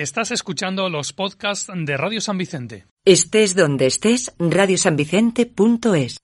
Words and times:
Estás 0.00 0.30
escuchando 0.30 0.88
los 0.88 1.12
podcasts 1.12 1.70
de 1.70 1.94
Radio 1.98 2.22
San 2.22 2.38
Vicente. 2.38 2.86
Estés 3.04 3.54
donde 3.54 3.84
estés, 3.84 4.32
radiosanvicente.es. 4.38 6.16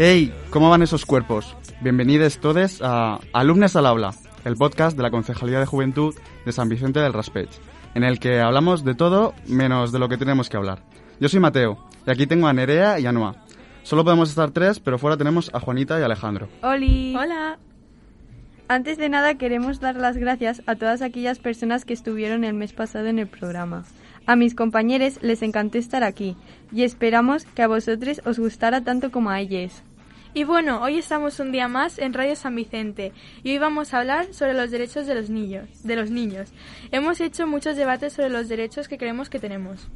Hey, 0.00 0.32
¿cómo 0.50 0.70
van 0.70 0.82
esos 0.82 1.04
cuerpos? 1.04 1.56
Bienvenidos 1.80 2.38
todos 2.38 2.80
a 2.82 3.18
Alumnes 3.32 3.74
al 3.74 3.84
Aula, 3.84 4.14
el 4.44 4.54
podcast 4.54 4.96
de 4.96 5.02
la 5.02 5.10
Concejalía 5.10 5.58
de 5.58 5.66
Juventud 5.66 6.14
de 6.46 6.52
San 6.52 6.68
Vicente 6.68 7.00
del 7.00 7.12
Raspech, 7.12 7.50
en 7.96 8.04
el 8.04 8.20
que 8.20 8.38
hablamos 8.38 8.84
de 8.84 8.94
todo 8.94 9.34
menos 9.48 9.90
de 9.90 9.98
lo 9.98 10.08
que 10.08 10.16
tenemos 10.16 10.48
que 10.48 10.56
hablar. 10.56 10.84
Yo 11.18 11.28
soy 11.28 11.40
Mateo, 11.40 11.84
y 12.06 12.12
aquí 12.12 12.28
tengo 12.28 12.46
a 12.46 12.52
Nerea 12.52 13.00
y 13.00 13.06
a 13.06 13.12
Noa. 13.12 13.42
Solo 13.82 14.04
podemos 14.04 14.28
estar 14.30 14.52
tres, 14.52 14.78
pero 14.78 14.98
fuera 14.98 15.16
tenemos 15.16 15.50
a 15.52 15.58
Juanita 15.58 15.98
y 15.98 16.04
Alejandro. 16.04 16.46
Oli. 16.62 17.16
Hola. 17.16 17.58
Antes 18.68 18.98
de 18.98 19.08
nada 19.08 19.34
queremos 19.34 19.80
dar 19.80 19.96
las 19.96 20.16
gracias 20.16 20.62
a 20.66 20.76
todas 20.76 21.02
aquellas 21.02 21.40
personas 21.40 21.84
que 21.84 21.94
estuvieron 21.94 22.44
el 22.44 22.54
mes 22.54 22.72
pasado 22.72 23.08
en 23.08 23.18
el 23.18 23.26
programa. 23.26 23.82
A 24.26 24.36
mis 24.36 24.54
compañeros 24.54 25.18
les 25.22 25.42
encantó 25.42 25.78
estar 25.78 26.04
aquí 26.04 26.36
y 26.70 26.84
esperamos 26.84 27.46
que 27.46 27.62
a 27.62 27.66
vosotros 27.66 28.20
os 28.24 28.38
gustara 28.38 28.84
tanto 28.84 29.10
como 29.10 29.30
a 29.30 29.40
ellos. 29.40 29.82
Y 30.34 30.44
bueno, 30.44 30.82
hoy 30.82 30.98
estamos 30.98 31.40
un 31.40 31.52
día 31.52 31.68
más 31.68 31.98
en 31.98 32.12
Radio 32.12 32.36
San 32.36 32.54
Vicente 32.54 33.12
y 33.42 33.52
hoy 33.52 33.58
vamos 33.58 33.94
a 33.94 34.00
hablar 34.00 34.34
sobre 34.34 34.52
los 34.52 34.70
derechos 34.70 35.06
de 35.06 35.14
los 35.14 35.30
niños, 35.30 35.68
de 35.82 35.96
los 35.96 36.10
niños. 36.10 36.50
Hemos 36.92 37.20
hecho 37.20 37.46
muchos 37.46 37.76
debates 37.76 38.12
sobre 38.12 38.28
los 38.28 38.48
derechos 38.48 38.88
que 38.88 38.98
creemos 38.98 39.30
que 39.30 39.38
tenemos. 39.38 39.88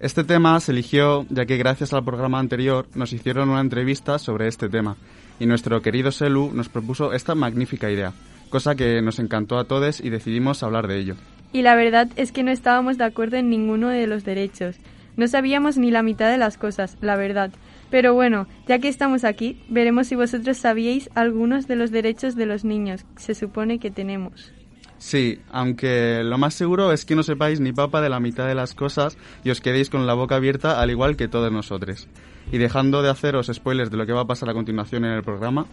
Este 0.00 0.24
tema 0.24 0.58
se 0.60 0.72
eligió 0.72 1.26
ya 1.28 1.44
que 1.44 1.58
gracias 1.58 1.92
al 1.92 2.04
programa 2.04 2.38
anterior 2.38 2.88
nos 2.94 3.12
hicieron 3.12 3.50
una 3.50 3.60
entrevista 3.60 4.18
sobre 4.18 4.48
este 4.48 4.70
tema 4.70 4.96
y 5.38 5.44
nuestro 5.44 5.82
querido 5.82 6.10
Selu 6.10 6.50
nos 6.54 6.70
propuso 6.70 7.12
esta 7.12 7.34
magnífica 7.34 7.90
idea, 7.90 8.14
cosa 8.48 8.74
que 8.74 9.02
nos 9.02 9.18
encantó 9.18 9.58
a 9.58 9.64
todos 9.64 10.00
y 10.00 10.08
decidimos 10.08 10.62
hablar 10.62 10.88
de 10.88 10.98
ello. 10.98 11.16
Y 11.52 11.62
la 11.62 11.74
verdad 11.74 12.08
es 12.16 12.32
que 12.32 12.42
no 12.42 12.50
estábamos 12.50 12.96
de 12.96 13.04
acuerdo 13.04 13.36
en 13.36 13.50
ninguno 13.50 13.88
de 13.88 14.06
los 14.06 14.24
derechos. 14.24 14.76
No 15.16 15.28
sabíamos 15.28 15.76
ni 15.76 15.90
la 15.90 16.02
mitad 16.02 16.30
de 16.30 16.38
las 16.38 16.56
cosas, 16.56 16.96
la 17.02 17.16
verdad. 17.16 17.50
Pero 17.90 18.14
bueno, 18.14 18.46
ya 18.66 18.78
que 18.78 18.88
estamos 18.88 19.24
aquí, 19.24 19.60
veremos 19.68 20.06
si 20.06 20.14
vosotros 20.14 20.56
sabíais 20.56 21.10
algunos 21.14 21.66
de 21.66 21.76
los 21.76 21.90
derechos 21.90 22.36
de 22.36 22.46
los 22.46 22.64
niños 22.64 23.04
que 23.16 23.22
se 23.22 23.34
supone 23.34 23.78
que 23.78 23.90
tenemos. 23.90 24.52
Sí, 24.98 25.40
aunque 25.50 26.22
lo 26.22 26.36
más 26.36 26.54
seguro 26.54 26.92
es 26.92 27.06
que 27.06 27.16
no 27.16 27.22
sepáis 27.22 27.58
ni 27.58 27.72
papa 27.72 28.02
de 28.02 28.10
la 28.10 28.20
mitad 28.20 28.46
de 28.46 28.54
las 28.54 28.74
cosas 28.74 29.16
y 29.42 29.50
os 29.50 29.62
quedéis 29.62 29.88
con 29.88 30.06
la 30.06 30.12
boca 30.12 30.36
abierta 30.36 30.80
al 30.80 30.90
igual 30.90 31.16
que 31.16 31.26
todos 31.26 31.50
nosotros. 31.50 32.06
Y 32.52 32.58
dejando 32.58 33.02
de 33.02 33.10
haceros 33.10 33.50
spoilers 33.52 33.90
de 33.90 33.96
lo 33.96 34.06
que 34.06 34.12
va 34.12 34.22
a 34.22 34.26
pasar 34.26 34.50
a 34.50 34.54
continuación 34.54 35.06
en 35.06 35.12
el 35.12 35.22
programa, 35.22 35.66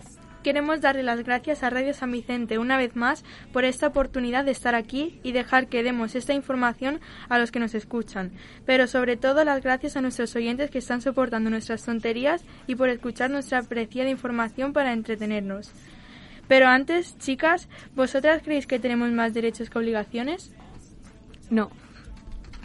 Queremos 0.47 0.79
darle 0.79 1.03
las 1.03 1.25
gracias 1.25 1.61
a 1.61 1.69
Radio 1.69 1.93
San 1.93 2.09
Vicente 2.09 2.57
una 2.57 2.77
vez 2.77 2.95
más 2.95 3.25
por 3.51 3.65
esta 3.65 3.87
oportunidad 3.87 4.45
de 4.45 4.51
estar 4.51 4.75
aquí 4.75 5.19
y 5.21 5.33
dejar 5.33 5.67
que 5.67 5.83
demos 5.83 6.15
esta 6.15 6.31
información 6.31 7.01
a 7.27 7.37
los 7.37 7.51
que 7.51 7.59
nos 7.59 7.75
escuchan. 7.75 8.31
Pero 8.65 8.87
sobre 8.87 9.17
todo 9.17 9.43
las 9.43 9.61
gracias 9.61 9.97
a 9.97 10.01
nuestros 10.01 10.33
oyentes 10.37 10.71
que 10.71 10.77
están 10.77 11.01
soportando 11.01 11.49
nuestras 11.49 11.83
tonterías 11.83 12.45
y 12.65 12.75
por 12.75 12.87
escuchar 12.87 13.29
nuestra 13.29 13.59
apreciada 13.59 14.09
información 14.09 14.71
para 14.71 14.93
entretenernos. 14.93 15.69
Pero 16.47 16.67
antes, 16.67 17.17
chicas, 17.17 17.67
¿vosotras 17.93 18.41
creéis 18.41 18.67
que 18.67 18.79
tenemos 18.79 19.11
más 19.11 19.33
derechos 19.33 19.69
que 19.69 19.79
obligaciones? 19.79 20.53
No. 21.49 21.71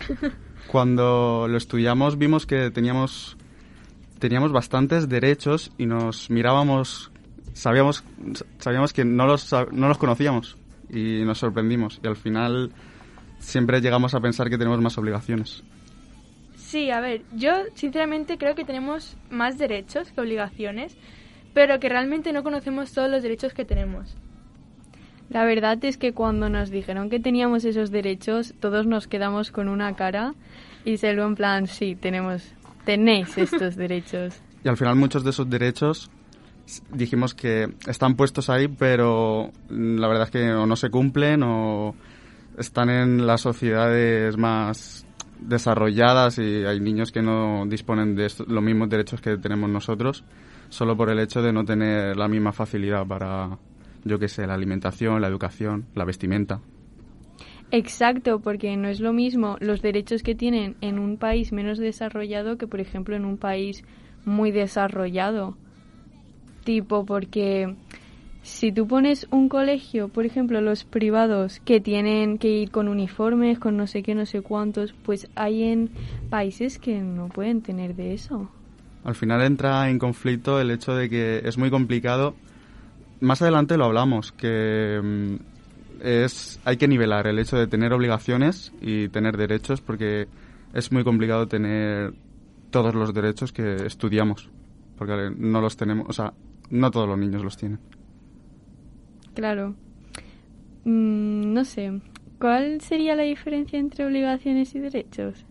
cuando 0.68 1.48
lo 1.48 1.58
estudiamos 1.58 2.16
vimos 2.16 2.46
que 2.46 2.70
teníamos 2.70 3.36
teníamos 4.20 4.52
bastantes 4.52 5.08
derechos 5.08 5.72
y 5.78 5.86
nos 5.86 6.30
mirábamos 6.30 7.11
sabíamos 7.54 8.04
sabíamos 8.58 8.92
que 8.92 9.04
no 9.04 9.26
los 9.26 9.52
no 9.72 9.88
los 9.88 9.98
conocíamos 9.98 10.56
y 10.88 11.22
nos 11.24 11.38
sorprendimos 11.38 12.00
y 12.02 12.06
al 12.06 12.16
final 12.16 12.72
siempre 13.38 13.80
llegamos 13.80 14.14
a 14.14 14.20
pensar 14.20 14.48
que 14.48 14.58
tenemos 14.58 14.80
más 14.80 14.96
obligaciones. 14.98 15.62
Sí, 16.56 16.90
a 16.90 17.00
ver, 17.00 17.22
yo 17.34 17.52
sinceramente 17.74 18.38
creo 18.38 18.54
que 18.54 18.64
tenemos 18.64 19.16
más 19.30 19.58
derechos 19.58 20.10
que 20.10 20.20
obligaciones, 20.20 20.96
pero 21.52 21.78
que 21.80 21.88
realmente 21.88 22.32
no 22.32 22.42
conocemos 22.42 22.92
todos 22.92 23.10
los 23.10 23.22
derechos 23.22 23.52
que 23.52 23.64
tenemos. 23.64 24.16
La 25.28 25.44
verdad 25.44 25.82
es 25.84 25.98
que 25.98 26.12
cuando 26.12 26.48
nos 26.48 26.70
dijeron 26.70 27.10
que 27.10 27.20
teníamos 27.20 27.64
esos 27.64 27.90
derechos, 27.90 28.54
todos 28.60 28.86
nos 28.86 29.06
quedamos 29.06 29.50
con 29.50 29.68
una 29.68 29.94
cara 29.96 30.34
y 30.84 30.96
se 30.98 31.12
lo 31.12 31.26
en 31.26 31.34
plan, 31.34 31.66
sí, 31.66 31.94
tenemos, 31.94 32.52
tenéis 32.84 33.36
estos 33.36 33.76
derechos. 33.76 34.40
Y 34.64 34.68
al 34.68 34.76
final 34.76 34.96
muchos 34.96 35.24
de 35.24 35.30
esos 35.30 35.48
derechos 35.50 36.10
dijimos 36.92 37.34
que 37.34 37.68
están 37.86 38.16
puestos 38.16 38.50
ahí, 38.50 38.68
pero 38.68 39.50
la 39.68 40.08
verdad 40.08 40.24
es 40.24 40.30
que 40.30 40.52
o 40.52 40.66
no 40.66 40.76
se 40.76 40.90
cumplen 40.90 41.42
o 41.42 41.94
están 42.58 42.90
en 42.90 43.26
las 43.26 43.40
sociedades 43.40 44.36
más 44.36 45.06
desarrolladas 45.40 46.38
y 46.38 46.64
hay 46.64 46.80
niños 46.80 47.10
que 47.10 47.22
no 47.22 47.64
disponen 47.66 48.14
de 48.14 48.30
los 48.46 48.62
mismos 48.62 48.88
derechos 48.88 49.20
que 49.20 49.36
tenemos 49.38 49.68
nosotros 49.68 50.24
solo 50.72 50.96
por 50.96 51.10
el 51.10 51.18
hecho 51.18 51.42
de 51.42 51.52
no 51.52 51.64
tener 51.64 52.16
la 52.16 52.28
misma 52.28 52.52
facilidad 52.52 53.06
para, 53.06 53.58
yo 54.04 54.18
qué 54.18 54.28
sé, 54.28 54.46
la 54.46 54.54
alimentación, 54.54 55.20
la 55.20 55.28
educación, 55.28 55.86
la 55.94 56.04
vestimenta. 56.04 56.60
Exacto, 57.70 58.40
porque 58.40 58.76
no 58.76 58.88
es 58.88 59.00
lo 59.00 59.12
mismo 59.12 59.56
los 59.60 59.82
derechos 59.82 60.22
que 60.22 60.34
tienen 60.34 60.76
en 60.80 60.98
un 60.98 61.18
país 61.18 61.52
menos 61.52 61.78
desarrollado 61.78 62.56
que, 62.56 62.66
por 62.66 62.80
ejemplo, 62.80 63.16
en 63.16 63.24
un 63.24 63.36
país 63.36 63.84
muy 64.24 64.50
desarrollado. 64.50 65.56
Tipo, 66.64 67.04
porque 67.04 67.74
si 68.42 68.72
tú 68.72 68.86
pones 68.86 69.26
un 69.30 69.48
colegio, 69.48 70.08
por 70.08 70.26
ejemplo, 70.26 70.60
los 70.60 70.84
privados 70.84 71.60
que 71.64 71.80
tienen 71.80 72.38
que 72.38 72.48
ir 72.48 72.70
con 72.70 72.88
uniformes, 72.88 73.58
con 73.58 73.76
no 73.76 73.86
sé 73.86 74.02
qué, 74.02 74.14
no 74.14 74.26
sé 74.26 74.42
cuántos, 74.42 74.92
pues 75.04 75.28
hay 75.36 75.62
en 75.62 75.90
países 76.28 76.78
que 76.78 77.00
no 77.00 77.28
pueden 77.28 77.62
tener 77.62 77.94
de 77.94 78.14
eso. 78.14 78.50
Al 79.04 79.14
final 79.14 79.42
entra 79.42 79.88
en 79.90 79.98
conflicto 79.98 80.60
el 80.60 80.70
hecho 80.70 80.94
de 80.94 81.08
que 81.08 81.42
es 81.44 81.56
muy 81.56 81.70
complicado. 81.70 82.34
Más 83.20 83.42
adelante 83.42 83.76
lo 83.76 83.84
hablamos, 83.84 84.32
que 84.32 85.00
mm, 85.02 85.34
es 86.02 86.60
hay 86.64 86.76
que 86.76 86.88
nivelar 86.88 87.28
el 87.28 87.38
hecho 87.38 87.56
de 87.56 87.68
tener 87.68 87.92
obligaciones 87.92 88.72
y 88.80 89.08
tener 89.08 89.36
derechos 89.36 89.80
porque 89.80 90.26
es 90.74 90.90
muy 90.90 91.04
complicado 91.04 91.46
tener 91.46 92.12
todos 92.70 92.94
los 92.94 93.14
derechos 93.14 93.52
que 93.52 93.86
estudiamos, 93.86 94.48
porque 94.98 95.30
no 95.36 95.60
los 95.60 95.76
tenemos, 95.76 96.06
o 96.08 96.12
sea, 96.12 96.32
no 96.70 96.90
todos 96.90 97.08
los 97.08 97.18
niños 97.18 97.42
los 97.42 97.56
tienen. 97.56 97.78
Claro. 99.34 99.74
Mm, 100.84 101.52
no 101.52 101.64
sé. 101.64 102.00
¿Cuál 102.38 102.80
sería 102.80 103.14
la 103.14 103.22
diferencia 103.22 103.78
entre 103.78 104.04
obligaciones 104.04 104.74
y 104.74 104.80
derechos? 104.80 105.44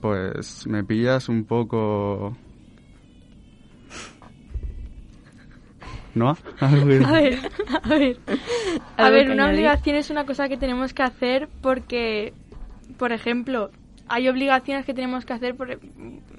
Pues 0.00 0.66
me 0.66 0.82
pillas 0.84 1.28
un 1.28 1.44
poco 1.44 2.36
¿No? 6.14 6.30
A 6.60 6.70
ver, 6.74 7.04
a 7.04 7.12
ver. 7.88 8.18
A 8.96 9.04
¿Algo 9.04 9.16
ver, 9.16 9.30
una 9.30 9.44
añadir? 9.44 9.54
obligación 9.54 9.96
es 9.96 10.08
una 10.10 10.24
cosa 10.24 10.48
que 10.48 10.56
tenemos 10.56 10.94
que 10.94 11.02
hacer 11.02 11.48
porque, 11.60 12.32
por 12.98 13.12
ejemplo, 13.12 13.70
hay 14.08 14.28
obligaciones 14.28 14.84
que 14.84 14.94
tenemos 14.94 15.24
que 15.24 15.32
hacer. 15.32 15.56
Por, 15.56 15.78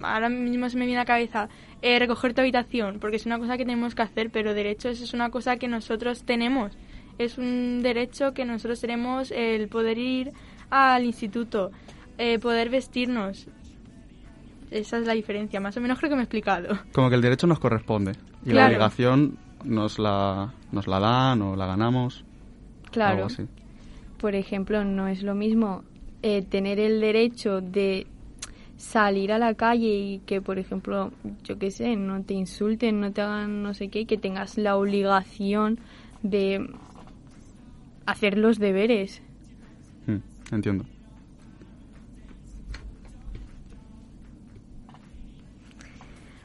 ahora 0.01 0.29
mismo 0.29 0.69
se 0.69 0.77
me 0.77 0.85
viene 0.85 0.99
a 0.99 1.03
la 1.03 1.07
cabeza 1.07 1.49
eh, 1.81 1.99
recoger 1.99 2.33
tu 2.33 2.41
habitación, 2.41 2.99
porque 2.99 3.17
es 3.17 3.25
una 3.25 3.39
cosa 3.39 3.57
que 3.57 3.65
tenemos 3.65 3.95
que 3.95 4.01
hacer, 4.01 4.29
pero 4.31 4.53
derechos 4.53 5.01
es 5.01 5.13
una 5.13 5.29
cosa 5.29 5.57
que 5.57 5.67
nosotros 5.67 6.23
tenemos. 6.23 6.77
Es 7.17 7.37
un 7.37 7.81
derecho 7.81 8.33
que 8.33 8.45
nosotros 8.45 8.79
tenemos 8.79 9.31
el 9.31 9.67
poder 9.69 9.97
ir 9.97 10.33
al 10.69 11.03
instituto, 11.03 11.71
eh, 12.17 12.39
poder 12.39 12.69
vestirnos. 12.69 13.47
Esa 14.69 14.97
es 14.97 15.07
la 15.07 15.13
diferencia, 15.13 15.59
más 15.59 15.77
o 15.77 15.81
menos 15.81 15.97
creo 15.97 16.09
que 16.09 16.15
me 16.15 16.21
he 16.21 16.25
explicado. 16.25 16.77
Como 16.91 17.09
que 17.09 17.15
el 17.15 17.21
derecho 17.21 17.47
nos 17.47 17.59
corresponde 17.59 18.13
y 18.45 18.51
la 18.51 18.67
obligación 18.67 19.37
nos 19.63 19.97
la, 19.97 20.53
nos 20.71 20.87
la 20.87 20.99
dan 20.99 21.41
o 21.41 21.55
la 21.55 21.65
ganamos. 21.67 22.23
Claro. 22.91 23.15
Algo 23.15 23.25
así. 23.27 23.47
Por 24.19 24.35
ejemplo, 24.35 24.83
no 24.83 25.07
es 25.07 25.23
lo 25.23 25.35
mismo 25.35 25.83
eh, 26.29 26.41
tener 26.41 26.77
el 26.81 26.99
derecho 26.99 27.61
de 27.61 28.05
salir 28.75 29.31
a 29.31 29.39
la 29.39 29.53
calle 29.53 29.87
y 29.87 30.19
que, 30.25 30.41
por 30.41 30.59
ejemplo, 30.59 31.13
yo 31.45 31.57
qué 31.57 31.71
sé, 31.71 31.95
no 31.95 32.21
te 32.21 32.33
insulten, 32.33 32.99
no 32.99 33.13
te 33.13 33.21
hagan 33.21 33.63
no 33.63 33.73
sé 33.73 33.87
qué, 33.87 34.05
que 34.05 34.17
tengas 34.17 34.57
la 34.57 34.75
obligación 34.75 35.79
de 36.23 36.69
hacer 38.05 38.37
los 38.37 38.59
deberes. 38.59 39.21
Hmm, 40.05 40.17
entiendo. 40.51 40.83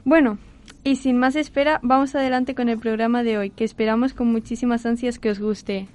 Bueno, 0.04 0.38
y 0.84 0.94
sin 0.94 1.18
más 1.18 1.34
espera, 1.34 1.80
vamos 1.82 2.14
adelante 2.14 2.54
con 2.54 2.68
el 2.68 2.78
programa 2.78 3.24
de 3.24 3.36
hoy, 3.36 3.50
que 3.50 3.64
esperamos 3.64 4.14
con 4.14 4.28
muchísimas 4.30 4.86
ansias 4.86 5.18
que 5.18 5.30
os 5.30 5.40
guste. 5.40 5.88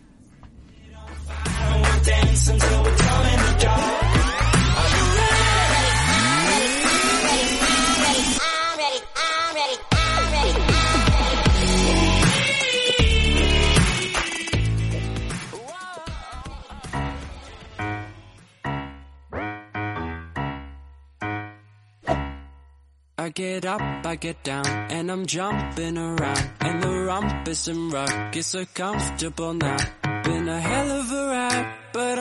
I 23.28 23.30
get 23.32 23.66
up, 23.66 23.82
I 24.06 24.16
get 24.16 24.42
down, 24.44 24.66
and 24.66 25.12
I'm 25.12 25.26
jumping 25.26 25.98
around. 25.98 26.50
And 26.62 26.82
the 26.82 26.88
rumpus 26.88 27.68
and 27.68 27.92
is 28.38 28.48
so 28.48 28.64
comfortable 28.74 29.54
now. 29.54 29.78
Been 30.24 30.48
a 30.48 30.62
hell 30.62 30.92
of 31.00 31.12
a 31.12 31.17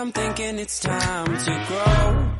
I'm 0.06 0.12
thinking 0.12 0.60
it's 0.60 0.78
time 0.78 1.36
to 1.36 1.64
grow. 1.66 2.32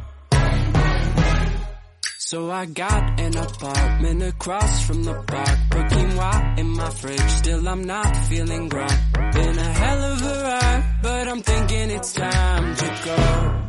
So 2.19 2.49
I 2.49 2.67
got 2.67 3.19
an 3.19 3.37
apartment 3.37 4.23
across 4.23 4.87
from 4.87 5.03
the 5.03 5.15
park. 5.15 5.59
Put 5.71 5.87
quinoa 5.87 6.59
in 6.61 6.69
my 6.69 6.91
fridge, 6.91 7.29
still 7.29 7.69
I'm 7.69 7.83
not 7.83 8.17
feeling 8.29 8.69
grown. 8.69 8.87
Been 9.33 9.59
a 9.59 9.73
hell 9.81 10.05
of 10.13 10.23
a 10.23 10.43
ride, 10.45 10.99
but 11.03 11.27
I'm 11.27 11.43
thinking 11.43 11.91
it's 11.91 12.13
time 12.13 12.77
to 12.77 13.01
go. 13.05 13.65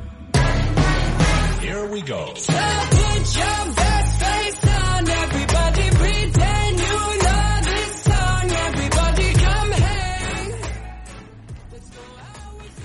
Here 1.61 1.87
we 1.87 2.01
go. 2.03 2.35
So 2.35 2.53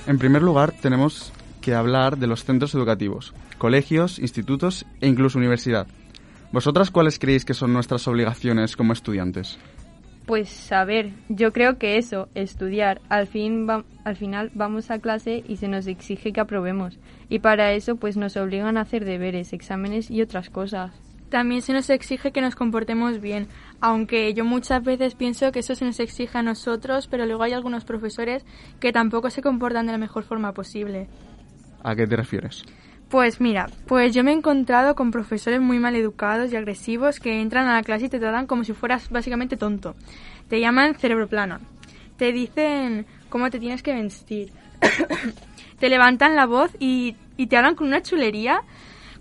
En 0.06 0.18
primer 0.18 0.42
lugar, 0.42 0.72
tenemos 0.72 1.32
que 1.60 1.74
hablar 1.74 2.18
de 2.18 2.26
los 2.26 2.44
centros 2.44 2.74
educativos, 2.74 3.32
colegios, 3.58 4.18
institutos 4.18 4.84
e 5.00 5.06
incluso 5.06 5.38
universidad. 5.38 5.86
¿Vosotras 6.52 6.90
cuáles 6.90 7.18
creéis 7.18 7.44
que 7.44 7.54
son 7.54 7.72
nuestras 7.72 8.06
obligaciones 8.08 8.76
como 8.76 8.92
estudiantes? 8.92 9.58
Pues 10.26 10.70
a 10.72 10.84
ver, 10.84 11.10
yo 11.28 11.52
creo 11.52 11.78
que 11.78 11.98
eso, 11.98 12.28
estudiar, 12.34 13.00
al, 13.08 13.26
fin 13.26 13.66
va- 13.68 13.84
al 14.04 14.16
final 14.16 14.50
vamos 14.54 14.90
a 14.90 14.98
clase 14.98 15.42
y 15.48 15.56
se 15.56 15.68
nos 15.68 15.86
exige 15.86 16.32
que 16.32 16.40
aprobemos. 16.40 16.98
Y 17.28 17.38
para 17.40 17.72
eso 17.72 17.96
pues 17.96 18.16
nos 18.16 18.36
obligan 18.36 18.76
a 18.76 18.82
hacer 18.82 19.04
deberes, 19.04 19.52
exámenes 19.52 20.10
y 20.10 20.20
otras 20.22 20.50
cosas. 20.50 20.92
También 21.32 21.62
se 21.62 21.72
nos 21.72 21.88
exige 21.88 22.30
que 22.30 22.42
nos 22.42 22.54
comportemos 22.54 23.18
bien, 23.18 23.48
aunque 23.80 24.34
yo 24.34 24.44
muchas 24.44 24.84
veces 24.84 25.14
pienso 25.14 25.50
que 25.50 25.60
eso 25.60 25.74
se 25.74 25.86
nos 25.86 25.98
exige 25.98 26.36
a 26.36 26.42
nosotros, 26.42 27.06
pero 27.06 27.24
luego 27.24 27.42
hay 27.42 27.54
algunos 27.54 27.86
profesores 27.86 28.44
que 28.80 28.92
tampoco 28.92 29.30
se 29.30 29.40
comportan 29.40 29.86
de 29.86 29.92
la 29.92 29.98
mejor 29.98 30.24
forma 30.24 30.52
posible. 30.52 31.08
¿A 31.82 31.96
qué 31.96 32.06
te 32.06 32.16
refieres? 32.16 32.66
Pues 33.08 33.40
mira, 33.40 33.70
pues 33.86 34.14
yo 34.14 34.22
me 34.22 34.32
he 34.32 34.34
encontrado 34.34 34.94
con 34.94 35.10
profesores 35.10 35.58
muy 35.58 35.78
mal 35.78 35.96
educados 35.96 36.52
y 36.52 36.56
agresivos 36.56 37.18
que 37.18 37.40
entran 37.40 37.66
a 37.66 37.76
la 37.76 37.82
clase 37.82 38.04
y 38.04 38.10
te 38.10 38.20
tratan 38.20 38.46
como 38.46 38.64
si 38.64 38.74
fueras 38.74 39.08
básicamente 39.08 39.56
tonto. 39.56 39.94
Te 40.50 40.60
llaman 40.60 40.96
cerebro 40.96 41.28
plano. 41.28 41.60
Te 42.18 42.32
dicen 42.32 43.06
cómo 43.30 43.48
te 43.48 43.58
tienes 43.58 43.82
que 43.82 43.94
vestir. 43.94 44.52
te 45.78 45.88
levantan 45.88 46.36
la 46.36 46.44
voz 46.44 46.72
y, 46.78 47.16
y 47.38 47.46
te 47.46 47.56
hablan 47.56 47.74
con 47.74 47.86
una 47.86 48.02
chulería. 48.02 48.60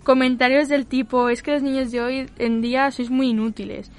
Comentarios 0.04 0.68
del 0.68 0.86
tipo, 0.86 1.28
es 1.28 1.42
que 1.42 1.52
los 1.52 1.62
niños 1.62 1.92
de 1.92 2.00
hoy 2.00 2.30
en 2.38 2.60
día 2.60 2.90
sois 2.90 3.10
muy 3.10 3.28
inútiles. 3.28 3.90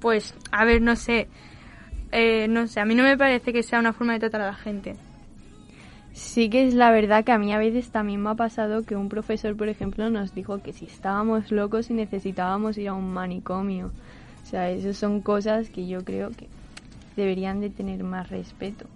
Pues, 0.00 0.34
a 0.50 0.64
ver, 0.64 0.80
no 0.80 0.96
sé. 0.96 1.28
Eh, 2.10 2.48
no 2.48 2.66
sé, 2.66 2.80
a 2.80 2.84
mí 2.84 2.94
no 2.94 3.02
me 3.02 3.16
parece 3.16 3.52
que 3.52 3.62
sea 3.62 3.78
una 3.78 3.92
forma 3.92 4.14
de 4.14 4.20
tratar 4.20 4.42
a 4.42 4.46
la 4.46 4.54
gente. 4.54 4.96
Sí 6.12 6.50
que 6.50 6.66
es 6.66 6.74
la 6.74 6.90
verdad 6.90 7.24
que 7.24 7.32
a 7.32 7.38
mí 7.38 7.52
a 7.54 7.58
veces 7.58 7.90
también 7.90 8.22
me 8.22 8.30
ha 8.30 8.34
pasado 8.34 8.84
que 8.84 8.96
un 8.96 9.08
profesor, 9.08 9.56
por 9.56 9.68
ejemplo, 9.68 10.10
nos 10.10 10.34
dijo 10.34 10.62
que 10.62 10.72
si 10.72 10.84
estábamos 10.84 11.50
locos 11.50 11.90
y 11.90 11.94
necesitábamos 11.94 12.76
ir 12.76 12.88
a 12.88 12.94
un 12.94 13.12
manicomio. 13.12 13.92
O 14.42 14.46
sea, 14.46 14.70
esas 14.70 14.96
son 14.96 15.22
cosas 15.22 15.70
que 15.70 15.86
yo 15.86 16.04
creo 16.04 16.30
que 16.30 16.48
deberían 17.16 17.60
de 17.60 17.70
tener 17.70 18.04
más 18.04 18.28
respeto. 18.28 18.86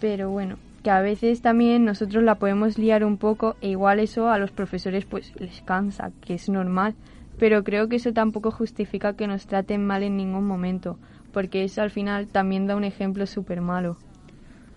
Pero 0.00 0.30
bueno, 0.30 0.56
que 0.84 0.90
a 0.90 1.00
veces 1.00 1.40
también 1.40 1.86
nosotros 1.86 2.22
la 2.22 2.34
podemos 2.34 2.76
liar 2.76 3.04
un 3.04 3.16
poco 3.16 3.56
e 3.62 3.70
igual 3.70 4.00
eso 4.00 4.28
a 4.28 4.38
los 4.38 4.50
profesores 4.50 5.06
pues 5.06 5.32
les 5.40 5.62
cansa, 5.62 6.12
que 6.20 6.34
es 6.34 6.50
normal. 6.50 6.94
Pero 7.38 7.64
creo 7.64 7.88
que 7.88 7.96
eso 7.96 8.12
tampoco 8.12 8.50
justifica 8.50 9.14
que 9.14 9.26
nos 9.26 9.46
traten 9.46 9.84
mal 9.84 10.02
en 10.02 10.18
ningún 10.18 10.46
momento, 10.46 10.98
porque 11.32 11.64
eso 11.64 11.80
al 11.80 11.90
final 11.90 12.28
también 12.28 12.66
da 12.66 12.76
un 12.76 12.84
ejemplo 12.84 13.26
súper 13.26 13.62
malo. 13.62 13.96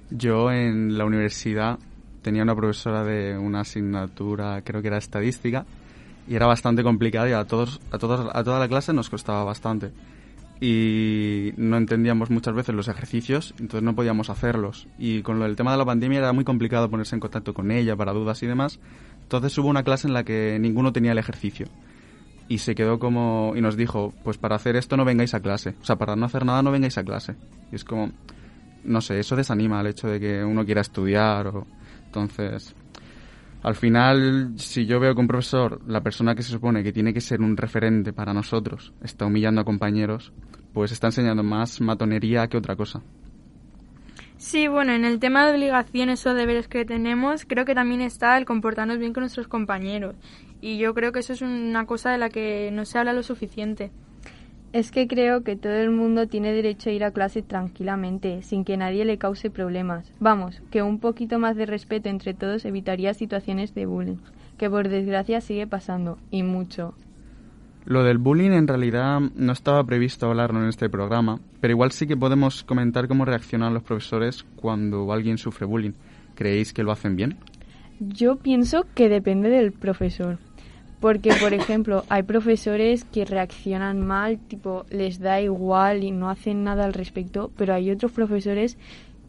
Yo 0.10 0.50
en 0.50 0.98
la 0.98 1.04
universidad 1.04 1.78
tenía 2.22 2.42
una 2.42 2.56
profesora 2.56 3.04
de 3.04 3.38
una 3.38 3.60
asignatura, 3.60 4.62
creo 4.64 4.82
que 4.82 4.88
era 4.88 4.98
estadística, 4.98 5.66
y 6.26 6.36
era 6.36 6.48
bastante 6.48 6.84
complicada 6.84 7.30
y 7.30 7.34
a 7.34 7.44
todos, 7.44 7.82
a 7.92 7.98
todos, 7.98 8.30
a 8.34 8.44
toda 8.46 8.60
la 8.60 8.70
clase 8.70 8.94
nos 8.94 9.10
costaba 9.10 9.44
bastante. 9.44 9.92
Y 10.60 11.54
no 11.56 11.78
entendíamos 11.78 12.32
muchas 12.32 12.56
veces 12.56 12.74
los 12.74 12.88
ejercicios, 12.88 13.54
entonces 13.60 13.84
no 13.84 13.96
podíamos 13.96 14.30
hacerlos. 14.30 14.88
Y 14.98 15.22
con 15.22 15.40
del 15.40 15.56
tema 15.56 15.72
de 15.72 15.78
la 15.78 15.86
pandemia 15.86 16.20
era 16.20 16.34
muy 16.34 16.44
complicado 16.44 16.90
ponerse 16.90 17.16
en 17.16 17.20
contacto 17.20 17.54
con 17.54 17.70
ella 17.72 17.96
para 17.96 18.14
dudas 18.14 18.42
y 18.42 18.48
demás. 18.48 18.80
Entonces 19.22 19.58
hubo 19.58 19.70
una 19.70 19.84
clase 19.84 20.08
en 20.08 20.14
la 20.14 20.24
que 20.24 20.58
ninguno 20.60 20.92
tenía 20.92 21.12
el 21.12 21.18
ejercicio. 21.20 21.68
Y 22.50 22.60
se 22.60 22.76
quedó 22.76 22.98
como, 22.98 23.54
y 23.56 23.62
nos 23.62 23.76
dijo, 23.76 24.14
pues 24.24 24.38
para 24.38 24.56
hacer 24.56 24.78
esto 24.78 24.98
no 24.98 25.06
vengáis 25.06 25.34
a 25.34 25.42
clase. 25.42 25.76
O 25.82 25.86
sea, 25.86 25.98
para 25.98 26.16
no 26.16 26.26
hacer 26.26 26.46
nada 26.46 26.64
no 26.64 26.72
vengáis 26.72 26.98
a 26.98 27.04
clase. 27.04 27.36
Y 27.72 27.76
es 27.76 27.84
como, 27.84 28.12
no 28.84 29.02
sé, 29.02 29.20
eso 29.20 29.36
desanima 29.36 29.82
el 29.82 29.88
hecho 29.88 30.08
de 30.08 30.20
que 30.20 30.44
uno 30.44 30.66
quiera 30.66 30.82
estudiar 30.82 31.48
o 31.48 31.68
entonces 32.06 32.74
al 33.64 33.76
final 33.76 34.54
si 34.56 34.86
yo 34.86 35.00
veo 35.00 35.14
que 35.14 35.22
un 35.22 35.28
profesor, 35.28 35.82
la 35.88 36.02
persona 36.02 36.36
que 36.36 36.44
se 36.44 36.52
supone 36.52 36.84
que 36.84 36.94
tiene 36.94 37.14
que 37.14 37.22
ser 37.22 37.42
un 37.42 37.58
referente 37.58 38.14
para 38.14 38.34
nosotros, 38.34 38.94
está 39.04 39.26
humillando 39.26 39.62
a 39.62 39.66
compañeros, 39.66 40.32
pues 40.78 40.92
está 40.92 41.08
enseñando 41.08 41.42
más 41.42 41.82
matonería 41.82 42.48
que 42.48 42.56
otra 42.56 42.76
cosa. 42.76 43.02
Sí, 44.38 44.68
bueno, 44.68 44.92
en 44.92 45.06
el 45.06 45.18
tema 45.18 45.48
de 45.48 45.54
obligaciones 45.56 46.24
o 46.28 46.36
deberes 46.36 46.68
que 46.68 46.86
tenemos, 46.86 47.46
creo 47.46 47.66
que 47.66 47.74
también 47.74 48.02
está 48.02 48.38
el 48.38 48.46
comportarnos 48.46 49.00
bien 49.00 49.12
con 49.12 49.22
nuestros 49.22 49.48
compañeros. 49.48 50.16
Y 50.62 50.78
yo 50.78 50.94
creo 50.94 51.12
que 51.12 51.22
eso 51.22 51.34
es 51.34 51.42
una 51.42 51.88
cosa 51.88 52.12
de 52.12 52.20
la 52.20 52.30
que 52.30 52.70
no 52.72 52.86
se 52.86 53.00
habla 53.00 53.14
lo 53.14 53.24
suficiente. 53.24 53.90
Es 54.72 54.92
que 54.92 55.08
creo 55.08 55.44
que 55.44 55.56
todo 55.56 55.74
el 55.74 55.90
mundo 55.90 56.28
tiene 56.28 56.54
derecho 56.54 56.92
a 56.92 56.94
ir 56.94 57.04
a 57.04 57.12
clase 57.12 57.42
tranquilamente, 57.42 58.44
sin 58.44 58.64
que 58.64 58.78
nadie 58.78 59.04
le 59.04 59.18
cause 59.18 59.50
problemas. 59.50 60.12
Vamos, 60.20 60.62
que 60.70 60.84
un 60.84 61.00
poquito 61.00 61.40
más 61.40 61.56
de 61.56 61.66
respeto 61.66 62.08
entre 62.08 62.36
todos 62.36 62.66
evitaría 62.66 63.16
situaciones 63.16 63.74
de 63.74 63.88
bullying, 63.88 64.18
que 64.60 64.70
por 64.70 64.90
desgracia 64.90 65.42
sigue 65.42 65.66
pasando, 65.66 66.20
y 66.30 66.44
mucho. 66.44 66.94
Lo 67.88 68.04
del 68.04 68.18
bullying 68.18 68.52
en 68.52 68.68
realidad 68.68 69.22
no 69.34 69.54
estaba 69.54 69.82
previsto 69.86 70.26
hablarlo 70.26 70.62
en 70.62 70.68
este 70.68 70.90
programa, 70.90 71.40
pero 71.62 71.72
igual 71.72 71.94
sí 71.94 72.06
que 72.06 72.18
podemos 72.18 72.66
comentar 72.66 73.08
cómo 73.08 73.24
reaccionan 73.24 73.74
los 73.74 73.82
profesores 73.82 74.44
cuando 74.58 75.10
alguien 75.14 75.38
sufre 75.38 75.66
bullying. 75.66 75.94
¿Creéis 76.36 76.74
que 76.74 76.84
lo 76.84 76.92
hacen 76.92 77.16
bien? 77.16 77.38
Yo 78.02 78.36
pienso 78.36 78.86
que 78.94 79.08
depende 79.08 79.48
del 79.48 79.72
profesor. 79.72 80.38
Porque, 81.00 81.34
por 81.40 81.54
ejemplo, 81.54 82.04
hay 82.10 82.24
profesores 82.24 83.06
que 83.06 83.24
reaccionan 83.24 84.06
mal, 84.06 84.38
tipo, 84.38 84.86
les 84.90 85.20
da 85.20 85.40
igual 85.40 86.04
y 86.04 86.12
no 86.12 86.30
hacen 86.30 86.66
nada 86.66 86.84
al 86.84 86.94
respecto, 86.94 87.52
pero 87.56 87.74
hay 87.74 87.90
otros 87.90 88.12
profesores 88.12 88.78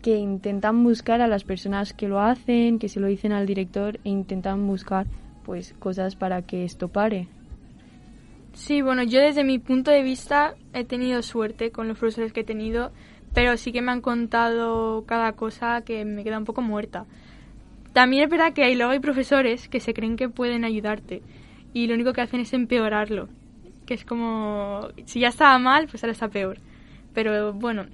que 0.02 0.16
intentan 0.16 0.82
buscar 0.82 1.20
a 1.20 1.28
las 1.28 1.44
personas 1.44 1.92
que 1.92 2.08
lo 2.08 2.20
hacen, 2.20 2.80
que 2.80 2.88
se 2.88 2.98
lo 2.98 3.06
dicen 3.06 3.30
al 3.30 3.46
director 3.46 4.00
e 4.02 4.08
intentan 4.08 4.66
buscar, 4.66 5.06
pues, 5.44 5.76
cosas 5.78 6.16
para 6.16 6.42
que 6.42 6.64
esto 6.64 6.88
pare. 6.88 7.28
Sí, 8.58 8.82
bueno, 8.82 9.04
yo 9.04 9.20
desde 9.20 9.44
mi 9.44 9.60
punto 9.60 9.92
de 9.92 10.02
vista 10.02 10.56
he 10.74 10.84
tenido 10.84 11.22
suerte 11.22 11.70
con 11.70 11.86
los 11.86 11.96
profesores 11.96 12.32
que 12.32 12.40
he 12.40 12.44
tenido, 12.44 12.90
pero 13.32 13.56
sí 13.56 13.70
que 13.70 13.82
me 13.82 13.92
han 13.92 14.00
contado 14.00 15.04
cada 15.06 15.32
cosa 15.34 15.82
que 15.82 16.04
me 16.04 16.24
queda 16.24 16.38
un 16.38 16.44
poco 16.44 16.60
muerta. 16.60 17.06
También 17.92 18.24
es 18.24 18.28
verdad 18.28 18.52
que 18.52 18.64
hay, 18.64 18.74
luego 18.74 18.90
hay 18.90 18.98
profesores 18.98 19.68
que 19.68 19.78
se 19.78 19.94
creen 19.94 20.16
que 20.16 20.28
pueden 20.28 20.64
ayudarte 20.64 21.22
y 21.72 21.86
lo 21.86 21.94
único 21.94 22.12
que 22.12 22.20
hacen 22.20 22.40
es 22.40 22.52
empeorarlo. 22.52 23.28
Que 23.86 23.94
es 23.94 24.04
como, 24.04 24.88
si 25.04 25.20
ya 25.20 25.28
estaba 25.28 25.56
mal, 25.60 25.86
pues 25.86 26.02
ahora 26.02 26.12
está 26.12 26.28
peor. 26.28 26.58
Pero 27.14 27.52
bueno, 27.52 27.86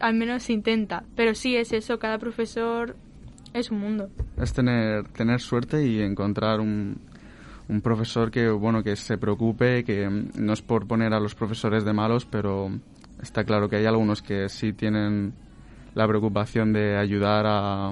al 0.00 0.14
menos 0.14 0.42
se 0.42 0.52
intenta. 0.52 1.02
Pero 1.16 1.34
sí 1.34 1.56
es 1.56 1.72
eso, 1.72 1.98
cada 1.98 2.18
profesor 2.18 2.94
es 3.54 3.70
un 3.70 3.80
mundo. 3.80 4.10
Es 4.36 4.52
tener, 4.52 5.08
tener 5.08 5.40
suerte 5.40 5.84
y 5.86 6.02
encontrar 6.02 6.60
un, 6.60 7.00
un 7.70 7.80
profesor 7.80 8.30
que, 8.30 8.48
bueno, 8.50 8.82
que 8.82 8.96
se 8.96 9.16
preocupe, 9.16 9.84
que 9.84 10.08
mm, 10.08 10.30
no 10.36 10.52
es 10.52 10.62
por 10.62 10.86
poner 10.86 11.14
a 11.14 11.20
los 11.20 11.34
profesores 11.34 11.84
de 11.84 11.92
malos, 11.92 12.26
pero 12.26 12.70
está 13.22 13.44
claro 13.44 13.68
que 13.68 13.76
hay 13.76 13.86
algunos 13.86 14.22
que 14.22 14.48
sí 14.48 14.72
tienen 14.72 15.32
la 15.94 16.06
preocupación 16.06 16.72
de 16.72 16.96
ayudar 16.96 17.46
a, 17.46 17.90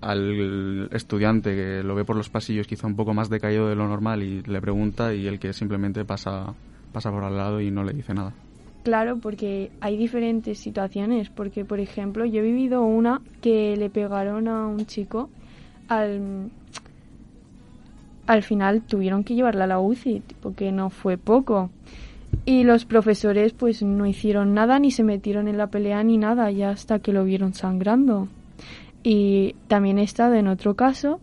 al 0.00 0.88
estudiante 0.92 1.54
que 1.54 1.82
lo 1.82 1.94
ve 1.94 2.04
por 2.04 2.16
los 2.16 2.28
pasillos 2.28 2.66
quizá 2.66 2.86
un 2.86 2.96
poco 2.96 3.14
más 3.14 3.28
decaído 3.28 3.68
de 3.68 3.76
lo 3.76 3.86
normal 3.86 4.22
y 4.22 4.42
le 4.42 4.60
pregunta 4.60 5.14
y 5.14 5.26
el 5.26 5.38
que 5.38 5.52
simplemente 5.52 6.04
pasa 6.04 6.54
pasa 6.92 7.10
por 7.10 7.24
al 7.24 7.36
lado 7.36 7.60
y 7.60 7.70
no 7.70 7.82
le 7.82 7.92
dice 7.92 8.14
nada. 8.14 8.34
Claro, 8.82 9.16
porque 9.18 9.70
hay 9.80 9.96
diferentes 9.96 10.58
situaciones. 10.58 11.30
Porque, 11.30 11.64
por 11.64 11.80
ejemplo, 11.80 12.24
yo 12.24 12.40
he 12.40 12.42
vivido 12.42 12.82
una 12.82 13.20
que 13.40 13.76
le 13.76 13.90
pegaron 13.90 14.48
a 14.48 14.66
un 14.66 14.86
chico. 14.86 15.30
Al, 15.88 16.50
al 18.26 18.42
final 18.42 18.82
tuvieron 18.82 19.24
que 19.24 19.34
llevarla 19.34 19.64
a 19.64 19.66
la 19.68 19.80
UCI, 19.80 20.20
tipo 20.20 20.54
que 20.54 20.72
no 20.72 20.90
fue 20.90 21.18
poco. 21.18 21.70
Y 22.46 22.64
los 22.64 22.84
profesores 22.86 23.52
pues 23.52 23.82
no 23.82 24.06
hicieron 24.06 24.54
nada, 24.54 24.78
ni 24.78 24.90
se 24.90 25.04
metieron 25.04 25.48
en 25.48 25.58
la 25.58 25.66
pelea 25.68 26.02
ni 26.02 26.16
nada, 26.18 26.50
ya 26.50 26.70
hasta 26.70 26.98
que 27.00 27.12
lo 27.12 27.24
vieron 27.24 27.52
sangrando. 27.54 28.28
Y 29.02 29.54
también 29.68 29.98
he 29.98 30.02
estado 30.02 30.34
en 30.34 30.46
otro 30.48 30.74
caso 30.74 31.20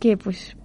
que 0.00 0.16
pues 0.16 0.56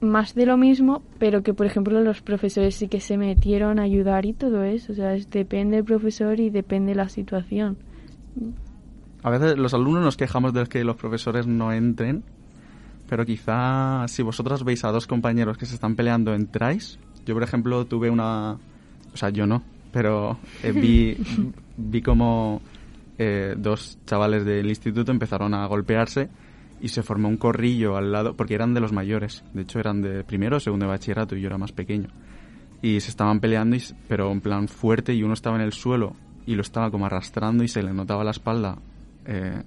más 0.00 0.34
de 0.34 0.44
lo 0.46 0.56
mismo, 0.56 1.02
pero 1.18 1.42
que 1.42 1.54
por 1.54 1.66
ejemplo 1.66 2.00
los 2.00 2.20
profesores 2.20 2.74
sí 2.74 2.88
que 2.88 3.00
se 3.00 3.16
metieron 3.16 3.78
a 3.78 3.82
ayudar 3.82 4.26
y 4.26 4.32
todo 4.32 4.62
eso. 4.64 4.92
O 4.92 4.94
sea, 4.96 5.14
es- 5.14 5.30
depende 5.30 5.76
del 5.76 5.84
profesor 5.84 6.40
y 6.40 6.50
depende 6.50 6.94
la 6.94 7.08
situación. 7.08 7.76
A 9.22 9.30
veces 9.30 9.56
los 9.56 9.72
alumnos 9.74 10.02
nos 10.02 10.16
quejamos 10.16 10.52
de 10.52 10.66
que 10.66 10.84
los 10.84 10.96
profesores 10.96 11.46
no 11.46 11.72
entren, 11.72 12.22
pero 13.08 13.24
quizá 13.24 14.06
si 14.08 14.22
vosotras 14.22 14.64
veis 14.64 14.84
a 14.84 14.90
dos 14.90 15.06
compañeros 15.06 15.58
que 15.58 15.66
se 15.66 15.74
están 15.74 15.96
peleando, 15.96 16.34
entráis. 16.34 16.98
Yo, 17.24 17.34
por 17.34 17.42
ejemplo, 17.42 17.84
tuve 17.86 18.10
una... 18.10 18.52
O 18.52 19.16
sea, 19.16 19.30
yo 19.30 19.46
no, 19.46 19.62
pero 19.92 20.38
eh, 20.62 20.72
vi, 20.72 21.16
vi 21.76 22.02
como 22.02 22.60
eh, 23.18 23.54
dos 23.56 23.98
chavales 24.06 24.44
del 24.44 24.66
instituto 24.66 25.10
empezaron 25.10 25.54
a 25.54 25.66
golpearse 25.66 26.28
y 26.80 26.88
se 26.88 27.02
formó 27.02 27.28
un 27.28 27.38
corrillo 27.38 27.96
al 27.96 28.12
lado, 28.12 28.36
porque 28.36 28.54
eran 28.54 28.74
de 28.74 28.80
los 28.80 28.92
mayores. 28.92 29.42
De 29.54 29.62
hecho, 29.62 29.78
eran 29.80 30.02
de 30.02 30.24
primero 30.24 30.58
o 30.58 30.60
segundo 30.60 30.84
de 30.86 30.90
bachillerato 30.90 31.36
y 31.36 31.40
yo 31.40 31.46
era 31.46 31.58
más 31.58 31.72
pequeño. 31.72 32.08
Y 32.82 33.00
se 33.00 33.10
estaban 33.10 33.40
peleando, 33.40 33.76
y, 33.76 33.82
pero 34.08 34.30
en 34.30 34.40
plan 34.40 34.68
fuerte, 34.68 35.14
y 35.14 35.22
uno 35.22 35.32
estaba 35.32 35.56
en 35.56 35.62
el 35.62 35.72
suelo 35.72 36.14
y 36.46 36.54
lo 36.54 36.62
estaba 36.62 36.90
como 36.90 37.06
arrastrando 37.06 37.64
y 37.64 37.68
se 37.68 37.82
le 37.82 37.92
notaba 37.92 38.22
la 38.22 38.30
espalda 38.30 38.78
eh, 39.24 39.62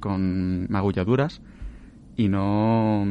con 0.00 0.66
magulladuras 0.70 1.42
y 2.16 2.28
no 2.28 3.06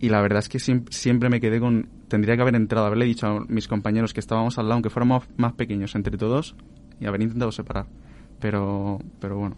y 0.00 0.08
la 0.08 0.20
verdad 0.20 0.40
es 0.40 0.48
que 0.48 0.58
siem- 0.58 0.88
siempre 0.90 1.28
me 1.28 1.40
quedé 1.40 1.60
con 1.60 1.88
tendría 2.08 2.34
que 2.36 2.42
haber 2.42 2.56
entrado 2.56 2.86
haberle 2.86 3.04
dicho 3.04 3.26
a 3.26 3.40
mis 3.48 3.68
compañeros 3.68 4.12
que 4.12 4.20
estábamos 4.20 4.58
al 4.58 4.64
lado 4.66 4.74
aunque 4.74 4.90
fuéramos 4.90 5.24
más 5.36 5.52
pequeños 5.54 5.94
entre 5.94 6.16
todos 6.18 6.54
y 7.00 7.06
haber 7.06 7.22
intentado 7.22 7.52
separar. 7.52 7.86
Pero 8.40 8.98
pero 9.20 9.38
bueno. 9.38 9.56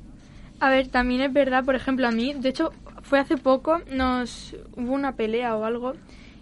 A 0.60 0.70
ver, 0.70 0.88
también 0.88 1.20
es 1.22 1.32
verdad, 1.32 1.64
por 1.64 1.74
ejemplo, 1.74 2.06
a 2.06 2.10
mí, 2.12 2.32
de 2.34 2.48
hecho, 2.50 2.70
fue 3.02 3.18
hace 3.18 3.36
poco, 3.36 3.80
nos 3.92 4.54
hubo 4.76 4.92
una 4.92 5.12
pelea 5.16 5.56
o 5.56 5.64
algo 5.64 5.94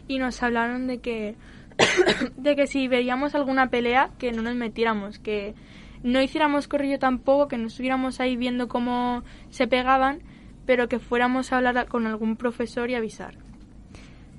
y 0.06 0.18
nos 0.18 0.42
hablaron 0.42 0.86
de 0.86 0.98
que 0.98 1.34
de 2.36 2.54
que 2.56 2.66
si 2.66 2.88
veíamos 2.88 3.34
alguna 3.34 3.68
pelea 3.70 4.10
que 4.18 4.32
no 4.32 4.42
nos 4.42 4.54
metiéramos, 4.54 5.18
que 5.18 5.54
no 6.02 6.20
hiciéramos 6.20 6.68
corrillo 6.68 6.98
tampoco, 6.98 7.48
que 7.48 7.56
no 7.58 7.68
estuviéramos 7.68 8.20
ahí 8.20 8.36
viendo 8.36 8.68
cómo 8.68 9.22
se 9.50 9.66
pegaban, 9.66 10.18
pero 10.66 10.88
que 10.88 10.98
fuéramos 10.98 11.52
a 11.52 11.58
hablar 11.58 11.86
con 11.88 12.06
algún 12.06 12.36
profesor 12.36 12.90
y 12.90 12.94
avisar. 12.94 13.34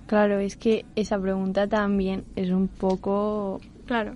Claro, 0.08 0.39
es 0.39 0.58
que 0.58 0.86
esa 0.96 1.20
pregunta 1.20 1.68
también 1.68 2.24
es 2.36 2.50
un 2.50 2.68
poco 2.68 3.60
Claro. 3.86 4.13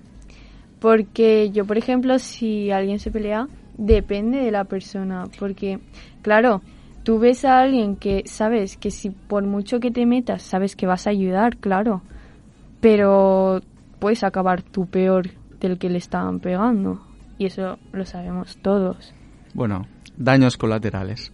Porque 0.79 1.49
yo, 1.51 1.65
por 1.65 1.77
ejemplo, 1.77 2.19
si 2.19 2.71
alguien 2.71 2.99
se 2.99 3.11
pelea, 3.11 3.47
depende 3.77 4.39
de 4.39 4.51
la 4.51 4.65
persona. 4.65 5.25
Porque, 5.39 5.79
claro, 6.21 6.61
tú 7.03 7.19
ves 7.19 7.45
a 7.45 7.59
alguien 7.59 7.95
que 7.95 8.23
sabes 8.25 8.77
que 8.77 8.91
si 8.91 9.09
por 9.09 9.43
mucho 9.43 9.79
que 9.79 9.91
te 9.91 10.05
metas, 10.05 10.43
sabes 10.43 10.75
que 10.75 10.85
vas 10.85 11.07
a 11.07 11.11
ayudar, 11.11 11.57
claro. 11.57 12.01
Pero 12.79 13.61
puedes 13.99 14.23
acabar 14.23 14.61
tú 14.61 14.85
peor 14.85 15.31
del 15.59 15.79
que 15.79 15.89
le 15.89 15.97
estaban 15.97 16.39
pegando. 16.39 17.01
Y 17.39 17.45
eso 17.45 17.77
lo 17.91 18.05
sabemos 18.05 18.57
todos. 18.57 19.13
bueno 19.53 19.85
daños 20.15 20.57
colaterales. 20.57 21.31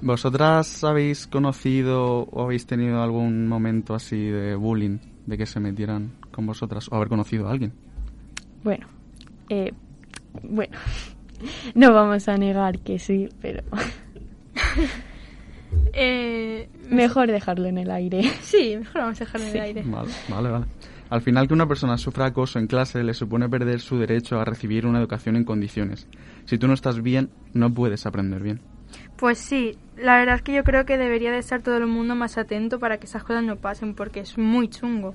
Vosotras 0.00 0.84
habéis 0.84 1.26
conocido 1.26 2.22
o 2.30 2.42
habéis 2.42 2.66
tenido 2.66 3.02
algún 3.02 3.48
momento 3.48 3.94
así 3.94 4.16
de 4.16 4.54
bullying 4.54 4.98
de 5.26 5.38
que 5.38 5.46
se 5.46 5.60
metieran 5.60 6.12
con 6.30 6.46
vosotras 6.46 6.88
o 6.90 6.96
haber 6.96 7.08
conocido 7.08 7.48
a 7.48 7.52
alguien 7.52 7.72
Bueno, 8.62 8.86
eh, 9.48 9.72
bueno, 10.42 10.76
no 11.74 11.92
vamos 11.92 12.28
a 12.28 12.36
negar 12.36 12.78
que 12.80 12.98
sí, 12.98 13.28
pero 13.40 13.62
Eh, 15.92 16.68
mejor 16.90 17.30
dejarlo 17.30 17.66
en 17.66 17.78
el 17.78 17.90
aire. 17.90 18.22
sí, 18.42 18.76
mejor 18.78 19.02
vamos 19.02 19.20
a 19.20 19.24
dejarlo 19.24 19.46
en 19.46 19.56
el 19.56 19.62
aire. 19.62 19.82
Vale, 19.84 20.10
vale, 20.28 20.50
vale. 20.50 20.66
Al 21.10 21.20
final 21.20 21.46
que 21.46 21.54
una 21.54 21.68
persona 21.68 21.96
sufra 21.98 22.26
acoso 22.26 22.58
en 22.58 22.66
clase 22.66 23.04
le 23.04 23.14
supone 23.14 23.48
perder 23.48 23.80
su 23.80 23.98
derecho 23.98 24.40
a 24.40 24.44
recibir 24.44 24.86
una 24.86 24.98
educación 24.98 25.36
en 25.36 25.44
condiciones. 25.44 26.08
Si 26.44 26.58
tú 26.58 26.66
no 26.66 26.74
estás 26.74 27.02
bien, 27.02 27.30
no 27.52 27.72
puedes 27.72 28.06
aprender 28.06 28.42
bien. 28.42 28.60
Pues 29.16 29.38
sí, 29.38 29.76
la 29.96 30.18
verdad 30.18 30.36
es 30.36 30.42
que 30.42 30.54
yo 30.54 30.64
creo 30.64 30.84
que 30.84 30.98
debería 30.98 31.30
de 31.30 31.38
estar 31.38 31.62
todo 31.62 31.76
el 31.76 31.86
mundo 31.86 32.14
más 32.14 32.38
atento 32.38 32.78
para 32.78 32.98
que 32.98 33.06
esas 33.06 33.22
cosas 33.22 33.44
no 33.44 33.56
pasen, 33.56 33.94
porque 33.94 34.20
es 34.20 34.38
muy 34.38 34.68
chungo. 34.68 35.14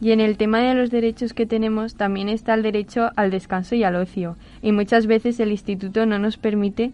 Y 0.00 0.12
en 0.12 0.20
el 0.20 0.36
tema 0.36 0.60
de 0.60 0.74
los 0.74 0.90
derechos 0.90 1.32
que 1.32 1.46
tenemos 1.46 1.94
también 1.94 2.28
está 2.28 2.54
el 2.54 2.62
derecho 2.62 3.10
al 3.16 3.30
descanso 3.30 3.74
y 3.74 3.82
al 3.82 3.96
ocio. 3.96 4.36
Y 4.62 4.72
muchas 4.72 5.06
veces 5.06 5.40
el 5.40 5.50
instituto 5.50 6.06
no 6.06 6.18
nos 6.18 6.36
permite 6.36 6.92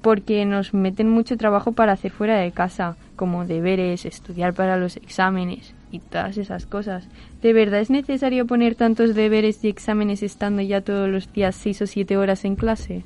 porque 0.00 0.44
nos 0.44 0.72
meten 0.72 1.10
mucho 1.10 1.36
trabajo 1.36 1.72
para 1.72 1.92
hacer 1.92 2.12
fuera 2.12 2.38
de 2.38 2.52
casa, 2.52 2.96
como 3.16 3.44
deberes, 3.44 4.06
estudiar 4.06 4.54
para 4.54 4.76
los 4.76 4.96
exámenes 4.96 5.74
y 5.90 5.98
todas 5.98 6.38
esas 6.38 6.66
cosas. 6.66 7.08
¿De 7.42 7.52
verdad 7.52 7.80
es 7.80 7.90
necesario 7.90 8.46
poner 8.46 8.76
tantos 8.76 9.14
deberes 9.14 9.62
y 9.64 9.68
exámenes 9.68 10.22
estando 10.22 10.62
ya 10.62 10.80
todos 10.80 11.08
los 11.08 11.32
días 11.32 11.56
seis 11.56 11.82
o 11.82 11.86
siete 11.86 12.16
horas 12.16 12.44
en 12.44 12.54
clase? 12.54 13.04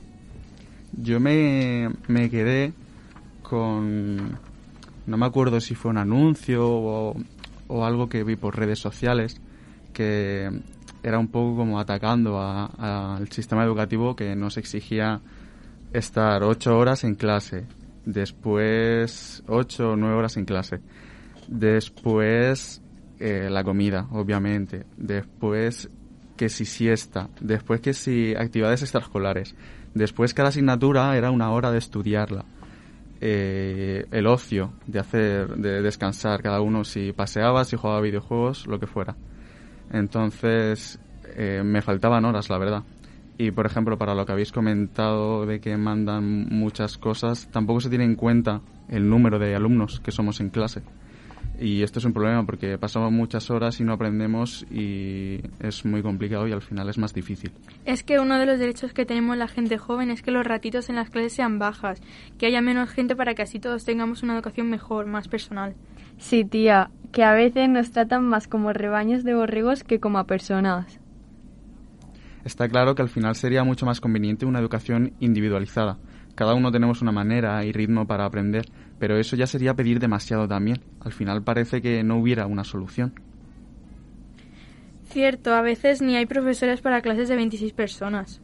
Yo 1.00 1.18
me, 1.18 1.90
me 2.06 2.28
quedé 2.28 2.74
No 3.60 5.16
me 5.16 5.26
acuerdo 5.26 5.60
si 5.60 5.74
fue 5.74 5.90
un 5.90 5.98
anuncio 5.98 6.66
o, 6.66 7.14
algo 7.84 8.08
que 8.08 8.24
vi 8.24 8.36
por 8.36 8.56
redes 8.56 8.78
sociales 8.78 9.40
que 9.92 10.50
era 11.02 11.18
un 11.18 11.28
poco 11.28 11.56
como 11.56 11.80
atacando 11.80 12.40
al 12.40 13.28
sistema 13.30 13.64
educativo 13.64 14.14
que 14.14 14.36
nos 14.36 14.56
exigía 14.56 15.20
estar 15.92 16.42
ocho 16.42 16.78
horas 16.78 17.04
en 17.04 17.14
clase, 17.14 17.66
después 18.06 19.42
ocho 19.48 19.90
o 19.92 19.96
nueve 19.96 20.16
horas 20.16 20.36
en 20.36 20.44
clase, 20.44 20.80
después 21.48 22.80
eh, 23.18 23.48
la 23.50 23.64
comida, 23.64 24.06
obviamente, 24.12 24.86
después 24.96 25.90
que 26.36 26.48
si 26.48 26.64
siesta, 26.64 27.28
después 27.40 27.80
que 27.80 27.92
si 27.92 28.34
actividades 28.34 28.82
extraescolares, 28.82 29.54
después 29.94 30.34
cada 30.34 30.48
asignatura 30.48 31.16
era 31.16 31.30
una 31.30 31.50
hora 31.50 31.70
de 31.70 31.78
estudiarla, 31.78 32.44
eh, 33.24 34.04
el 34.10 34.26
ocio, 34.26 34.72
de 34.88 34.98
hacer, 34.98 35.56
de 35.56 35.80
descansar, 35.80 36.42
cada 36.42 36.60
uno 36.60 36.82
si 36.82 37.12
paseaba, 37.12 37.64
si 37.64 37.76
jugaba 37.76 38.00
videojuegos, 38.00 38.66
lo 38.66 38.80
que 38.80 38.88
fuera. 38.88 39.14
Entonces 39.92 40.98
eh, 41.36 41.62
me 41.64 41.82
faltaban 41.82 42.24
horas, 42.24 42.50
la 42.50 42.58
verdad. 42.58 42.82
Y 43.38 43.52
por 43.52 43.64
ejemplo, 43.66 43.96
para 43.96 44.16
lo 44.16 44.26
que 44.26 44.32
habéis 44.32 44.50
comentado 44.50 45.46
de 45.46 45.60
que 45.60 45.76
mandan 45.76 46.48
muchas 46.48 46.98
cosas, 46.98 47.48
tampoco 47.52 47.80
se 47.80 47.90
tiene 47.90 48.04
en 48.04 48.16
cuenta 48.16 48.60
el 48.88 49.08
número 49.08 49.38
de 49.38 49.54
alumnos 49.54 50.00
que 50.00 50.10
somos 50.10 50.40
en 50.40 50.50
clase. 50.50 50.82
Y 51.62 51.84
esto 51.84 52.00
es 52.00 52.04
un 52.04 52.12
problema 52.12 52.44
porque 52.44 52.76
pasamos 52.76 53.12
muchas 53.12 53.48
horas 53.48 53.78
y 53.78 53.84
no 53.84 53.92
aprendemos 53.92 54.66
y 54.68 55.40
es 55.60 55.84
muy 55.84 56.02
complicado 56.02 56.48
y 56.48 56.52
al 56.52 56.60
final 56.60 56.88
es 56.88 56.98
más 56.98 57.14
difícil. 57.14 57.52
Es 57.84 58.02
que 58.02 58.18
uno 58.18 58.36
de 58.40 58.46
los 58.46 58.58
derechos 58.58 58.92
que 58.92 59.06
tenemos 59.06 59.36
la 59.36 59.46
gente 59.46 59.78
joven 59.78 60.10
es 60.10 60.22
que 60.22 60.32
los 60.32 60.44
ratitos 60.44 60.88
en 60.88 60.96
las 60.96 61.08
clases 61.08 61.34
sean 61.34 61.60
bajas, 61.60 62.02
que 62.36 62.46
haya 62.46 62.60
menos 62.60 62.90
gente 62.90 63.14
para 63.14 63.34
que 63.34 63.42
así 63.42 63.60
todos 63.60 63.84
tengamos 63.84 64.24
una 64.24 64.34
educación 64.34 64.70
mejor, 64.70 65.06
más 65.06 65.28
personal. 65.28 65.76
Sí, 66.18 66.44
tía, 66.44 66.90
que 67.12 67.22
a 67.22 67.32
veces 67.32 67.68
nos 67.68 67.92
tratan 67.92 68.24
más 68.24 68.48
como 68.48 68.72
rebaños 68.72 69.22
de 69.22 69.36
borregos 69.36 69.84
que 69.84 70.00
como 70.00 70.18
a 70.18 70.26
personas. 70.26 70.98
Está 72.44 72.68
claro 72.68 72.96
que 72.96 73.02
al 73.02 73.08
final 73.08 73.36
sería 73.36 73.62
mucho 73.62 73.86
más 73.86 74.00
conveniente 74.00 74.46
una 74.46 74.58
educación 74.58 75.12
individualizada. 75.20 75.98
Cada 76.34 76.54
uno 76.54 76.72
tenemos 76.72 77.02
una 77.02 77.12
manera 77.12 77.64
y 77.64 77.72
ritmo 77.72 78.06
para 78.06 78.24
aprender, 78.24 78.64
pero 79.02 79.18
eso 79.18 79.34
ya 79.34 79.48
sería 79.48 79.74
pedir 79.74 79.98
demasiado 79.98 80.46
también. 80.46 80.80
Al 81.00 81.10
final 81.10 81.42
parece 81.42 81.82
que 81.82 82.04
no 82.04 82.18
hubiera 82.18 82.46
una 82.46 82.62
solución. 82.62 83.12
Cierto, 85.06 85.54
a 85.54 85.60
veces 85.60 86.00
ni 86.00 86.14
hay 86.14 86.26
profesores 86.26 86.80
para 86.80 87.00
clases 87.00 87.28
de 87.28 87.34
26 87.34 87.72
personas. 87.72 88.40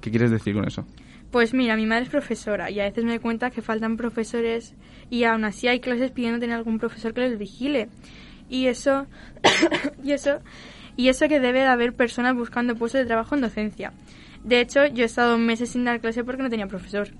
¿Qué 0.00 0.10
quieres 0.10 0.32
decir 0.32 0.52
con 0.52 0.66
eso? 0.66 0.84
Pues 1.30 1.54
mira, 1.54 1.76
mi 1.76 1.86
madre 1.86 2.02
es 2.02 2.08
profesora 2.08 2.72
y 2.72 2.80
a 2.80 2.86
veces 2.86 3.04
me 3.04 3.10
doy 3.10 3.20
cuenta 3.20 3.50
que 3.50 3.62
faltan 3.62 3.96
profesores 3.96 4.74
y 5.10 5.22
aún 5.22 5.44
así 5.44 5.68
hay 5.68 5.78
clases 5.78 6.10
pidiendo 6.10 6.40
tener 6.40 6.56
algún 6.56 6.80
profesor 6.80 7.14
que 7.14 7.20
les 7.20 7.38
vigile. 7.38 7.86
Y 8.48 8.66
eso, 8.66 9.06
y 10.02 10.10
eso, 10.10 10.40
y 10.96 11.08
eso 11.08 11.28
que 11.28 11.38
debe 11.38 11.60
de 11.60 11.66
haber 11.66 11.94
personas 11.94 12.34
buscando 12.34 12.74
puestos 12.74 13.02
de 13.02 13.06
trabajo 13.06 13.36
en 13.36 13.42
docencia. 13.42 13.92
De 14.42 14.60
hecho, 14.60 14.86
yo 14.86 15.04
he 15.04 15.06
estado 15.06 15.38
meses 15.38 15.70
sin 15.70 15.84
dar 15.84 16.00
clase 16.00 16.24
porque 16.24 16.42
no 16.42 16.50
tenía 16.50 16.66
profesor. 16.66 17.10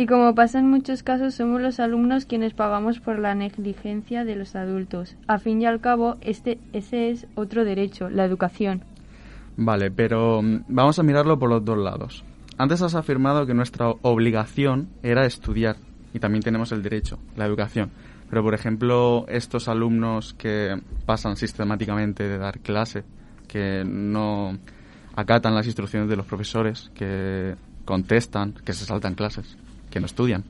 Y 0.00 0.06
como 0.06 0.32
pasa 0.32 0.60
en 0.60 0.70
muchos 0.70 1.02
casos, 1.02 1.34
somos 1.34 1.60
los 1.60 1.80
alumnos 1.80 2.24
quienes 2.24 2.54
pagamos 2.54 3.00
por 3.00 3.18
la 3.18 3.34
negligencia 3.34 4.24
de 4.24 4.36
los 4.36 4.54
adultos. 4.54 5.16
A 5.26 5.40
fin 5.40 5.60
y 5.60 5.66
al 5.66 5.80
cabo, 5.80 6.18
este, 6.20 6.60
ese 6.72 7.10
es 7.10 7.26
otro 7.34 7.64
derecho, 7.64 8.08
la 8.08 8.24
educación. 8.24 8.84
Vale, 9.56 9.90
pero 9.90 10.40
mm, 10.40 10.66
vamos 10.68 11.00
a 11.00 11.02
mirarlo 11.02 11.36
por 11.36 11.50
los 11.50 11.64
dos 11.64 11.78
lados. 11.78 12.24
Antes 12.58 12.80
has 12.80 12.94
afirmado 12.94 13.44
que 13.44 13.54
nuestra 13.54 13.88
obligación 14.02 14.88
era 15.02 15.26
estudiar 15.26 15.78
y 16.14 16.20
también 16.20 16.44
tenemos 16.44 16.70
el 16.70 16.80
derecho, 16.80 17.18
la 17.34 17.46
educación. 17.46 17.90
Pero, 18.30 18.44
por 18.44 18.54
ejemplo, 18.54 19.26
estos 19.26 19.66
alumnos 19.66 20.32
que 20.34 20.80
pasan 21.06 21.34
sistemáticamente 21.34 22.22
de 22.28 22.38
dar 22.38 22.60
clase, 22.60 23.02
que 23.48 23.82
no 23.84 24.58
acatan 25.16 25.56
las 25.56 25.66
instrucciones 25.66 26.08
de 26.08 26.14
los 26.14 26.26
profesores, 26.26 26.92
que 26.94 27.56
contestan, 27.84 28.52
que 28.64 28.74
se 28.74 28.84
saltan 28.84 29.14
clases, 29.16 29.56
que 29.90 30.00
no 30.00 30.06
estudian. 30.06 30.44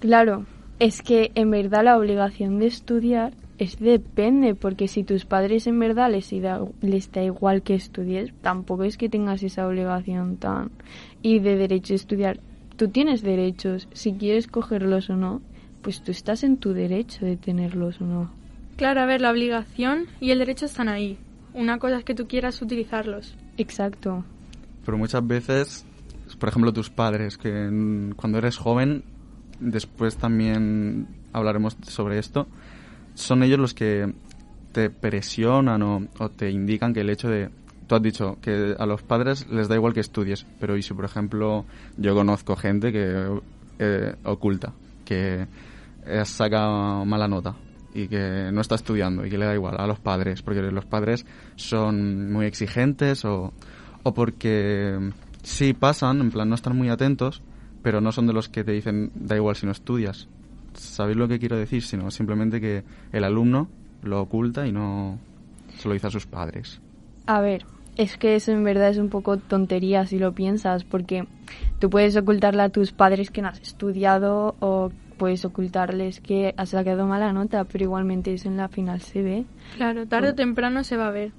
Claro, 0.00 0.44
es 0.78 1.02
que 1.02 1.30
en 1.34 1.50
verdad 1.50 1.84
la 1.84 1.96
obligación 1.96 2.58
de 2.58 2.66
estudiar 2.66 3.32
es 3.58 3.78
depende, 3.78 4.54
porque 4.54 4.88
si 4.88 5.04
tus 5.04 5.24
padres 5.24 5.66
en 5.66 5.78
verdad 5.78 6.10
les 6.10 6.30
da, 6.42 6.60
les 6.80 7.10
da 7.12 7.22
igual 7.22 7.62
que 7.62 7.74
estudies, 7.74 8.32
tampoco 8.42 8.84
es 8.84 8.96
que 8.96 9.08
tengas 9.08 9.42
esa 9.42 9.66
obligación 9.66 10.36
tan... 10.36 10.70
Y 11.22 11.38
de 11.38 11.56
derecho 11.56 11.94
a 11.94 11.96
estudiar, 11.96 12.40
tú 12.76 12.88
tienes 12.88 13.22
derechos, 13.22 13.88
si 13.92 14.12
quieres 14.12 14.46
cogerlos 14.46 15.08
o 15.10 15.16
no, 15.16 15.40
pues 15.82 16.02
tú 16.02 16.10
estás 16.10 16.42
en 16.44 16.56
tu 16.56 16.72
derecho 16.72 17.24
de 17.24 17.36
tenerlos 17.36 18.00
o 18.00 18.04
no. 18.04 18.30
Claro, 18.76 19.02
a 19.02 19.06
ver, 19.06 19.20
la 19.20 19.30
obligación 19.30 20.06
y 20.20 20.30
el 20.30 20.38
derecho 20.38 20.66
están 20.66 20.88
ahí. 20.88 21.18
Una 21.52 21.78
cosa 21.78 21.98
es 21.98 22.04
que 22.04 22.14
tú 22.14 22.26
quieras 22.26 22.60
utilizarlos. 22.60 23.36
Exacto. 23.56 24.24
Pero 24.84 24.98
muchas 24.98 25.24
veces, 25.26 25.86
por 26.44 26.50
ejemplo, 26.50 26.74
tus 26.74 26.90
padres, 26.90 27.38
que 27.38 28.12
cuando 28.16 28.36
eres 28.36 28.58
joven, 28.58 29.02
después 29.60 30.18
también 30.18 31.06
hablaremos 31.32 31.74
sobre 31.88 32.18
esto, 32.18 32.46
son 33.14 33.42
ellos 33.42 33.58
los 33.58 33.72
que 33.72 34.12
te 34.72 34.90
presionan 34.90 35.80
o, 35.80 36.06
o 36.18 36.28
te 36.28 36.50
indican 36.50 36.92
que 36.92 37.00
el 37.00 37.08
hecho 37.08 37.30
de 37.30 37.48
tú 37.86 37.94
has 37.94 38.02
dicho 38.02 38.36
que 38.42 38.76
a 38.78 38.84
los 38.84 39.02
padres 39.02 39.48
les 39.48 39.68
da 39.68 39.76
igual 39.76 39.94
que 39.94 40.00
estudies, 40.00 40.44
pero 40.60 40.76
y 40.76 40.82
si 40.82 40.92
por 40.92 41.06
ejemplo 41.06 41.64
yo 41.96 42.14
conozco 42.14 42.56
gente 42.56 42.92
que 42.92 43.40
eh, 43.78 44.14
oculta, 44.24 44.74
que 45.06 45.46
saca 46.24 47.04
mala 47.06 47.26
nota 47.26 47.54
y 47.94 48.06
que 48.06 48.50
no 48.52 48.60
está 48.60 48.74
estudiando 48.74 49.24
y 49.24 49.30
que 49.30 49.38
le 49.38 49.46
da 49.46 49.54
igual 49.54 49.76
a 49.78 49.86
los 49.86 49.98
padres, 49.98 50.42
porque 50.42 50.60
los 50.60 50.84
padres 50.84 51.24
son 51.56 52.30
muy 52.30 52.44
exigentes 52.44 53.24
o, 53.24 53.54
o 54.02 54.12
porque 54.12 55.10
sí 55.44 55.72
pasan, 55.72 56.20
en 56.20 56.30
plan 56.30 56.48
no 56.48 56.54
están 56.54 56.76
muy 56.76 56.88
atentos, 56.88 57.42
pero 57.82 58.00
no 58.00 58.10
son 58.10 58.26
de 58.26 58.32
los 58.32 58.48
que 58.48 58.64
te 58.64 58.72
dicen 58.72 59.12
da 59.14 59.36
igual 59.36 59.54
si 59.54 59.66
no 59.66 59.72
estudias. 59.72 60.28
¿Sabéis 60.74 61.16
lo 61.16 61.28
que 61.28 61.38
quiero 61.38 61.56
decir? 61.56 61.82
Sino 61.82 62.10
simplemente 62.10 62.60
que 62.60 62.82
el 63.12 63.22
alumno 63.22 63.68
lo 64.02 64.20
oculta 64.20 64.66
y 64.66 64.72
no 64.72 65.18
se 65.76 65.86
lo 65.86 65.94
dice 65.94 66.08
a 66.08 66.10
sus 66.10 66.26
padres. 66.26 66.80
A 67.26 67.40
ver, 67.40 67.64
es 67.96 68.16
que 68.16 68.34
eso 68.34 68.52
en 68.52 68.64
verdad 68.64 68.88
es 68.88 68.98
un 68.98 69.08
poco 69.08 69.36
tontería 69.36 70.06
si 70.06 70.18
lo 70.18 70.32
piensas, 70.32 70.84
porque 70.84 71.26
tú 71.78 71.90
puedes 71.90 72.16
ocultarle 72.16 72.62
a 72.62 72.68
tus 72.70 72.92
padres 72.92 73.30
que 73.30 73.42
no 73.42 73.48
has 73.48 73.60
estudiado 73.60 74.56
o 74.60 74.90
puedes 75.16 75.44
ocultarles 75.44 76.20
que 76.20 76.54
has 76.56 76.70
sacado 76.70 77.06
mala 77.06 77.32
nota, 77.32 77.64
pero 77.64 77.84
igualmente 77.84 78.34
eso 78.34 78.48
en 78.48 78.56
la 78.56 78.68
final 78.68 79.00
se 79.00 79.22
ve. 79.22 79.44
Claro, 79.76 80.06
tarde 80.06 80.30
o 80.30 80.34
temprano 80.34 80.82
se 80.84 80.96
va 80.96 81.08
a 81.08 81.12
ver. 81.12 81.32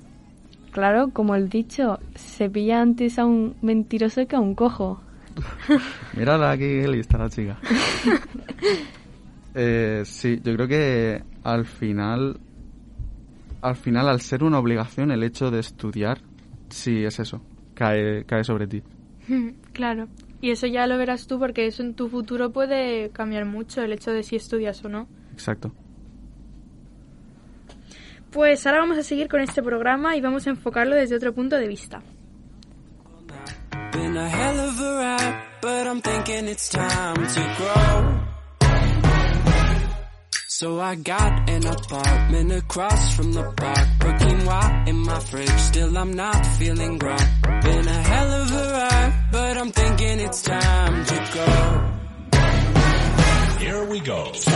Claro, 0.76 1.12
como 1.14 1.36
el 1.36 1.48
dicho, 1.48 2.00
se 2.16 2.50
pilla 2.50 2.82
antes 2.82 3.18
a 3.18 3.24
un 3.24 3.56
mentiroso 3.62 4.28
que 4.28 4.36
a 4.36 4.42
un 4.42 4.56
cojo. 4.56 5.00
Mírala 6.18 6.52
aquí, 6.52 6.66
qué 6.66 6.88
lista 6.90 7.18
la 7.18 7.30
chica. 7.30 7.58
Eh, 9.58 10.02
sí, 10.04 10.42
yo 10.44 10.54
creo 10.54 10.68
que 10.68 11.24
al 11.44 11.66
final, 11.66 12.42
al 13.62 13.78
final, 13.78 14.10
al 14.10 14.20
ser 14.20 14.44
una 14.44 14.60
obligación, 14.60 15.12
el 15.12 15.24
hecho 15.24 15.50
de 15.50 15.62
estudiar, 15.62 16.20
sí 16.68 17.06
es 17.06 17.22
eso, 17.22 17.42
cae, 17.74 18.26
cae 18.26 18.44
sobre 18.44 18.68
ti. 18.68 18.84
claro. 19.72 20.10
Y 20.42 20.52
eso 20.52 20.68
ya 20.68 20.88
lo 20.88 20.98
verás 20.98 21.26
tú 21.26 21.40
porque 21.40 21.68
eso 21.68 21.84
en 21.84 21.94
tu 21.94 22.10
futuro 22.10 22.52
puede 22.52 23.12
cambiar 23.12 23.46
mucho 23.46 23.82
el 23.82 23.94
hecho 23.94 24.12
de 24.12 24.24
si 24.24 24.36
estudias 24.36 24.84
o 24.84 24.90
no. 24.90 25.08
Exacto. 25.32 25.72
Pues 28.36 28.68
ahora 28.68 28.80
vamos 28.80 28.98
a 28.98 29.04
seguir 29.04 29.30
con 29.30 29.40
este 29.40 29.64
programa 29.64 30.18
y 30.18 30.20
vamos 30.20 30.46
a 30.46 30.50
enfocarlo 30.50 30.94
desde 30.94 31.16
otro 31.16 31.34
punto 31.34 31.56
de 31.56 31.70
vista. 31.70 32.02
So 40.48 40.82
I 40.82 40.96
got 40.96 41.50
an 41.50 41.66
apartment 41.66 42.52
across 42.52 43.16
from 43.16 43.32
the 43.32 43.44
park, 43.56 43.88
put 44.00 44.16
quinoa 44.18 44.90
in 44.90 44.98
my 44.98 45.20
fridge, 45.22 45.58
still 45.60 45.98
I'm 45.98 46.14
not 46.14 46.46
feeling 46.58 47.00
right. 47.00 47.62
Been 47.64 47.88
a 47.88 48.04
hell 48.04 48.34
of 48.42 48.52
a 48.52 48.72
ride, 48.74 49.14
but 49.32 49.58
I'm 49.58 49.72
thinking 49.72 50.20
it's 50.20 50.42
time 50.42 51.06
to 51.06 51.16
go. 51.34 51.46
Here 53.60 53.86
we 53.86 54.00
go. 54.02 54.34
So 54.34 54.52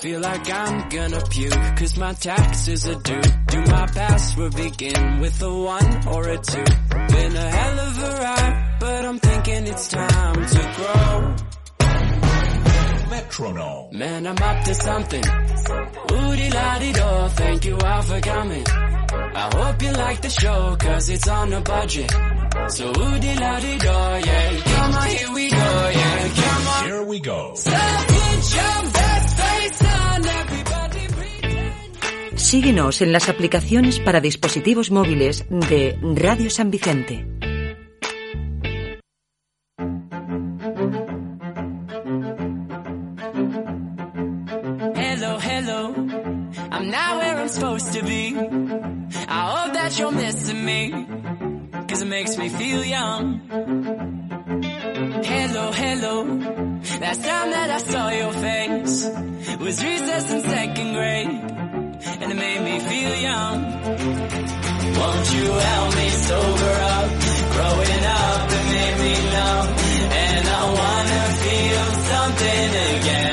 Feel 0.00 0.20
like 0.20 0.50
I'm 0.50 0.88
gonna 0.88 1.20
puke, 1.28 1.76
cause 1.76 1.98
my 1.98 2.12
taxes 2.12 2.86
are 2.86 3.00
due. 3.00 3.20
Do 3.20 3.60
my 3.62 3.86
password 3.86 4.54
begin 4.54 5.20
with 5.20 5.42
a 5.42 5.52
one 5.52 6.08
or 6.08 6.28
a 6.28 6.38
two? 6.38 6.64
Been 7.08 7.36
a 7.36 7.50
hell 7.50 7.80
of 7.80 7.98
a 7.98 8.10
ride, 8.22 8.76
but 8.80 9.04
I'm 9.04 9.18
thinking 9.18 9.66
it's 9.66 9.88
time 9.88 10.46
to 10.46 10.74
grow. 10.76 11.47
Metronome. 13.18 13.98
Man, 13.98 14.26
I'm 14.26 14.38
up 14.50 14.64
to 14.64 14.74
something. 14.74 15.24
Woody 16.10 16.50
la 16.50 16.78
di 16.78 16.92
do, 16.92 17.10
thank 17.40 17.64
you 17.64 17.76
all 17.76 18.02
for 18.02 18.20
coming. 18.20 18.64
I 18.66 19.50
hope 19.58 19.82
you 19.82 19.92
like 19.92 20.20
the 20.22 20.30
show, 20.30 20.76
cause 20.78 21.08
it's 21.08 21.28
on 21.28 21.52
a 21.52 21.60
budget. 21.60 22.10
So 22.68 22.84
woody 22.98 23.34
la 23.42 23.60
di 23.60 23.78
do, 23.78 23.98
yeah. 24.28 24.48
Come 24.72 24.94
on, 25.00 25.08
here 25.08 25.32
we 25.34 25.50
go, 25.50 25.70
yeah. 26.00 26.28
Come 26.42 26.66
on. 26.74 26.84
Here 26.86 27.02
we 27.02 27.20
go. 27.20 27.54
Síguenos 32.36 33.02
en 33.02 33.12
las 33.12 33.28
aplicaciones 33.28 33.98
para 33.98 34.20
dispositivos 34.20 34.90
móviles 34.90 35.44
de 35.50 35.98
Radio 36.14 36.50
San 36.50 36.70
Vicente. 36.70 37.37
Supposed 47.58 47.92
to 47.92 48.04
be. 48.04 48.36
I 48.36 49.40
hope 49.54 49.72
that 49.72 49.98
you're 49.98 50.12
missing 50.12 50.64
me. 50.64 50.80
Cause 51.88 52.02
it 52.02 52.06
makes 52.06 52.38
me 52.38 52.48
feel 52.48 52.84
young. 52.84 53.24
Hello, 55.32 55.72
hello. 55.72 56.14
Last 57.04 57.22
time 57.30 57.50
that 57.56 57.68
I 57.70 57.78
saw 57.78 58.10
your 58.10 58.32
face 58.32 58.94
was 59.58 59.84
recess 59.84 60.30
in 60.32 60.40
second 60.42 60.92
grade. 60.94 61.34
And 62.20 62.32
it 62.32 62.38
made 62.46 62.62
me 62.68 62.78
feel 62.90 63.14
young. 63.30 63.58
Won't 65.00 65.26
you 65.34 65.46
help 65.70 65.90
me 66.00 66.08
sober 66.28 66.74
up? 66.96 67.08
Growing 67.54 68.04
up, 68.22 68.40
it 68.58 68.64
made 68.76 68.98
me 69.04 69.14
numb. 69.34 69.68
And 70.26 70.44
I 70.60 70.62
wanna 70.80 71.22
feel 71.42 71.84
something 72.12 72.70
again. 72.98 73.27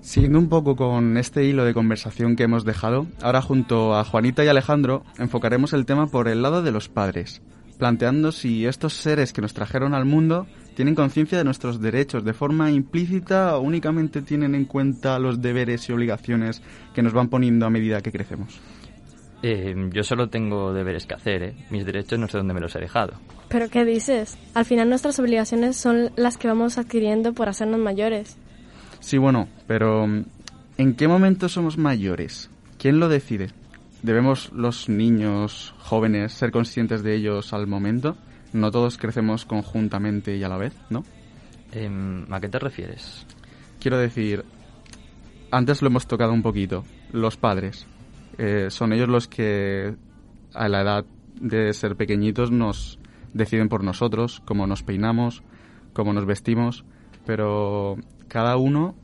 Siguiendo 0.00 0.38
un 0.38 0.48
poco 0.48 0.76
con 0.76 1.16
este 1.16 1.44
hilo 1.44 1.64
de 1.64 1.72
conversación 1.72 2.36
que 2.36 2.42
hemos 2.42 2.64
dejado, 2.64 3.06
ahora 3.22 3.40
junto 3.40 3.96
a 3.96 4.04
Juanita 4.04 4.44
y 4.44 4.48
Alejandro 4.48 5.04
enfocaremos 5.18 5.72
el 5.72 5.86
tema 5.86 6.06
por 6.06 6.28
el 6.28 6.42
lado 6.42 6.62
de 6.62 6.70
los 6.70 6.88
padres, 6.88 7.40
planteando 7.78 8.30
si 8.30 8.66
estos 8.66 8.92
seres 8.92 9.32
que 9.32 9.40
nos 9.40 9.54
trajeron 9.54 9.94
al 9.94 10.04
mundo 10.04 10.46
tienen 10.74 10.94
conciencia 10.94 11.38
de 11.38 11.44
nuestros 11.44 11.80
derechos 11.80 12.24
de 12.24 12.32
forma 12.32 12.70
implícita 12.70 13.56
o 13.56 13.60
únicamente 13.60 14.22
tienen 14.22 14.54
en 14.54 14.64
cuenta 14.64 15.18
los 15.18 15.40
deberes 15.40 15.88
y 15.88 15.92
obligaciones 15.92 16.62
que 16.94 17.02
nos 17.02 17.12
van 17.12 17.28
poniendo 17.28 17.66
a 17.66 17.70
medida 17.70 18.00
que 18.00 18.12
crecemos. 18.12 18.60
Eh, 19.42 19.74
yo 19.92 20.04
solo 20.04 20.28
tengo 20.28 20.72
deberes 20.72 21.04
que 21.04 21.14
hacer, 21.14 21.42
¿eh? 21.42 21.54
Mis 21.70 21.84
derechos 21.84 22.18
no 22.18 22.28
sé 22.28 22.38
dónde 22.38 22.54
me 22.54 22.60
los 22.60 22.76
he 22.76 22.80
dejado. 22.80 23.14
¿Pero 23.48 23.68
qué 23.68 23.84
dices? 23.84 24.38
Al 24.54 24.64
final 24.64 24.88
nuestras 24.88 25.18
obligaciones 25.18 25.76
son 25.76 26.12
las 26.16 26.36
que 26.36 26.46
vamos 26.46 26.78
adquiriendo 26.78 27.32
por 27.32 27.48
hacernos 27.48 27.80
mayores. 27.80 28.36
Sí, 29.00 29.18
bueno, 29.18 29.48
pero 29.66 30.06
mm, 30.06 30.24
¿en 30.78 30.94
qué 30.94 31.08
momento 31.08 31.48
somos 31.48 31.76
mayores? 31.76 32.50
¿Quién 32.78 33.00
lo 33.00 33.08
decide? 33.08 33.50
¿Debemos 34.02 34.52
los 34.52 34.88
niños 34.88 35.74
jóvenes 35.78 36.32
ser 36.32 36.52
conscientes 36.52 37.02
de 37.02 37.16
ellos 37.16 37.52
al 37.52 37.66
momento? 37.66 38.16
No 38.52 38.70
todos 38.70 38.98
crecemos 38.98 39.44
conjuntamente 39.44 40.36
y 40.36 40.42
a 40.42 40.48
la 40.48 40.58
vez, 40.58 40.74
¿no? 40.90 41.04
Em, 41.72 42.30
¿A 42.32 42.40
qué 42.40 42.48
te 42.48 42.58
refieres? 42.58 43.26
Quiero 43.80 43.98
decir, 43.98 44.44
antes 45.50 45.82
lo 45.82 45.88
hemos 45.88 46.06
tocado 46.06 46.32
un 46.32 46.42
poquito, 46.42 46.84
los 47.12 47.36
padres. 47.36 47.86
Eh, 48.38 48.66
son 48.70 48.92
ellos 48.92 49.08
los 49.08 49.28
que 49.28 49.94
a 50.54 50.68
la 50.68 50.82
edad 50.82 51.04
de 51.40 51.72
ser 51.72 51.96
pequeñitos 51.96 52.50
nos 52.50 52.98
deciden 53.32 53.68
por 53.68 53.84
nosotros, 53.84 54.42
cómo 54.44 54.66
nos 54.66 54.82
peinamos, 54.82 55.42
cómo 55.92 56.12
nos 56.12 56.26
vestimos, 56.26 56.84
pero 57.26 57.96
cada 58.28 58.56
uno 58.56 58.94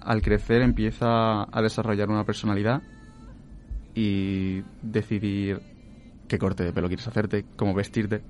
al 0.00 0.22
crecer 0.22 0.62
empieza 0.62 1.42
a 1.42 1.62
desarrollar 1.62 2.10
una 2.10 2.24
personalidad 2.24 2.82
y 3.94 4.62
decidir 4.82 5.60
qué 6.28 6.38
corte 6.38 6.64
de 6.64 6.72
pelo 6.72 6.88
quieres 6.88 7.08
hacerte, 7.08 7.44
cómo 7.56 7.74
vestirte, 7.74 8.22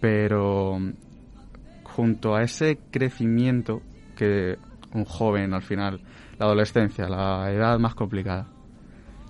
pero 0.00 0.78
junto 1.84 2.34
a 2.34 2.42
ese 2.42 2.78
crecimiento 2.90 3.82
que 4.16 4.58
un 4.92 5.04
joven 5.04 5.54
al 5.54 5.62
final, 5.62 6.00
la 6.38 6.46
adolescencia, 6.46 7.08
la 7.08 7.50
edad 7.52 7.78
más 7.78 7.94
complicada, 7.94 8.46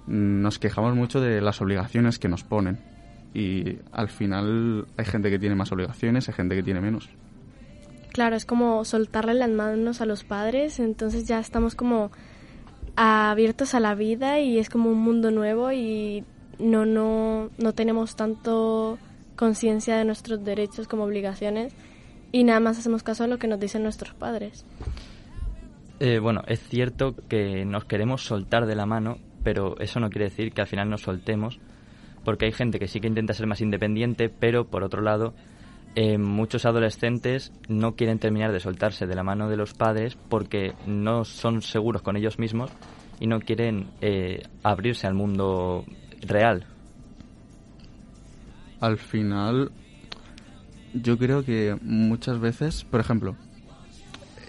nos 0.07 0.59
quejamos 0.59 0.95
mucho 0.95 1.21
de 1.21 1.41
las 1.41 1.61
obligaciones 1.61 2.19
que 2.19 2.29
nos 2.29 2.45
ponen 2.45 2.79
y 3.35 3.79
al 3.93 4.09
final 4.09 4.87
hay 4.97 5.05
gente 5.05 5.31
que 5.31 5.39
tiene 5.39 5.55
más 5.55 5.71
obligaciones, 5.73 6.29
hay 6.29 6.35
gente 6.35 6.55
que 6.55 6.63
tiene 6.63 6.81
menos. 6.81 7.09
Claro, 8.13 8.35
es 8.35 8.47
como 8.47 8.85
soltarle 8.85 9.35
las 9.35 9.51
manos 9.51 10.01
a 10.01 10.07
los 10.07 10.25
padres, 10.25 10.79
entonces 10.81 11.27
ya 11.27 11.39
estamos 11.39 11.75
como 11.75 12.11
abiertos 12.97 13.75
a 13.75 13.81
la 13.81 13.95
vida 13.95 14.41
y 14.41 14.59
es 14.59 14.71
como 14.71 14.91
un 14.91 14.99
mundo 14.99 15.31
nuevo 15.31 15.71
y 15.71 16.25
no 16.59 16.87
no 16.87 17.51
no 17.59 17.75
tenemos 17.75 18.17
tanto 18.17 18.99
conciencia 19.37 19.97
de 19.97 20.05
nuestros 20.05 20.45
derechos 20.45 20.89
como 20.89 21.05
obligaciones 21.05 21.75
y 22.33 22.45
nada 22.45 22.61
más 22.61 22.79
hacemos 22.79 23.03
caso 23.03 23.25
a 23.25 23.27
lo 23.27 23.39
que 23.39 23.49
nos 23.49 23.61
dicen 23.61 23.83
nuestros 23.83 24.15
padres. 24.15 24.65
Eh, 26.01 26.19
bueno, 26.19 26.43
es 26.47 26.61
cierto 26.61 27.15
que 27.29 27.65
nos 27.65 27.85
queremos 27.85 28.23
soltar 28.23 28.67
de 28.67 28.75
la 28.75 28.87
mano, 28.87 29.19
pero 29.43 29.79
eso 29.79 30.01
no 30.01 30.11
quiere 30.11 30.27
decir 30.27 30.53
que 30.53 30.61
al 30.61 30.67
final 30.67 30.91
nos 30.91 31.03
soltemos, 31.03 31.59
porque 32.25 32.47
hay 32.47 32.53
gente 32.53 32.79
que 32.79 32.89
sí 32.89 33.01
que 33.01 33.09
intenta 33.09 33.33
ser 33.33 33.47
más 33.47 33.61
independiente, 33.61 34.29
pero 34.29 34.67
por 34.67 34.85
otro 34.85 35.01
lado, 35.01 35.33
eh, 35.95 36.19
muchos 36.19 36.67
adolescentes 36.67 37.53
no 37.69 37.95
quieren 37.95 38.19
terminar 38.19 38.53
de 38.53 38.61
soltarse 38.61 39.07
de 39.07 39.15
la 39.15 39.23
mano 39.23 39.49
de 39.49 39.57
los 39.57 39.73
padres 39.73 40.19
porque 40.29 40.75
no 40.87 41.25
son 41.25 41.63
seguros 41.63 42.03
con 42.03 42.17
ellos 42.19 42.39
mismos 42.39 42.71
y 43.19 43.27
no 43.27 43.41
quieren 43.41 43.87
eh, 44.03 44.43
abrirse 44.63 45.07
al 45.07 45.15
mundo 45.15 45.87
real. 46.21 46.67
Al 48.81 48.99
final, 48.99 49.71
yo 50.93 51.19
creo 51.19 51.45
que 51.45 51.77
muchas 51.83 52.39
veces, 52.39 52.85
por 52.85 53.01
ejemplo, 53.01 53.37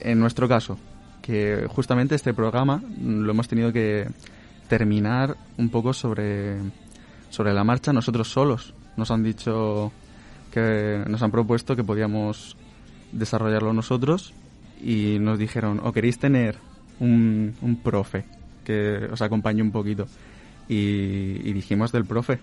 en 0.01 0.19
nuestro 0.19 0.47
caso, 0.47 0.77
que 1.21 1.65
justamente 1.69 2.15
este 2.15 2.33
programa 2.33 2.81
lo 3.01 3.31
hemos 3.31 3.47
tenido 3.47 3.73
que 3.73 4.07
terminar 4.67 5.37
un 5.57 5.69
poco 5.69 5.93
sobre, 5.93 6.57
sobre 7.29 7.53
la 7.53 7.63
marcha 7.63 7.93
nosotros 7.93 8.29
solos. 8.29 8.73
Nos 8.95 9.11
han 9.11 9.23
dicho 9.23 9.91
que 10.51 11.03
nos 11.07 11.21
han 11.21 11.31
propuesto 11.31 11.75
que 11.75 11.83
podíamos 11.83 12.57
desarrollarlo 13.11 13.73
nosotros 13.73 14.33
y 14.81 15.17
nos 15.19 15.39
dijeron, 15.39 15.81
o 15.83 15.91
queréis 15.91 16.19
tener 16.19 16.57
un, 16.99 17.55
un 17.61 17.75
profe 17.77 18.25
que 18.65 19.07
os 19.11 19.21
acompañe 19.21 19.61
un 19.61 19.71
poquito. 19.71 20.07
Y, 20.69 21.41
y 21.43 21.53
dijimos 21.53 21.91
del 21.91 22.05
profe, 22.05 22.39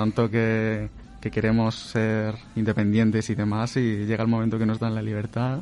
tanto 0.00 0.30
que, 0.30 0.88
que 1.20 1.30
queremos 1.30 1.74
ser 1.74 2.34
independientes 2.56 3.28
y 3.28 3.34
demás 3.34 3.76
y 3.76 4.06
llega 4.06 4.22
el 4.22 4.30
momento 4.30 4.58
que 4.58 4.64
nos 4.64 4.80
dan 4.80 4.94
la 4.94 5.02
libertad. 5.02 5.60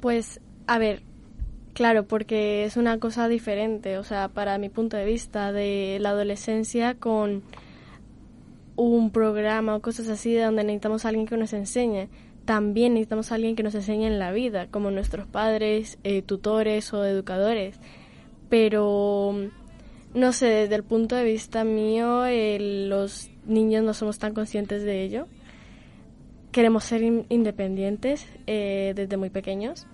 Pues, 0.00 0.40
a 0.66 0.78
ver, 0.78 1.02
claro, 1.72 2.04
porque 2.04 2.64
es 2.64 2.76
una 2.76 2.98
cosa 2.98 3.28
diferente, 3.28 3.96
o 3.96 4.02
sea, 4.02 4.26
para 4.26 4.58
mi 4.58 4.70
punto 4.70 4.96
de 4.96 5.04
vista, 5.04 5.52
de 5.52 5.98
la 6.00 6.10
adolescencia 6.10 6.96
con 6.96 7.44
un 8.74 9.10
programa 9.12 9.76
o 9.76 9.80
cosas 9.80 10.08
así 10.08 10.32
de 10.32 10.42
donde 10.42 10.64
necesitamos 10.64 11.04
a 11.04 11.10
alguien 11.10 11.26
que 11.26 11.36
nos 11.36 11.52
enseñe. 11.52 12.08
También 12.44 12.94
necesitamos 12.94 13.30
a 13.30 13.36
alguien 13.36 13.54
que 13.54 13.62
nos 13.62 13.76
enseñe 13.76 14.06
en 14.06 14.18
la 14.18 14.32
vida, 14.32 14.66
como 14.66 14.90
nuestros 14.90 15.28
padres, 15.28 15.98
eh, 16.02 16.22
tutores 16.22 16.92
o 16.92 17.04
educadores. 17.04 17.78
Pero, 18.48 19.32
no 20.14 20.32
sé, 20.32 20.46
desde 20.46 20.74
el 20.74 20.84
punto 20.84 21.16
de 21.16 21.24
vista 21.24 21.64
mío, 21.64 22.24
los 22.58 23.30
niños 23.46 23.82
no 23.82 23.94
somos 23.94 24.18
tan 24.18 24.34
conscientes 24.34 24.82
de 24.82 25.02
ello. 25.02 25.26
Queremos 26.50 26.84
ser 26.84 27.02
in- 27.02 27.26
independientes 27.30 28.26
eh, 28.46 28.92
desde 28.94 29.16
muy 29.16 29.30
pequeños 29.30 29.86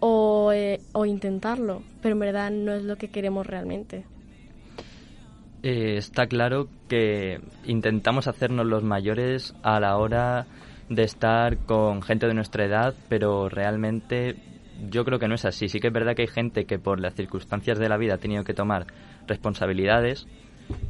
o, 0.00 0.50
eh, 0.52 0.80
o 0.92 1.06
intentarlo, 1.06 1.82
pero 2.02 2.14
en 2.14 2.18
verdad 2.18 2.50
no 2.50 2.72
es 2.74 2.82
lo 2.82 2.96
que 2.96 3.08
queremos 3.08 3.46
realmente. 3.46 4.04
Eh, 5.62 5.96
está 5.96 6.26
claro 6.26 6.68
que 6.88 7.40
intentamos 7.64 8.26
hacernos 8.26 8.66
los 8.66 8.82
mayores 8.82 9.54
a 9.62 9.80
la 9.80 9.96
hora 9.96 10.46
de 10.90 11.04
estar 11.04 11.56
con 11.58 12.02
gente 12.02 12.26
de 12.26 12.34
nuestra 12.34 12.66
edad, 12.66 12.94
pero 13.08 13.48
realmente 13.48 14.36
yo 14.90 15.04
creo 15.04 15.18
que 15.18 15.28
no 15.28 15.34
es 15.34 15.44
así. 15.44 15.68
Sí 15.68 15.80
que 15.80 15.88
es 15.88 15.92
verdad 15.92 16.14
que 16.14 16.22
hay 16.22 16.28
gente 16.28 16.64
que 16.64 16.78
por 16.78 17.00
las 17.00 17.14
circunstancias 17.14 17.78
de 17.78 17.88
la 17.88 17.96
vida 17.96 18.14
ha 18.14 18.18
tenido 18.18 18.44
que 18.44 18.54
tomar 18.54 18.86
responsabilidades, 19.26 20.26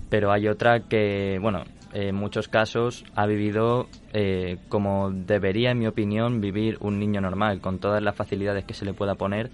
pero 0.08 0.32
hay 0.32 0.48
otra 0.48 0.80
que, 0.80 1.38
bueno, 1.40 1.64
en 1.92 2.14
muchos 2.14 2.48
casos 2.48 3.04
ha 3.14 3.26
vivido 3.26 3.88
eh, 4.12 4.58
como 4.68 5.10
debería, 5.10 5.70
en 5.70 5.78
mi 5.78 5.86
opinión, 5.86 6.40
vivir 6.40 6.76
un 6.80 6.98
niño 6.98 7.20
normal, 7.20 7.60
con 7.60 7.78
todas 7.78 8.02
las 8.02 8.16
facilidades 8.16 8.64
que 8.64 8.74
se 8.74 8.84
le 8.84 8.94
pueda 8.94 9.14
poner 9.14 9.50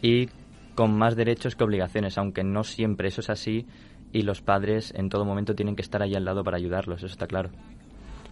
y 0.00 0.28
con 0.74 0.96
más 0.96 1.16
derechos 1.16 1.56
que 1.56 1.64
obligaciones, 1.64 2.18
aunque 2.18 2.44
no 2.44 2.64
siempre 2.64 3.08
eso 3.08 3.20
es 3.20 3.30
así 3.30 3.66
y 4.12 4.22
los 4.22 4.40
padres 4.40 4.92
en 4.96 5.08
todo 5.08 5.24
momento 5.24 5.54
tienen 5.54 5.76
que 5.76 5.82
estar 5.82 6.02
ahí 6.02 6.14
al 6.14 6.24
lado 6.24 6.44
para 6.44 6.56
ayudarlos, 6.56 6.98
eso 6.98 7.12
está 7.12 7.26
claro. 7.26 7.50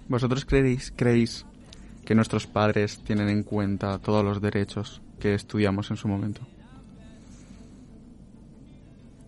¿Vosotros 0.08 0.44
creéis, 0.44 0.92
creéis 0.94 1.44
que 2.04 2.14
nuestros 2.14 2.46
padres 2.46 3.00
tienen 3.02 3.28
en 3.28 3.42
cuenta 3.42 3.98
todos 3.98 4.24
los 4.24 4.40
derechos 4.40 5.02
que 5.18 5.34
estudiamos 5.34 5.90
en 5.90 5.96
su 5.96 6.08
momento? 6.08 6.42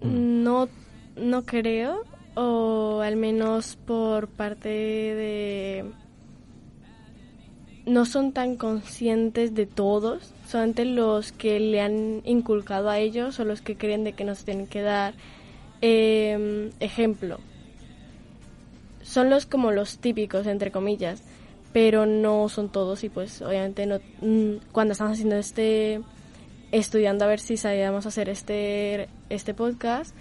No, 0.00 0.68
no 1.16 1.44
creo, 1.44 2.04
o 2.34 3.00
al 3.00 3.16
menos 3.16 3.76
por 3.76 4.28
parte 4.28 4.68
de... 4.68 5.84
No 7.86 8.04
son 8.04 8.32
tan 8.32 8.56
conscientes 8.56 9.54
de 9.54 9.64
todos, 9.64 10.34
solamente 10.46 10.84
los 10.84 11.32
que 11.32 11.58
le 11.58 11.80
han 11.80 12.20
inculcado 12.24 12.90
a 12.90 12.98
ellos 12.98 13.40
o 13.40 13.44
los 13.44 13.62
que 13.62 13.76
creen 13.76 14.04
de 14.04 14.12
que 14.12 14.24
nos 14.24 14.44
tienen 14.44 14.66
que 14.66 14.82
dar. 14.82 15.14
Eh, 15.80 16.70
ejemplo, 16.80 17.38
son 19.02 19.30
los 19.30 19.46
como 19.46 19.72
los 19.72 19.98
típicos, 19.98 20.46
entre 20.46 20.70
comillas, 20.70 21.22
pero 21.72 22.06
no 22.06 22.48
son 22.48 22.70
todos 22.70 23.04
y 23.04 23.08
pues 23.08 23.42
obviamente 23.42 23.86
no, 23.86 23.98
mm, 24.20 24.70
cuando 24.72 24.92
estamos 24.92 25.14
haciendo 25.14 25.36
este 25.36 26.00
estudiando 26.72 27.24
a 27.24 27.28
ver 27.28 27.40
si 27.40 27.56
sabíamos 27.56 28.06
hacer 28.06 28.28
este, 28.28 29.08
este 29.30 29.54
podcast, 29.54 30.14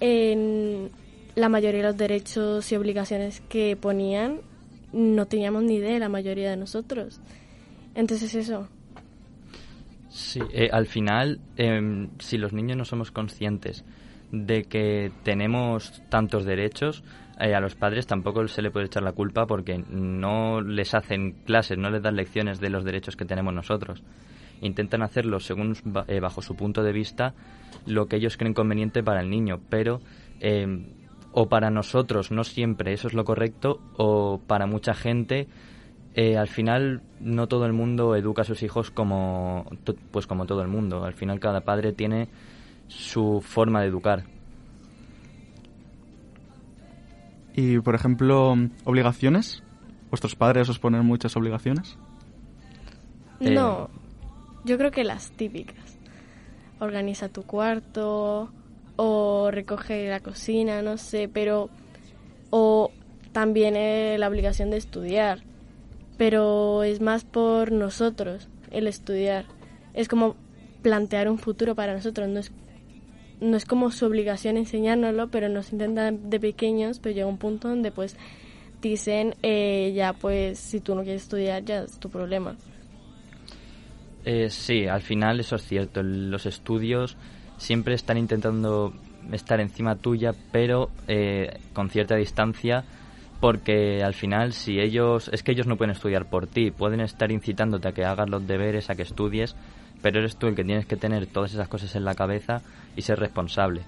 en 0.00 0.90
la 1.34 1.48
mayoría 1.48 1.82
de 1.82 1.86
los 1.88 1.96
derechos 1.96 2.72
y 2.72 2.76
obligaciones 2.76 3.42
que 3.48 3.76
ponían 3.76 4.40
no 4.92 5.26
teníamos 5.26 5.62
ni 5.62 5.74
idea 5.76 5.98
la 5.98 6.08
mayoría 6.08 6.50
de 6.50 6.56
nosotros. 6.56 7.20
Entonces 7.94 8.34
eso. 8.34 8.68
Sí, 10.08 10.40
eh, 10.52 10.68
al 10.72 10.86
final, 10.86 11.40
em, 11.56 12.08
si 12.18 12.38
los 12.38 12.52
niños 12.52 12.76
no 12.76 12.84
somos 12.84 13.10
conscientes 13.12 13.84
de 14.32 14.64
que 14.64 15.12
tenemos 15.22 16.02
tantos 16.08 16.44
derechos, 16.44 17.04
eh, 17.40 17.54
a 17.54 17.60
los 17.60 17.74
padres 17.74 18.06
tampoco 18.06 18.46
se 18.48 18.62
le 18.62 18.70
puede 18.70 18.86
echar 18.86 19.02
la 19.02 19.12
culpa 19.12 19.46
porque 19.46 19.78
no 19.78 20.60
les 20.60 20.94
hacen 20.94 21.32
clases, 21.46 21.78
no 21.78 21.90
les 21.90 22.02
dan 22.02 22.16
lecciones 22.16 22.60
de 22.60 22.70
los 22.70 22.84
derechos 22.84 23.16
que 23.16 23.24
tenemos 23.24 23.54
nosotros. 23.54 24.02
Intentan 24.60 25.02
hacerlo 25.02 25.40
según 25.40 25.74
eh, 26.06 26.20
bajo 26.20 26.42
su 26.42 26.54
punto 26.54 26.82
de 26.82 26.92
vista 26.92 27.34
lo 27.86 28.06
que 28.06 28.16
ellos 28.16 28.36
creen 28.36 28.52
conveniente 28.52 29.02
para 29.02 29.20
el 29.20 29.30
niño, 29.30 29.58
pero 29.70 30.00
em, 30.40 30.88
o 31.32 31.48
para 31.48 31.70
nosotros 31.70 32.30
no 32.30 32.44
siempre 32.44 32.92
eso 32.92 33.08
es 33.08 33.14
lo 33.14 33.24
correcto 33.24 33.80
o 33.96 34.40
para 34.46 34.66
mucha 34.66 34.94
gente 34.94 35.48
eh, 36.14 36.36
al 36.36 36.48
final 36.48 37.02
no 37.20 37.46
todo 37.46 37.66
el 37.66 37.72
mundo 37.72 38.16
educa 38.16 38.42
a 38.42 38.44
sus 38.44 38.62
hijos 38.62 38.90
como 38.90 39.64
pues 40.10 40.26
como 40.26 40.44
todo 40.44 40.60
el 40.62 40.68
mundo 40.68 41.04
al 41.04 41.14
final 41.14 41.38
cada 41.38 41.60
padre 41.60 41.92
tiene 41.92 42.28
su 42.88 43.40
forma 43.40 43.80
de 43.80 43.86
educar 43.86 44.24
Y, 47.54 47.78
por 47.80 47.94
ejemplo, 47.94 48.56
obligaciones. 48.84 49.62
¿Vuestros 50.10 50.34
padres 50.34 50.68
os 50.68 50.78
ponen 50.78 51.04
muchas 51.04 51.36
obligaciones? 51.36 51.96
Eh, 53.40 53.50
No, 53.50 53.88
yo 54.64 54.76
creo 54.76 54.90
que 54.90 55.04
las 55.04 55.30
típicas. 55.32 55.98
Organiza 56.78 57.28
tu 57.28 57.42
cuarto 57.42 58.50
o 58.96 59.50
recoge 59.50 60.08
la 60.08 60.20
cocina, 60.20 60.82
no 60.82 60.96
sé, 60.96 61.28
pero... 61.32 61.70
O 62.50 62.90
también 63.32 63.76
eh, 63.76 64.16
la 64.18 64.28
obligación 64.28 64.70
de 64.70 64.76
estudiar. 64.76 65.42
Pero 66.18 66.82
es 66.82 67.00
más 67.00 67.24
por 67.24 67.70
nosotros, 67.72 68.48
el 68.70 68.86
estudiar. 68.86 69.44
Es 69.94 70.08
como 70.08 70.34
plantear 70.82 71.30
un 71.30 71.38
futuro 71.38 71.74
para 71.74 71.94
nosotros. 71.94 72.28
No 72.28 72.40
es, 72.40 72.52
no 73.40 73.56
es 73.56 73.64
como 73.64 73.90
su 73.90 74.06
obligación 74.06 74.56
enseñárnoslo, 74.56 75.28
pero 75.28 75.48
nos 75.48 75.72
intentan 75.72 76.30
de 76.30 76.40
pequeños, 76.40 76.98
pero 76.98 77.14
llega 77.14 77.26
un 77.26 77.38
punto 77.38 77.68
donde 77.68 77.90
pues 77.90 78.16
dicen, 78.82 79.34
eh, 79.42 79.92
ya 79.94 80.12
pues 80.12 80.58
si 80.58 80.80
tú 80.80 80.94
no 80.94 81.02
quieres 81.02 81.22
estudiar, 81.22 81.64
ya 81.64 81.82
es 81.82 81.98
tu 81.98 82.10
problema. 82.10 82.56
Eh, 84.24 84.50
sí, 84.50 84.86
al 84.86 85.02
final 85.02 85.40
eso 85.40 85.56
es 85.56 85.62
cierto. 85.64 86.02
Los 86.02 86.46
estudios 86.46 87.16
siempre 87.56 87.94
están 87.94 88.18
intentando 88.18 88.92
estar 89.32 89.60
encima 89.60 89.96
tuya, 89.96 90.32
pero 90.52 90.90
eh, 91.08 91.58
con 91.72 91.90
cierta 91.90 92.16
distancia, 92.16 92.84
porque 93.40 94.02
al 94.02 94.14
final 94.14 94.52
si 94.52 94.78
ellos 94.78 95.30
es 95.32 95.42
que 95.42 95.52
ellos 95.52 95.66
no 95.66 95.76
pueden 95.76 95.92
estudiar 95.92 96.28
por 96.28 96.46
ti, 96.46 96.70
pueden 96.70 97.00
estar 97.00 97.30
incitándote 97.32 97.88
a 97.88 97.92
que 97.92 98.04
hagas 98.04 98.28
los 98.28 98.46
deberes, 98.46 98.90
a 98.90 98.94
que 98.94 99.02
estudies, 99.02 99.56
pero 100.02 100.20
eres 100.20 100.36
tú 100.36 100.46
el 100.46 100.54
que 100.54 100.64
tienes 100.64 100.86
que 100.86 100.96
tener 100.96 101.26
todas 101.26 101.52
esas 101.52 101.68
cosas 101.68 101.94
en 101.96 102.04
la 102.04 102.14
cabeza 102.14 102.62
y 102.96 103.02
ser 103.02 103.18
responsable. 103.18 103.82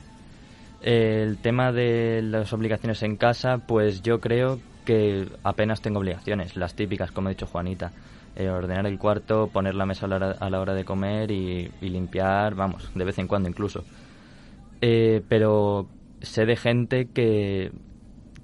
El 0.81 1.39
tema 1.39 1.73
de 1.73 2.23
las 2.23 2.53
obligaciones 2.53 3.03
en 3.03 3.17
casa, 3.17 3.59
pues 3.59 4.03
yo 4.03 4.21
creo 4.21 4.59
que 4.85 5.29
apenas 5.45 5.81
tengo 5.81 6.01
obligaciones, 6.01 6.57
las 6.57 6.75
típicas, 6.75 7.13
como 7.13 7.29
ha 7.29 7.31
dicho 7.31 7.47
Juanita. 7.47 7.93
Eh, 8.35 8.49
ordenar 8.49 8.87
el 8.87 8.99
cuarto, 8.99 9.49
poner 9.49 9.75
la 9.75 9.85
mesa 9.85 10.07
a 10.07 10.09
la 10.09 10.17
hora, 10.17 10.31
a 10.33 10.49
la 10.49 10.61
hora 10.61 10.75
de 10.75 10.85
comer 10.85 11.31
y, 11.31 11.71
limpiar, 11.83 12.55
vamos, 12.55 12.91
de 12.95 13.05
vez 13.05 13.19
en 13.19 13.29
cuando 13.29 13.49
incluso. 13.49 13.85
Eh, 14.81 15.23
pero 15.29 15.87
sé 16.23 16.47
de 16.47 16.57
gente 16.57 17.09
que 17.13 17.73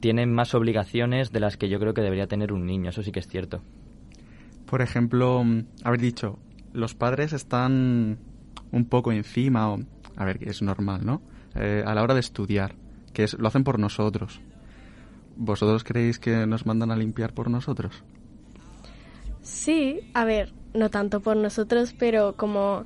tiene 0.01 0.27
más 0.27 0.55
obligaciones 0.55 1.33
de 1.33 1.41
las 1.41 1.57
que 1.57 1.69
yo 1.69 1.81
creo 1.81 1.95
que 1.95 2.03
debería 2.03 2.27
tener 2.27 2.53
un 2.53 2.67
niño, 2.67 2.91
eso 2.91 3.03
sí 3.03 3.13
que 3.13 3.21
es 3.21 3.29
cierto. 3.29 3.63
Por 4.67 4.83
ejemplo, 4.83 5.43
mm, 5.43 5.65
haber 5.85 6.01
dicho, 6.01 6.39
los 6.73 6.95
padres 6.95 7.33
están 7.33 8.19
un 8.73 8.85
poco 8.85 9.13
encima, 9.13 9.73
o, 9.73 9.79
a 10.17 10.25
ver, 10.25 10.39
que 10.39 10.51
es 10.51 10.63
normal, 10.63 11.05
¿no? 11.05 11.23
Eh, 11.55 11.83
a 11.87 11.95
la 11.95 12.03
hora 12.03 12.15
de 12.15 12.21
estudiar, 12.21 12.75
que 13.13 13.25
es, 13.25 13.35
lo 13.35 13.49
hacen 13.49 13.65
por 13.65 13.79
nosotros. 13.79 14.41
¿Vosotros 15.37 15.85
creéis 15.85 16.19
que 16.19 16.47
nos 16.47 16.67
mandan 16.67 16.91
a 16.91 16.97
limpiar 16.97 17.33
por 17.33 17.51
nosotros? 17.51 18.03
Sí, 19.41 20.01
a 20.15 20.25
ver, 20.25 20.53
no 20.75 20.91
tanto 20.91 21.21
por 21.21 21.37
nosotros, 21.37 21.95
pero 21.99 22.35
como 22.37 22.85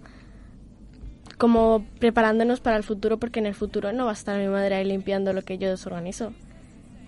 como 1.39 1.85
preparándonos 1.99 2.61
para 2.61 2.77
el 2.77 2.85
futuro 2.85 3.19
porque 3.19 3.41
en 3.41 3.47
el 3.47 3.55
futuro 3.55 3.93
no 3.93 4.05
va 4.05 4.11
a 4.11 4.15
estar 4.15 4.39
mi 4.39 4.47
madre 4.47 4.77
ahí 4.77 4.85
limpiando 4.85 5.33
lo 5.33 5.43
que 5.43 5.59
yo 5.59 5.69
desorganizo. 5.69 6.33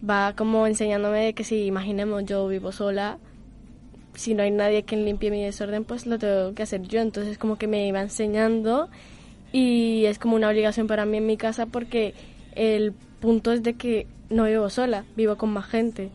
Va 0.08 0.34
como 0.34 0.66
enseñándome 0.66 1.26
de 1.26 1.34
que 1.34 1.44
si 1.44 1.66
imaginemos 1.66 2.24
yo 2.24 2.48
vivo 2.48 2.72
sola, 2.72 3.18
si 4.14 4.34
no 4.34 4.42
hay 4.42 4.50
nadie 4.50 4.84
que 4.84 4.96
limpie 4.96 5.30
mi 5.30 5.42
desorden, 5.42 5.84
pues 5.84 6.06
lo 6.06 6.18
tengo 6.18 6.54
que 6.54 6.62
hacer 6.62 6.82
yo. 6.82 7.00
Entonces 7.00 7.38
como 7.38 7.56
que 7.56 7.66
me 7.66 7.86
iba 7.86 8.00
enseñando 8.00 8.88
y 9.52 10.04
es 10.06 10.18
como 10.18 10.36
una 10.36 10.48
obligación 10.48 10.86
para 10.86 11.04
mí 11.04 11.18
en 11.18 11.26
mi 11.26 11.36
casa 11.36 11.66
porque 11.66 12.14
el 12.54 12.92
punto 13.20 13.52
es 13.52 13.62
de 13.62 13.74
que 13.74 14.06
no 14.30 14.44
vivo 14.44 14.70
sola, 14.70 15.04
vivo 15.16 15.36
con 15.36 15.50
más 15.50 15.66
gente. 15.66 16.10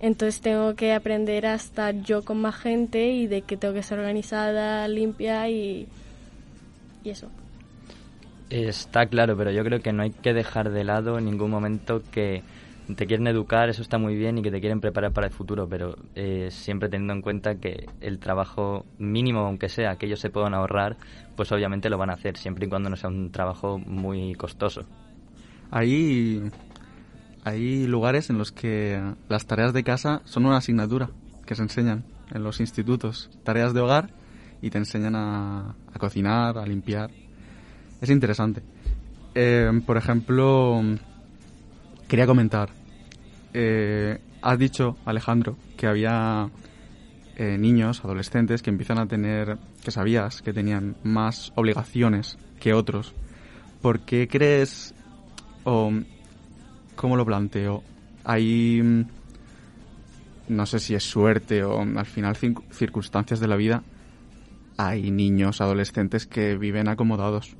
Entonces 0.00 0.40
tengo 0.40 0.74
que 0.74 0.92
aprender 0.92 1.46
a 1.46 1.54
estar 1.54 1.94
yo 2.02 2.24
con 2.24 2.40
más 2.40 2.56
gente 2.56 3.10
y 3.10 3.26
de 3.26 3.42
que 3.42 3.56
tengo 3.56 3.74
que 3.74 3.82
ser 3.82 3.98
organizada, 3.98 4.86
limpia 4.86 5.48
y, 5.48 5.88
y 7.02 7.10
eso. 7.10 7.28
Está 8.48 9.06
claro, 9.06 9.36
pero 9.36 9.50
yo 9.50 9.64
creo 9.64 9.80
que 9.80 9.92
no 9.92 10.02
hay 10.02 10.10
que 10.10 10.32
dejar 10.32 10.70
de 10.70 10.84
lado 10.84 11.18
en 11.18 11.24
ningún 11.24 11.50
momento 11.50 12.02
que 12.12 12.42
te 12.96 13.06
quieren 13.06 13.26
educar, 13.26 13.68
eso 13.68 13.82
está 13.82 13.98
muy 13.98 14.16
bien 14.16 14.38
y 14.38 14.42
que 14.42 14.50
te 14.50 14.60
quieren 14.60 14.80
preparar 14.80 15.12
para 15.12 15.26
el 15.26 15.32
futuro, 15.32 15.68
pero 15.68 15.96
eh, 16.14 16.48
siempre 16.50 16.88
teniendo 16.88 17.12
en 17.12 17.22
cuenta 17.22 17.56
que 17.56 17.86
el 18.00 18.18
trabajo 18.18 18.86
mínimo, 18.98 19.40
aunque 19.40 19.68
sea 19.68 19.96
que 19.96 20.06
ellos 20.06 20.20
se 20.20 20.30
puedan 20.30 20.54
ahorrar, 20.54 20.96
pues 21.36 21.52
obviamente 21.52 21.90
lo 21.90 21.98
van 21.98 22.10
a 22.10 22.14
hacer, 22.14 22.36
siempre 22.36 22.66
y 22.66 22.68
cuando 22.68 22.90
no 22.90 22.96
sea 22.96 23.10
un 23.10 23.30
trabajo 23.30 23.78
muy 23.78 24.34
costoso. 24.34 24.84
Hay, 25.70 26.50
hay 27.44 27.86
lugares 27.86 28.30
en 28.30 28.38
los 28.38 28.52
que 28.52 29.00
las 29.28 29.46
tareas 29.46 29.72
de 29.72 29.84
casa 29.84 30.22
son 30.24 30.46
una 30.46 30.56
asignatura 30.56 31.10
que 31.44 31.54
se 31.54 31.62
enseñan 31.62 32.04
en 32.32 32.42
los 32.42 32.60
institutos. 32.60 33.30
Tareas 33.44 33.74
de 33.74 33.80
hogar 33.80 34.10
y 34.62 34.70
te 34.70 34.78
enseñan 34.78 35.14
a, 35.14 35.74
a 35.92 35.98
cocinar, 35.98 36.58
a 36.58 36.66
limpiar. 36.66 37.10
Es 38.00 38.10
interesante. 38.10 38.62
Eh, 39.34 39.70
por 39.84 39.96
ejemplo, 39.96 40.82
quería 42.08 42.26
comentar. 42.26 42.77
Eh, 43.54 44.18
has 44.42 44.58
dicho, 44.58 44.96
Alejandro, 45.04 45.56
que 45.76 45.86
había 45.86 46.50
eh, 47.36 47.56
niños, 47.58 48.04
adolescentes, 48.04 48.62
que 48.62 48.70
empiezan 48.70 48.98
a 48.98 49.06
tener, 49.06 49.58
que 49.82 49.90
sabías 49.90 50.42
que 50.42 50.52
tenían 50.52 50.96
más 51.04 51.52
obligaciones 51.54 52.38
que 52.60 52.74
otros. 52.74 53.14
¿Por 53.80 54.00
qué 54.00 54.26
crees, 54.28 54.94
o 55.64 55.92
cómo 56.96 57.16
lo 57.16 57.24
planteo? 57.24 57.82
Hay, 58.24 58.82
mm, 58.82 59.04
no 60.48 60.66
sé 60.66 60.80
si 60.80 60.94
es 60.94 61.04
suerte 61.04 61.62
o 61.62 61.80
al 61.80 62.06
final 62.06 62.36
circunstancias 62.36 63.40
de 63.40 63.48
la 63.48 63.56
vida, 63.56 63.82
hay 64.76 65.10
niños, 65.10 65.60
adolescentes 65.60 66.26
que 66.26 66.56
viven 66.56 66.88
acomodados, 66.88 67.56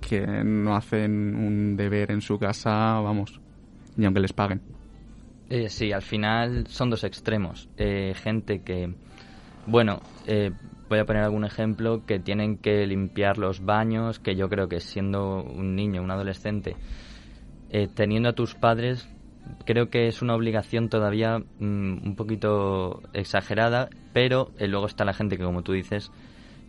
que 0.00 0.26
no 0.44 0.76
hacen 0.76 1.34
un 1.34 1.76
deber 1.76 2.10
en 2.10 2.20
su 2.20 2.38
casa, 2.38 3.00
vamos, 3.00 3.40
ni 3.96 4.04
aunque 4.04 4.20
les 4.20 4.32
paguen. 4.32 4.60
Eh, 5.50 5.68
sí, 5.68 5.92
al 5.92 6.02
final 6.02 6.66
son 6.68 6.90
dos 6.90 7.04
extremos. 7.04 7.68
Eh, 7.76 8.14
gente 8.16 8.62
que, 8.62 8.94
bueno, 9.66 10.00
eh, 10.26 10.50
voy 10.88 10.98
a 10.98 11.04
poner 11.04 11.22
algún 11.22 11.44
ejemplo, 11.44 12.04
que 12.06 12.18
tienen 12.18 12.56
que 12.58 12.86
limpiar 12.86 13.38
los 13.38 13.64
baños, 13.64 14.18
que 14.18 14.36
yo 14.36 14.48
creo 14.48 14.68
que 14.68 14.80
siendo 14.80 15.42
un 15.42 15.74
niño, 15.74 16.02
un 16.02 16.10
adolescente, 16.10 16.76
eh, 17.70 17.88
teniendo 17.92 18.28
a 18.28 18.32
tus 18.34 18.54
padres, 18.54 19.08
creo 19.64 19.90
que 19.90 20.06
es 20.06 20.22
una 20.22 20.34
obligación 20.34 20.88
todavía 20.88 21.38
mm, 21.38 22.06
un 22.06 22.14
poquito 22.16 23.02
exagerada, 23.12 23.88
pero 24.12 24.52
eh, 24.58 24.68
luego 24.68 24.86
está 24.86 25.04
la 25.04 25.14
gente 25.14 25.36
que, 25.36 25.44
como 25.44 25.62
tú 25.62 25.72
dices, 25.72 26.10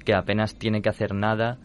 que 0.04 0.14
apenas 0.14 0.56
tiene 0.56 0.82
que 0.82 0.90
hacer 0.90 1.14
nada. 1.14 1.58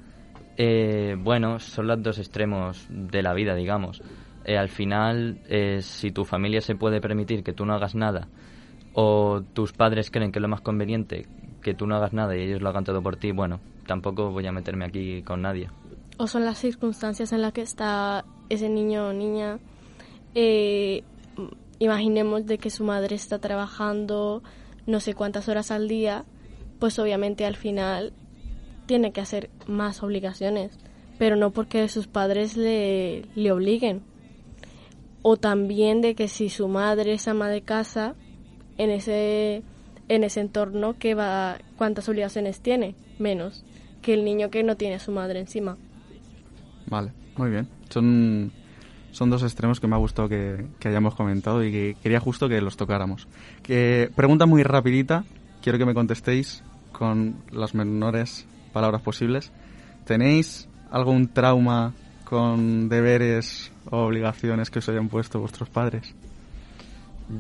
Eh, 0.56 1.16
bueno, 1.18 1.58
son 1.58 1.86
los 1.86 2.02
dos 2.02 2.18
extremos 2.18 2.86
de 2.90 3.22
la 3.22 3.32
vida, 3.32 3.54
digamos. 3.54 4.02
Eh, 4.44 4.56
al 4.56 4.68
final, 4.68 5.40
eh, 5.48 5.80
si 5.82 6.10
tu 6.10 6.24
familia 6.24 6.60
se 6.60 6.74
puede 6.74 7.00
permitir 7.00 7.42
que 7.42 7.52
tú 7.52 7.66
no 7.66 7.74
hagas 7.74 7.94
nada, 7.94 8.28
o 8.92 9.42
tus 9.52 9.72
padres 9.72 10.10
creen 10.10 10.32
que 10.32 10.38
es 10.38 10.42
lo 10.42 10.48
más 10.48 10.60
conveniente 10.60 11.26
que 11.62 11.74
tú 11.74 11.86
no 11.86 11.96
hagas 11.96 12.12
nada 12.12 12.36
y 12.36 12.42
ellos 12.42 12.62
lo 12.62 12.68
hagan 12.70 12.84
todo 12.84 13.02
por 13.02 13.16
ti, 13.16 13.32
bueno, 13.32 13.60
tampoco 13.86 14.30
voy 14.30 14.46
a 14.46 14.52
meterme 14.52 14.86
aquí 14.86 15.22
con 15.22 15.42
nadie. 15.42 15.68
o 16.16 16.26
son 16.26 16.44
las 16.44 16.58
circunstancias 16.58 17.32
en 17.32 17.42
las 17.42 17.52
que 17.52 17.62
está 17.62 18.24
ese 18.48 18.68
niño 18.68 19.08
o 19.08 19.12
niña. 19.12 19.58
Eh, 20.34 21.02
imaginemos 21.78 22.46
de 22.46 22.58
que 22.58 22.70
su 22.70 22.84
madre 22.84 23.16
está 23.16 23.38
trabajando 23.38 24.42
no 24.86 25.00
sé 25.00 25.14
cuántas 25.14 25.48
horas 25.48 25.70
al 25.70 25.88
día, 25.88 26.24
pues 26.78 26.98
obviamente 26.98 27.46
al 27.46 27.56
final 27.56 28.12
tiene 28.86 29.12
que 29.12 29.20
hacer 29.20 29.50
más 29.66 30.02
obligaciones, 30.02 30.78
pero 31.18 31.36
no 31.36 31.52
porque 31.52 31.88
sus 31.88 32.06
padres 32.06 32.56
le, 32.56 33.26
le 33.34 33.52
obliguen. 33.52 34.02
O 35.22 35.36
también 35.36 36.00
de 36.00 36.14
que 36.14 36.28
si 36.28 36.48
su 36.48 36.68
madre 36.68 37.14
es 37.14 37.28
ama 37.28 37.48
de 37.48 37.62
casa, 37.62 38.14
en 38.78 38.90
ese, 38.90 39.62
en 40.08 40.24
ese 40.24 40.40
entorno, 40.40 40.98
que 40.98 41.14
va, 41.14 41.58
¿cuántas 41.76 42.08
obligaciones 42.08 42.60
tiene? 42.60 42.94
Menos 43.18 43.64
que 44.02 44.14
el 44.14 44.24
niño 44.24 44.50
que 44.50 44.62
no 44.62 44.76
tiene 44.76 44.96
a 44.96 45.00
su 45.00 45.12
madre 45.12 45.40
encima. 45.40 45.76
Vale, 46.86 47.12
muy 47.36 47.50
bien. 47.50 47.68
Son, 47.88 48.50
son 49.12 49.30
dos 49.30 49.42
extremos 49.42 49.80
que 49.80 49.86
me 49.86 49.96
ha 49.96 49.98
gustado 49.98 50.28
que, 50.28 50.66
que 50.78 50.88
hayamos 50.88 51.14
comentado 51.14 51.62
y 51.64 51.70
que 51.70 51.96
quería 52.02 52.20
justo 52.20 52.48
que 52.48 52.60
los 52.60 52.76
tocáramos. 52.76 53.28
Que, 53.62 54.10
pregunta 54.14 54.46
muy 54.46 54.62
rapidita, 54.62 55.24
quiero 55.62 55.78
que 55.78 55.84
me 55.84 55.94
contestéis 55.94 56.62
con 56.92 57.36
las 57.52 57.74
menores 57.74 58.46
palabras 58.72 59.02
posibles. 59.02 59.52
¿Tenéis 60.04 60.68
algún 60.90 61.28
trauma 61.28 61.92
con 62.30 62.88
deberes 62.88 63.72
o 63.90 64.06
obligaciones 64.06 64.70
que 64.70 64.78
os 64.78 64.88
hayan 64.88 65.08
puesto 65.08 65.40
vuestros 65.40 65.68
padres? 65.68 66.14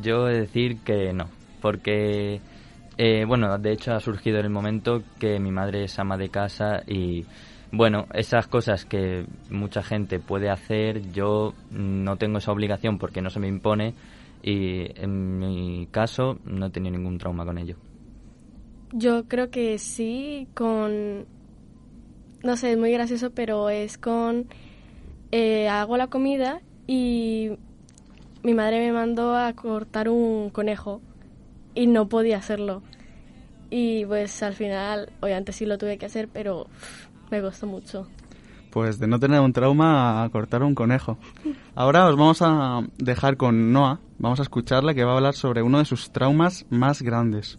Yo 0.02 0.28
he 0.28 0.32
de 0.34 0.40
decir 0.40 0.78
que 0.80 1.12
no, 1.12 1.26
porque, 1.62 2.40
eh, 2.98 3.24
bueno, 3.24 3.56
de 3.56 3.72
hecho 3.72 3.92
ha 3.92 4.00
surgido 4.00 4.40
en 4.40 4.46
el 4.46 4.50
momento 4.50 5.04
que 5.20 5.38
mi 5.38 5.52
madre 5.52 5.84
es 5.84 5.96
ama 6.00 6.16
de 6.16 6.28
casa 6.28 6.82
y, 6.86 7.24
bueno, 7.70 8.06
esas 8.12 8.48
cosas 8.48 8.84
que 8.84 9.26
mucha 9.48 9.82
gente 9.82 10.18
puede 10.18 10.50
hacer, 10.50 11.12
yo 11.12 11.54
no 11.70 12.16
tengo 12.16 12.38
esa 12.38 12.50
obligación 12.50 12.98
porque 12.98 13.22
no 13.22 13.30
se 13.30 13.38
me 13.38 13.46
impone 13.46 13.94
Y 14.42 14.90
en 15.00 15.38
mi 15.38 15.86
caso 15.90 16.38
no 16.44 16.66
he 16.66 16.70
tenido 16.70 16.96
ningún 16.96 17.18
trauma 17.18 17.44
con 17.44 17.58
ello. 17.58 17.76
Yo 18.92 19.28
creo 19.28 19.50
que 19.50 19.78
sí, 19.78 20.48
con... 20.54 21.26
No 22.42 22.56
sé, 22.56 22.72
es 22.72 22.78
muy 22.78 22.90
gracioso, 22.90 23.30
pero 23.30 23.68
es 23.68 23.98
con... 23.98 24.48
eh, 25.32 25.68
hago 25.68 25.96
la 25.96 26.08
comida 26.08 26.60
y 26.86 27.50
mi 28.42 28.54
madre 28.54 28.80
me 28.80 28.92
mandó 28.92 29.36
a 29.36 29.52
cortar 29.52 30.08
un 30.08 30.50
conejo 30.50 31.00
y 31.74 31.86
no 31.86 32.08
podía 32.08 32.38
hacerlo. 32.38 32.82
Y 33.70 34.04
pues 34.06 34.42
al 34.42 34.54
final, 34.54 35.12
obviamente 35.20 35.52
sí 35.52 35.64
lo 35.64 35.78
tuve 35.78 35.98
que 35.98 36.06
hacer, 36.06 36.28
pero 36.28 36.66
me 37.30 37.40
costó 37.40 37.66
mucho. 37.66 38.08
Pues 38.70 38.98
de 38.98 39.06
no 39.06 39.18
tener 39.18 39.40
un 39.40 39.52
trauma 39.52 40.22
a 40.22 40.28
cortar 40.30 40.62
un 40.62 40.74
conejo. 40.74 41.18
Ahora 41.74 42.06
os 42.06 42.16
vamos 42.16 42.40
a 42.42 42.82
dejar 42.98 43.36
con 43.36 43.72
Noah. 43.72 44.00
Vamos 44.18 44.38
a 44.40 44.42
escucharla 44.42 44.94
que 44.94 45.04
va 45.04 45.12
a 45.12 45.16
hablar 45.16 45.34
sobre 45.34 45.62
uno 45.62 45.78
de 45.78 45.84
sus 45.84 46.12
traumas 46.12 46.66
más 46.70 47.02
grandes. 47.02 47.58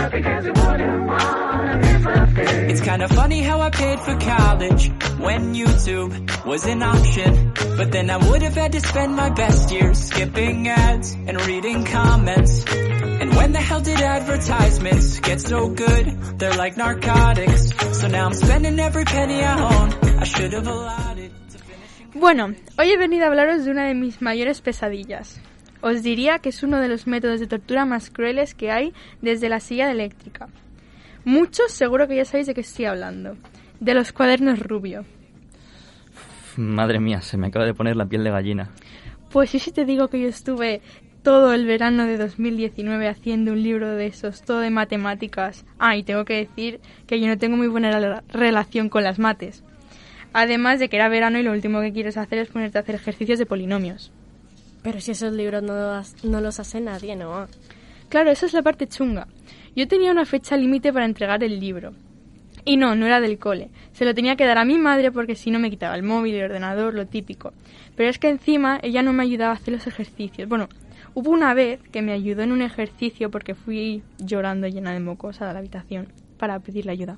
It's 2.71 2.79
kind 2.79 3.01
of 3.01 3.11
funny 3.11 3.41
how 3.41 3.59
I 3.59 3.69
paid 3.69 3.99
for 3.99 4.15
college 4.17 4.87
when 5.19 5.53
YouTube 5.53 6.45
was 6.45 6.65
an 6.65 6.81
option. 6.81 7.51
But 7.75 7.91
then 7.91 8.09
I 8.09 8.15
would 8.15 8.41
have 8.43 8.55
had 8.55 8.71
to 8.71 8.79
spend 8.79 9.13
my 9.13 9.29
best 9.29 9.73
years 9.73 9.99
skipping 9.99 10.69
ads 10.69 11.11
and 11.11 11.45
reading 11.45 11.83
comments. 11.83 12.63
And 12.71 13.35
when 13.35 13.51
the 13.51 13.59
hell 13.59 13.81
did 13.81 13.99
advertisements 13.99 15.19
get 15.19 15.41
so 15.41 15.67
good? 15.67 16.17
They're 16.39 16.55
like 16.55 16.77
narcotics. 16.77 17.73
So 17.99 18.07
now 18.07 18.25
I'm 18.27 18.33
spending 18.33 18.79
every 18.79 19.03
penny 19.03 19.43
I 19.43 19.59
own. 19.59 19.91
I 20.19 20.23
should 20.23 20.53
have 20.53 20.65
allotted. 20.65 21.31
Bueno, 22.13 22.55
hoy 22.77 22.89
he 22.89 22.95
venido 22.95 23.25
a 23.25 23.27
hablaros 23.27 23.65
de 23.65 23.71
una 23.71 23.85
de 23.85 23.95
mis 23.95 24.21
mayores 24.21 24.61
pesadillas. 24.61 25.41
Os 25.81 26.03
diría 26.03 26.39
que 26.39 26.47
es 26.47 26.63
uno 26.63 26.79
de 26.79 26.87
los 26.87 27.05
métodos 27.05 27.41
de 27.41 27.47
tortura 27.47 27.83
más 27.83 28.09
crueles 28.09 28.55
que 28.55 28.71
hay 28.71 28.93
desde 29.21 29.49
la 29.49 29.59
silla 29.59 29.91
eléctrica. 29.91 30.47
Muchos 31.25 31.71
seguro 31.71 32.07
que 32.07 32.15
ya 32.17 32.25
sabéis 32.25 32.47
de 32.47 32.53
qué 32.53 32.61
estoy 32.61 32.85
hablando. 32.85 33.37
De 33.79 33.93
los 33.93 34.11
cuadernos 34.11 34.59
rubio. 34.59 35.05
Madre 36.57 36.99
mía, 36.99 37.21
se 37.21 37.37
me 37.37 37.47
acaba 37.47 37.65
de 37.65 37.73
poner 37.73 37.95
la 37.95 38.05
piel 38.05 38.23
de 38.23 38.31
gallina. 38.31 38.69
Pues 39.31 39.55
¿y 39.55 39.59
si 39.59 39.71
te 39.71 39.85
digo 39.85 40.09
que 40.09 40.19
yo 40.19 40.27
estuve 40.27 40.81
todo 41.23 41.53
el 41.53 41.65
verano 41.65 42.05
de 42.05 42.17
2019 42.17 43.07
haciendo 43.07 43.53
un 43.53 43.63
libro 43.63 43.89
de 43.95 44.07
esos, 44.07 44.41
todo 44.41 44.59
de 44.59 44.69
matemáticas? 44.69 45.65
Ah, 45.79 45.95
y 45.95 46.03
tengo 46.03 46.25
que 46.25 46.33
decir 46.35 46.79
que 47.07 47.19
yo 47.19 47.27
no 47.27 47.37
tengo 47.37 47.55
muy 47.55 47.67
buena 47.67 47.91
rela- 47.91 48.23
relación 48.29 48.89
con 48.89 49.03
las 49.03 49.19
mates. 49.19 49.63
Además 50.33 50.79
de 50.79 50.89
que 50.89 50.95
era 50.97 51.09
verano 51.09 51.39
y 51.39 51.43
lo 51.43 51.51
último 51.51 51.81
que 51.81 51.93
quieres 51.93 52.17
hacer 52.17 52.39
es 52.39 52.49
ponerte 52.49 52.77
a 52.77 52.81
hacer 52.81 52.95
ejercicios 52.95 53.39
de 53.39 53.45
polinomios. 53.45 54.11
Pero 54.83 54.99
si 54.99 55.11
esos 55.11 55.33
libros 55.33 55.63
no, 55.63 55.73
los- 55.75 56.23
no 56.23 56.41
los 56.41 56.59
hace 56.59 56.81
nadie, 56.81 57.15
¿no? 57.15 57.47
Claro, 58.09 58.31
esa 58.31 58.45
es 58.45 58.53
la 58.53 58.61
parte 58.61 58.87
chunga. 58.87 59.27
Yo 59.75 59.87
tenía 59.87 60.11
una 60.11 60.25
fecha 60.25 60.57
límite 60.57 60.91
para 60.91 61.05
entregar 61.05 61.43
el 61.43 61.59
libro. 61.59 61.93
Y 62.65 62.77
no, 62.77 62.95
no 62.95 63.05
era 63.05 63.21
del 63.21 63.39
cole. 63.39 63.69
Se 63.93 64.05
lo 64.05 64.13
tenía 64.13 64.35
que 64.35 64.45
dar 64.45 64.57
a 64.57 64.65
mi 64.65 64.77
madre 64.77 65.11
porque 65.11 65.35
si 65.35 65.49
no 65.49 65.59
me 65.59 65.69
quitaba 65.69 65.95
el 65.95 66.03
móvil, 66.03 66.35
el 66.35 66.45
ordenador, 66.45 66.93
lo 66.93 67.07
típico. 67.07 67.53
Pero 67.95 68.09
es 68.09 68.19
que 68.19 68.29
encima 68.29 68.79
ella 68.83 69.01
no 69.01 69.13
me 69.13 69.23
ayudaba 69.23 69.51
a 69.51 69.55
hacer 69.55 69.73
los 69.73 69.87
ejercicios. 69.87 70.47
Bueno, 70.47 70.67
hubo 71.13 71.31
una 71.31 71.53
vez 71.53 71.79
que 71.91 72.01
me 72.01 72.11
ayudó 72.11 72.43
en 72.43 72.51
un 72.51 72.61
ejercicio 72.61 73.31
porque 73.31 73.55
fui 73.55 74.03
llorando 74.19 74.67
llena 74.67 74.91
de 74.91 74.99
mocos 74.99 75.41
a 75.41 75.51
la 75.51 75.59
habitación 75.59 76.07
para 76.37 76.59
pedirle 76.59 76.91
ayuda. 76.91 77.17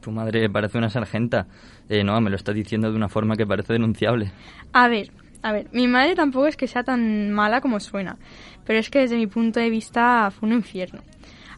Tu 0.00 0.10
madre 0.10 0.48
parece 0.48 0.78
una 0.78 0.88
sargenta. 0.88 1.46
Eh, 1.88 2.02
no, 2.04 2.20
me 2.20 2.30
lo 2.30 2.36
estás 2.36 2.54
diciendo 2.54 2.90
de 2.90 2.96
una 2.96 3.08
forma 3.08 3.36
que 3.36 3.46
parece 3.46 3.72
denunciable. 3.72 4.30
A 4.72 4.88
ver, 4.88 5.10
a 5.42 5.52
ver, 5.52 5.68
mi 5.72 5.88
madre 5.88 6.14
tampoco 6.14 6.46
es 6.46 6.56
que 6.56 6.66
sea 6.66 6.82
tan 6.82 7.30
mala 7.30 7.60
como 7.60 7.80
suena, 7.80 8.16
pero 8.64 8.78
es 8.78 8.90
que 8.90 9.00
desde 9.00 9.16
mi 9.16 9.26
punto 9.26 9.60
de 9.60 9.70
vista 9.70 10.30
fue 10.30 10.48
un 10.48 10.54
infierno. 10.54 11.00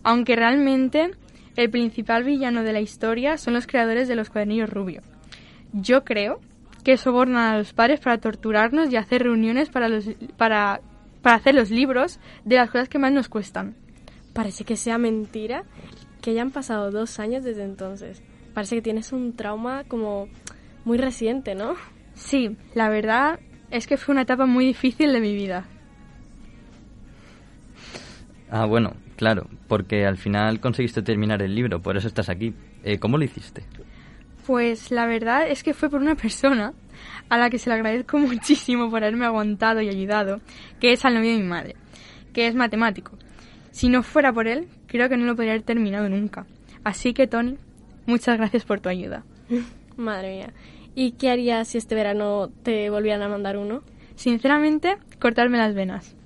Aunque 0.02 0.36
realmente 0.36 1.10
el 1.56 1.70
principal 1.70 2.24
villano 2.24 2.62
de 2.62 2.72
la 2.72 2.80
historia 2.80 3.36
son 3.36 3.54
los 3.54 3.66
creadores 3.66 4.08
de 4.08 4.16
los 4.16 4.30
cuadernillos 4.30 4.70
rubio. 4.70 5.02
Yo 5.72 6.04
creo 6.04 6.40
que 6.84 6.96
sobornan 6.96 7.54
a 7.54 7.58
los 7.58 7.72
padres 7.72 8.00
para 8.00 8.18
torturarnos 8.18 8.92
y 8.92 8.96
hacer 8.96 9.24
reuniones 9.24 9.68
para, 9.68 9.88
los, 9.88 10.08
para, 10.36 10.80
para 11.20 11.36
hacer 11.36 11.54
los 11.54 11.70
libros 11.70 12.20
de 12.44 12.56
las 12.56 12.70
cosas 12.70 12.88
que 12.88 12.98
más 12.98 13.12
nos 13.12 13.28
cuestan. 13.28 13.74
Parece 14.32 14.64
que 14.64 14.76
sea 14.76 14.98
mentira 14.98 15.64
que 16.22 16.30
hayan 16.30 16.50
pasado 16.50 16.90
dos 16.90 17.18
años 17.18 17.42
desde 17.42 17.64
entonces. 17.64 18.22
Parece 18.54 18.76
que 18.76 18.82
tienes 18.82 19.12
un 19.12 19.34
trauma 19.34 19.84
como 19.84 20.28
muy 20.84 20.96
reciente, 20.96 21.54
¿no? 21.54 21.74
Sí, 22.14 22.56
la 22.74 22.88
verdad 22.88 23.38
es 23.70 23.86
que 23.86 23.96
fue 23.96 24.12
una 24.12 24.22
etapa 24.22 24.46
muy 24.46 24.66
difícil 24.66 25.12
de 25.12 25.20
mi 25.20 25.34
vida. 25.34 25.64
Ah, 28.50 28.64
bueno, 28.64 28.94
claro, 29.16 29.46
porque 29.66 30.06
al 30.06 30.16
final 30.16 30.60
conseguiste 30.60 31.02
terminar 31.02 31.42
el 31.42 31.54
libro, 31.54 31.80
por 31.82 31.96
eso 31.96 32.08
estás 32.08 32.28
aquí. 32.28 32.54
Eh, 32.82 32.98
¿Cómo 32.98 33.18
lo 33.18 33.24
hiciste? 33.24 33.62
Pues 34.46 34.90
la 34.90 35.06
verdad 35.06 35.48
es 35.48 35.62
que 35.62 35.74
fue 35.74 35.90
por 35.90 36.00
una 36.00 36.14
persona 36.14 36.72
a 37.28 37.36
la 37.36 37.50
que 37.50 37.58
se 37.58 37.68
le 37.68 37.76
agradezco 37.76 38.18
muchísimo 38.18 38.90
por 38.90 39.02
haberme 39.02 39.26
aguantado 39.26 39.82
y 39.82 39.88
ayudado, 39.88 40.40
que 40.80 40.92
es 40.92 41.04
al 41.04 41.14
novio 41.14 41.32
de 41.32 41.38
mi 41.38 41.48
madre, 41.48 41.76
que 42.32 42.46
es 42.46 42.54
matemático. 42.54 43.18
Si 43.70 43.88
no 43.88 44.02
fuera 44.02 44.32
por 44.32 44.48
él, 44.48 44.68
creo 44.86 45.08
que 45.08 45.16
no 45.16 45.26
lo 45.26 45.36
podría 45.36 45.52
haber 45.52 45.64
terminado 45.64 46.08
nunca. 46.08 46.46
Así 46.84 47.12
que, 47.12 47.26
Tony, 47.26 47.58
muchas 48.06 48.38
gracias 48.38 48.64
por 48.64 48.80
tu 48.80 48.88
ayuda. 48.88 49.24
Madre 49.96 50.36
mía. 50.36 50.52
¿Y 50.98 51.12
qué 51.12 51.30
harías 51.30 51.68
si 51.68 51.78
este 51.78 51.94
verano 51.94 52.50
te 52.64 52.90
volvieran 52.90 53.22
a 53.22 53.28
mandar 53.28 53.56
uno? 53.56 53.84
Sinceramente, 54.16 54.98
cortarme 55.20 55.56
las 55.56 55.72
venas. 55.72 56.16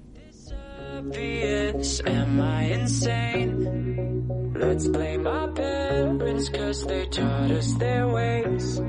obvious. 0.97 2.01
Am 2.07 2.41
I 2.41 2.73
insane? 2.73 4.55
Let's 4.55 4.89
blame 4.89 5.27
our 5.27 5.49
parents 5.53 6.49
cause 6.49 6.87
they 6.87 7.05
taught 7.09 7.51
us 7.51 7.75
their 7.75 8.09
ways. 8.09 8.81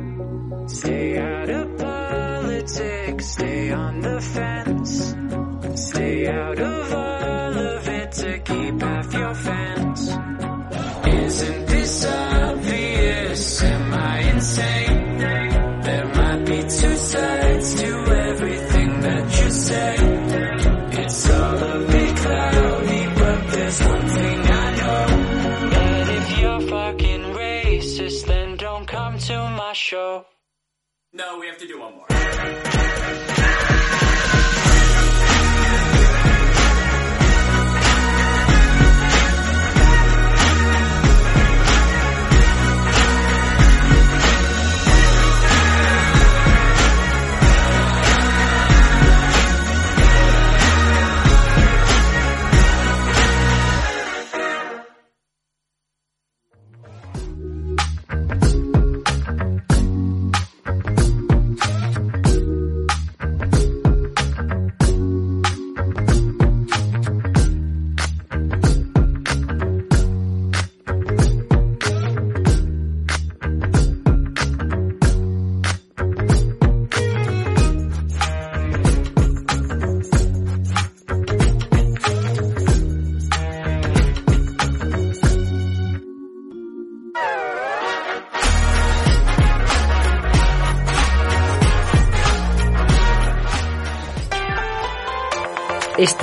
Stay 0.67 1.17
out 1.17 1.49
of 1.49 1.77
politics, 1.77 3.25
stay 3.25 3.71
on 3.71 3.99
the 3.99 4.21
fence. 4.21 5.15
Stay 5.75 6.27
out 6.27 6.59
of 6.59 6.82
we 31.39 31.47
have 31.47 31.57
to 31.57 31.67
do 31.67 31.79
one 31.79 31.95
more. 31.95 32.12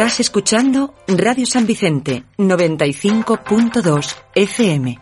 Estás 0.01 0.21
escuchando 0.21 0.95
Radio 1.09 1.45
San 1.45 1.67
Vicente 1.67 2.25
95.2 2.39 4.17
FM. 4.35 4.99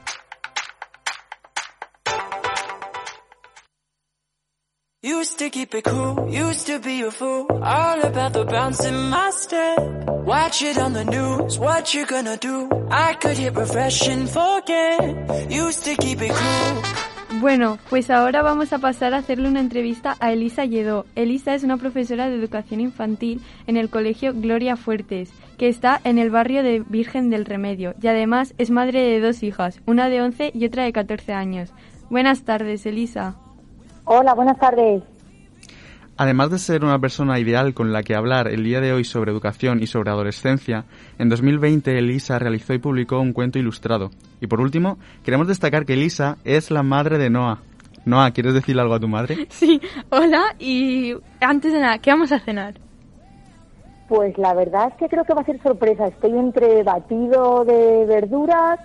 Used 5.01 5.39
to 5.39 5.51
keep 5.51 5.73
it 5.77 5.85
cool, 5.85 6.27
used 6.29 6.67
to 6.67 6.81
be 6.81 7.07
a 7.07 7.13
fool, 7.13 7.47
all 7.63 8.03
about 8.03 8.33
the 8.33 8.45
bounce 8.45 8.85
in 8.89 9.09
my 9.09 9.31
step. 9.31 9.79
Watch 10.27 10.63
it 10.63 10.77
on 10.77 10.95
the 10.95 11.05
news, 11.05 11.61
what 11.61 11.95
you 11.95 12.05
gonna 12.05 12.37
do? 12.37 12.69
I 12.91 13.15
could 13.15 13.39
hit 13.39 13.55
refresh 13.55 14.09
and 14.09 14.29
forget. 14.29 15.49
Used 15.49 15.85
to 15.85 15.95
keep 15.95 16.21
it 16.21 16.33
cool. 16.33 17.08
Bueno, 17.41 17.79
pues 17.89 18.11
ahora 18.11 18.43
vamos 18.43 18.73
a 18.73 18.79
pasar 18.79 19.15
a 19.15 19.19
hacerle 19.19 19.49
una 19.49 19.61
entrevista 19.61 20.17
a 20.19 20.33
Elisa 20.33 20.65
Lledó. 20.65 21.07
Elisa 21.15 21.55
es 21.55 21.63
una 21.63 21.77
profesora 21.77 22.29
de 22.29 22.35
educación 22.35 22.81
infantil 22.81 23.41
en 23.69 23.77
el 23.77 23.91
colegio 23.91 24.33
Gloria 24.35 24.75
Fuertes, 24.75 25.31
que 25.57 25.69
está 25.69 26.01
en 26.03 26.19
el 26.19 26.31
barrio 26.31 26.65
de 26.65 26.83
Virgen 26.89 27.31
del 27.31 27.45
Remedio, 27.45 27.95
y 28.03 28.09
además 28.09 28.55
es 28.59 28.71
madre 28.71 29.03
de 29.03 29.21
dos 29.21 29.45
hijas, 29.45 29.81
una 29.87 30.09
de 30.09 30.21
11 30.21 30.51
y 30.53 30.67
otra 30.67 30.83
de 30.83 30.93
14 30.93 31.33
años. 31.33 31.73
Buenas 32.11 32.43
tardes, 32.43 32.85
Elisa. 32.87 33.37
Hola, 34.05 34.35
buenas 34.35 34.59
tardes. 34.59 35.05
Además 36.21 36.51
de 36.51 36.59
ser 36.59 36.85
una 36.85 36.99
persona 36.99 37.39
ideal 37.39 37.75
con 37.75 37.93
la 37.93 38.03
que 38.03 38.17
hablar 38.17 38.49
el 38.49 38.65
día 38.65 38.81
de 38.81 38.93
hoy 38.93 39.05
sobre 39.05 39.31
educación 39.31 39.81
y 39.81 39.87
sobre 39.87 40.11
adolescencia, 40.11 40.85
en 41.17 41.29
2020 41.29 41.97
Elisa 41.97 42.41
realizó 42.41 42.75
y 42.75 42.79
publicó 42.79 43.21
un 43.21 43.33
cuento 43.33 43.61
ilustrado. 43.61 44.11
Y 44.41 44.49
por 44.49 44.61
último, 44.61 44.99
queremos 45.25 45.47
destacar 45.47 45.87
que 45.87 45.93
Elisa 45.93 46.37
es 46.45 46.73
la 46.73 46.83
madre 46.83 47.19
de 47.19 47.31
Noah. 47.31 47.61
Noah, 48.05 48.33
¿quieres 48.33 48.53
decirle 48.55 48.83
algo 48.83 48.95
a 48.95 49.01
tu 49.01 49.07
madre? 49.07 49.47
Sí, 49.51 49.81
hola 50.11 50.57
y 50.59 51.15
antes 51.41 51.73
de 51.73 51.79
nada, 51.79 51.99
¿qué 51.99 52.11
vamos 52.11 52.33
a 52.33 52.41
cenar? 52.41 52.75
Pues 54.09 54.37
la 54.39 54.55
verdad 54.55 54.89
es 54.89 54.95
que 54.95 55.07
creo 55.07 55.25
que 55.25 55.35
va 55.35 55.43
a 55.43 55.45
ser 55.45 55.63
sorpresa. 55.63 56.09
Estoy 56.09 56.33
entre 56.33 56.83
batido 56.83 57.65
de 57.65 58.07
verduras 58.07 58.81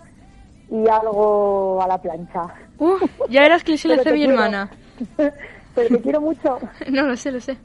y 0.70 0.88
algo 0.88 1.82
a 1.82 1.88
la 1.88 1.98
plancha. 2.00 2.42
Uh, 2.78 2.98
ya 3.28 3.42
verás 3.42 3.64
que 3.64 3.76
se 3.76 3.88
lo 3.88 3.96
hace 3.96 4.12
mi 4.12 4.20
quiero. 4.20 4.34
hermana. 4.34 4.70
Pero 5.76 5.90
te 5.90 6.02
quiero 6.02 6.22
mucho. 6.22 6.60
No 6.92 7.04
lo 7.04 7.18
sé, 7.18 7.32
lo 7.32 7.40
sé. 7.40 7.58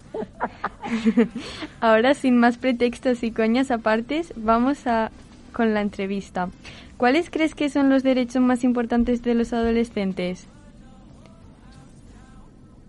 Ahora, 1.80 2.14
sin 2.14 2.38
más 2.38 2.56
pretextos 2.56 3.22
y 3.22 3.30
coñas 3.30 3.70
apartes, 3.70 4.32
vamos 4.36 4.86
a 4.86 5.11
con 5.52 5.74
la 5.74 5.80
entrevista. 5.80 6.48
¿Cuáles 6.96 7.30
crees 7.30 7.54
que 7.54 7.68
son 7.68 7.90
los 7.90 8.02
derechos 8.02 8.42
más 8.42 8.64
importantes 8.64 9.22
de 9.22 9.34
los 9.34 9.52
adolescentes? 9.52 10.46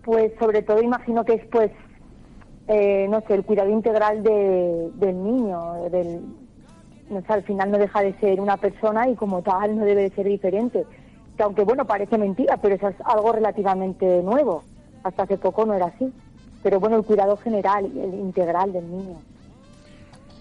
Pues 0.04 0.32
sobre 0.38 0.62
todo 0.62 0.82
imagino 0.82 1.24
que 1.24 1.34
es 1.34 1.46
pues, 1.46 1.70
eh, 2.68 3.06
no 3.08 3.20
sé, 3.22 3.34
el 3.34 3.44
cuidado 3.44 3.70
integral 3.70 4.22
de, 4.22 4.90
del 4.94 5.22
niño, 5.22 5.74
del, 5.90 6.20
no 7.10 7.20
sé, 7.22 7.32
al 7.32 7.42
final 7.42 7.70
no 7.70 7.78
deja 7.78 8.00
de 8.00 8.14
ser 8.14 8.40
una 8.40 8.56
persona 8.56 9.08
y 9.08 9.14
como 9.14 9.42
tal 9.42 9.76
no 9.76 9.84
debe 9.84 10.02
de 10.02 10.10
ser 10.10 10.26
diferente. 10.26 10.86
Que 11.36 11.42
aunque 11.42 11.64
bueno, 11.64 11.84
parece 11.84 12.18
mentira, 12.18 12.56
pero 12.56 12.76
eso 12.76 12.88
es 12.88 12.96
algo 13.04 13.32
relativamente 13.32 14.22
nuevo. 14.22 14.64
Hasta 15.02 15.22
hace 15.24 15.38
poco 15.38 15.64
no 15.66 15.74
era 15.74 15.86
así. 15.86 16.12
Pero 16.62 16.78
bueno, 16.80 16.96
el 16.96 17.04
cuidado 17.04 17.36
general, 17.38 17.86
el 17.86 18.14
integral 18.14 18.72
del 18.72 18.90
niño. 18.90 19.16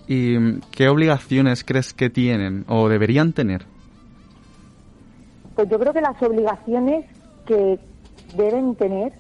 ¿Y 0.07 0.60
qué 0.72 0.89
obligaciones 0.89 1.64
crees 1.64 1.93
que 1.93 2.10
tienen 2.10 2.66
o 2.68 2.89
deberían 2.89 3.32
tener? 3.34 3.66
Pues 5.55 5.70
yo 5.70 5.80
creo 5.80 5.93
que 5.93 6.01
las 6.01 6.22
obligaciones 6.22 7.05
que 7.45 7.80
deben 8.36 8.76
tener 8.76 9.14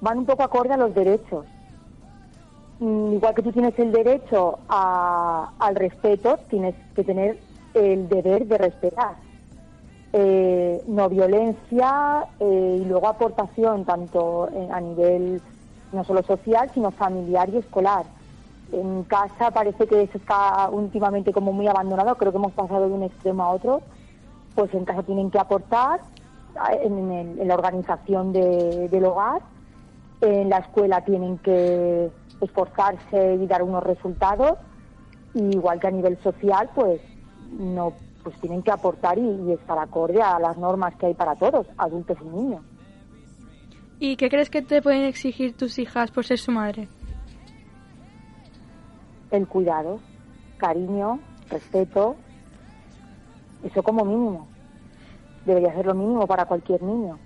van 0.00 0.18
un 0.18 0.26
poco 0.26 0.42
acorde 0.42 0.74
a 0.74 0.76
los 0.76 0.94
derechos. 0.94 1.44
Mm, 2.78 3.14
Igual 3.14 3.34
que 3.34 3.42
tú 3.42 3.52
tienes 3.52 3.78
el 3.78 3.90
derecho 3.92 4.58
a- 4.68 5.50
al 5.58 5.74
respeto, 5.74 6.38
tienes 6.48 6.74
que 6.94 7.02
tener 7.04 7.38
el 7.74 8.08
deber 8.08 8.46
de 8.46 8.58
respetar. 8.58 9.16
Eh, 10.12 10.55
no 10.86 11.08
violencia 11.08 12.26
eh, 12.38 12.78
y 12.80 12.84
luego 12.84 13.08
aportación 13.08 13.84
tanto 13.84 14.48
en- 14.52 14.72
a 14.72 14.80
nivel 14.80 15.42
no 15.92 16.04
solo 16.04 16.22
social, 16.22 16.70
sino 16.74 16.90
familiar 16.90 17.48
y 17.50 17.58
escolar. 17.58 18.06
En 18.72 19.04
casa 19.04 19.50
parece 19.52 19.86
que 19.86 20.02
eso 20.02 20.18
está 20.18 20.68
últimamente 20.70 21.32
como 21.32 21.52
muy 21.52 21.68
abandonado, 21.68 22.16
creo 22.16 22.32
que 22.32 22.38
hemos 22.38 22.52
pasado 22.52 22.88
de 22.88 22.94
un 22.94 23.02
extremo 23.04 23.44
a 23.44 23.50
otro. 23.50 23.82
Pues 24.54 24.72
en 24.74 24.84
casa 24.84 25.02
tienen 25.02 25.30
que 25.30 25.38
aportar 25.38 26.00
eh, 26.72 26.80
en, 26.82 27.46
la 27.46 27.54
organización 27.54 28.32
de- 28.32 28.88
del 28.88 29.04
hogar, 29.04 29.42
en 30.20 30.48
la 30.48 30.58
escuela 30.58 31.02
tienen 31.02 31.38
que 31.38 32.10
esforzarse 32.40 33.34
y 33.34 33.46
dar 33.46 33.62
unos 33.62 33.82
resultados, 33.82 34.54
igual 35.34 35.78
que 35.78 35.86
a 35.86 35.90
nivel 35.90 36.18
social, 36.22 36.70
pues 36.74 37.00
no 37.52 37.94
pues 38.26 38.40
tienen 38.40 38.60
que 38.60 38.72
aportar 38.72 39.16
y, 39.18 39.22
y 39.22 39.52
estar 39.52 39.78
acorde 39.78 40.20
a 40.20 40.40
las 40.40 40.58
normas 40.58 40.96
que 40.96 41.06
hay 41.06 41.14
para 41.14 41.36
todos, 41.36 41.64
adultos 41.78 42.18
y 42.20 42.24
niños. 42.24 42.60
¿Y 44.00 44.16
qué 44.16 44.28
crees 44.28 44.50
que 44.50 44.62
te 44.62 44.82
pueden 44.82 45.04
exigir 45.04 45.56
tus 45.56 45.78
hijas 45.78 46.10
por 46.10 46.24
ser 46.24 46.38
su 46.38 46.50
madre? 46.50 46.88
El 49.30 49.46
cuidado, 49.46 50.00
cariño, 50.56 51.20
respeto, 51.48 52.16
eso 53.62 53.80
como 53.84 54.04
mínimo. 54.04 54.48
Debería 55.44 55.72
ser 55.72 55.86
lo 55.86 55.94
mínimo 55.94 56.26
para 56.26 56.46
cualquier 56.46 56.82
niño. 56.82 57.20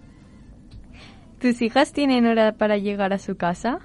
¿Tus 1.39 1.63
hijas 1.63 1.95
tienen 1.95 2.27
hora 2.27 2.53
para 2.53 2.77
llegar 2.77 3.15
a 3.15 3.19
su 3.19 3.39
casa? 3.39 3.79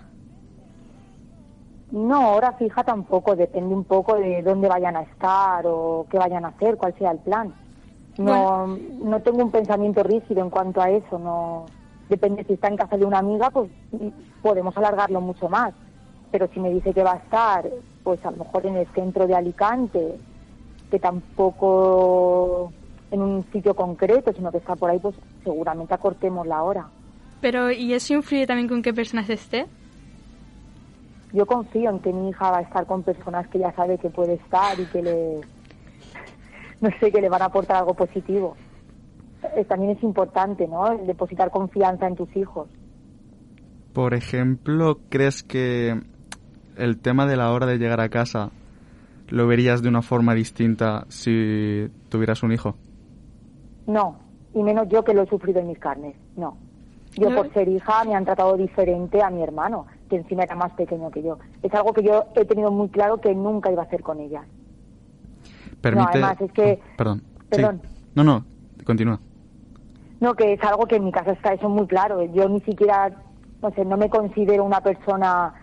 No, 1.92 2.34
hora 2.34 2.54
fija 2.54 2.84
tampoco, 2.84 3.36
depende 3.36 3.74
un 3.74 3.84
poco 3.84 4.16
de 4.16 4.42
dónde 4.42 4.68
vayan 4.68 4.96
a 4.96 5.04
estar 5.04 5.66
o 5.68 6.06
qué 6.10 6.18
vayan 6.18 6.46
a 6.46 6.50
hacer, 6.50 6.78
cuál 6.78 6.94
sea 6.98 7.12
el 7.12 7.20
plan. 7.20 7.54
No, 8.18 8.68
no 8.68 9.22
tengo 9.22 9.44
un 9.44 9.52
pensamiento 9.52 10.02
rígido 10.02 10.42
en 10.42 10.50
cuanto 10.50 10.82
a 10.82 10.90
eso, 10.90 11.20
no 11.20 11.66
depende 12.10 12.44
si 12.44 12.54
está 12.54 12.68
en 12.70 12.78
casa 12.78 12.98
de 12.98 13.06
una 13.06 13.20
amiga, 13.20 13.50
pues 13.50 13.70
y 13.94 14.12
podemos 14.42 14.76
alargarlo 14.78 15.22
mucho 15.22 15.50
más. 15.50 15.74
Pero 16.32 16.48
si 16.54 16.60
me 16.60 16.70
dice 16.70 16.94
que 16.94 17.04
va 17.04 17.14
a 17.14 17.18
estar, 17.18 17.70
pues 18.04 18.26
a 18.26 18.32
lo 18.32 18.38
mejor 18.38 18.66
en 18.66 18.78
el 18.78 18.88
centro 18.88 19.28
de 19.28 19.36
Alicante, 19.36 20.16
que 20.90 21.00
tampoco 21.00 22.72
en 23.12 23.22
un 23.22 23.46
sitio 23.52 23.74
concreto, 23.74 24.34
sino 24.34 24.52
que 24.52 24.58
está 24.58 24.76
por 24.76 24.90
ahí, 24.90 25.00
pues 25.00 25.16
seguramente 25.44 25.94
acortemos 25.94 26.46
la 26.48 26.64
hora. 26.64 26.88
Pero, 27.42 27.72
¿y 27.72 27.94
eso 27.94 28.14
influye 28.14 28.48
también 28.48 28.68
con 28.68 28.82
qué 28.82 28.94
personas 28.94 29.30
esté? 29.30 29.66
Yo 31.36 31.46
confío 31.46 31.90
en 31.90 32.00
que 32.00 32.14
mi 32.14 32.30
hija 32.30 32.50
va 32.50 32.60
a 32.60 32.62
estar 32.62 32.86
con 32.86 33.04
personas 33.04 33.46
que 33.50 33.60
ya 33.60 33.74
sabe 33.74 33.98
que 33.98 34.10
puede 34.10 34.36
estar 34.36 34.80
y 34.80 34.86
que 34.86 35.02
le, 35.02 35.42
no 36.80 36.90
sé, 36.98 37.12
que 37.12 37.20
le 37.20 37.28
van 37.28 37.42
a 37.42 37.46
aportar 37.46 37.76
algo 37.76 37.94
positivo. 37.94 38.56
Eh, 39.58 39.66
También 39.66 39.98
es 39.98 40.02
importante, 40.02 40.66
¿no? 40.66 40.88
El 40.94 41.06
depositar 41.06 41.52
confianza 41.52 42.08
en 42.08 42.16
tus 42.16 42.34
hijos. 42.38 42.70
Por 43.92 44.14
ejemplo, 44.14 45.00
¿crees 45.10 45.44
que 45.44 46.00
el 46.78 47.02
tema 47.02 47.26
de 47.26 47.36
la 47.36 47.52
hora 47.52 47.66
de 47.66 47.80
llegar 47.80 48.00
a 48.00 48.08
casa 48.08 48.52
lo 49.28 49.46
verías 49.46 49.82
de 49.82 49.90
una 49.90 50.02
forma 50.02 50.36
distinta 50.36 51.04
si 51.10 51.92
tuvieras 52.08 52.44
un 52.44 52.54
hijo? 52.54 52.76
No, 53.88 54.20
y 54.54 54.64
menos 54.64 54.88
yo 54.88 55.04
que 55.04 55.14
lo 55.14 55.24
he 55.24 55.28
sufrido 55.28 55.60
en 55.60 55.68
mis 55.68 55.80
carnes, 55.80 56.16
no. 56.38 56.58
Yo 57.18 57.34
por 57.36 57.52
ser 57.52 57.68
hija 57.68 58.06
me 58.06 58.16
han 58.16 58.24
tratado 58.24 58.56
diferente 58.56 59.22
a 59.22 59.30
mi 59.30 59.42
hermano, 59.42 59.86
que 60.10 60.18
encima 60.18 60.44
era 60.44 60.56
más 60.56 60.72
pequeño 60.74 61.10
que 61.12 61.22
yo. 61.24 61.38
Es 61.64 61.74
algo 61.74 61.94
que 61.94 62.04
yo 62.04 62.26
he 62.36 62.46
tenido 62.46 62.72
muy 62.72 62.90
claro 62.90 63.20
que 63.20 63.34
nunca 63.34 63.72
iba 63.72 63.82
a 63.84 63.86
hacer 63.86 64.02
con 64.02 64.20
ella. 64.20 64.44
Permite... 65.82 66.10
además 66.12 66.42
es 66.42 66.52
que- 66.52 66.80
Oh, 66.82 66.98
perdón. 66.98 67.20
Sí. 67.20 67.48
Perdón. 67.50 67.82
No, 68.16 68.24
no, 68.24 68.46
continúa. 68.86 69.20
No, 70.20 70.34
que 70.34 70.54
es 70.54 70.64
algo 70.64 70.86
que 70.86 70.96
en 70.96 71.06
mi 71.06 71.12
casa 71.12 71.32
está 71.32 71.54
eso 71.54 71.70
muy 71.70 71.88
claro. 71.88 72.24
Yo 72.34 72.48
ni 72.50 72.62
siquiera, 72.62 73.12
no 73.62 73.72
sé, 73.72 73.86
no 73.86 73.98
me 73.98 74.10
considero 74.10 74.64
una 74.64 74.82
persona 74.82 75.54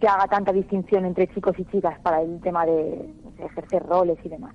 que 0.00 0.06
haga 0.06 0.26
tanta 0.26 0.52
distinción 0.52 1.04
entre 1.06 1.28
chicos 1.28 1.54
y 1.58 1.64
chicas 1.66 1.98
para 2.00 2.20
el 2.22 2.40
tema 2.40 2.66
de 2.66 3.14
no 3.24 3.30
sé, 3.36 3.44
ejercer 3.44 3.84
roles 3.84 4.18
y 4.24 4.28
demás. 4.28 4.54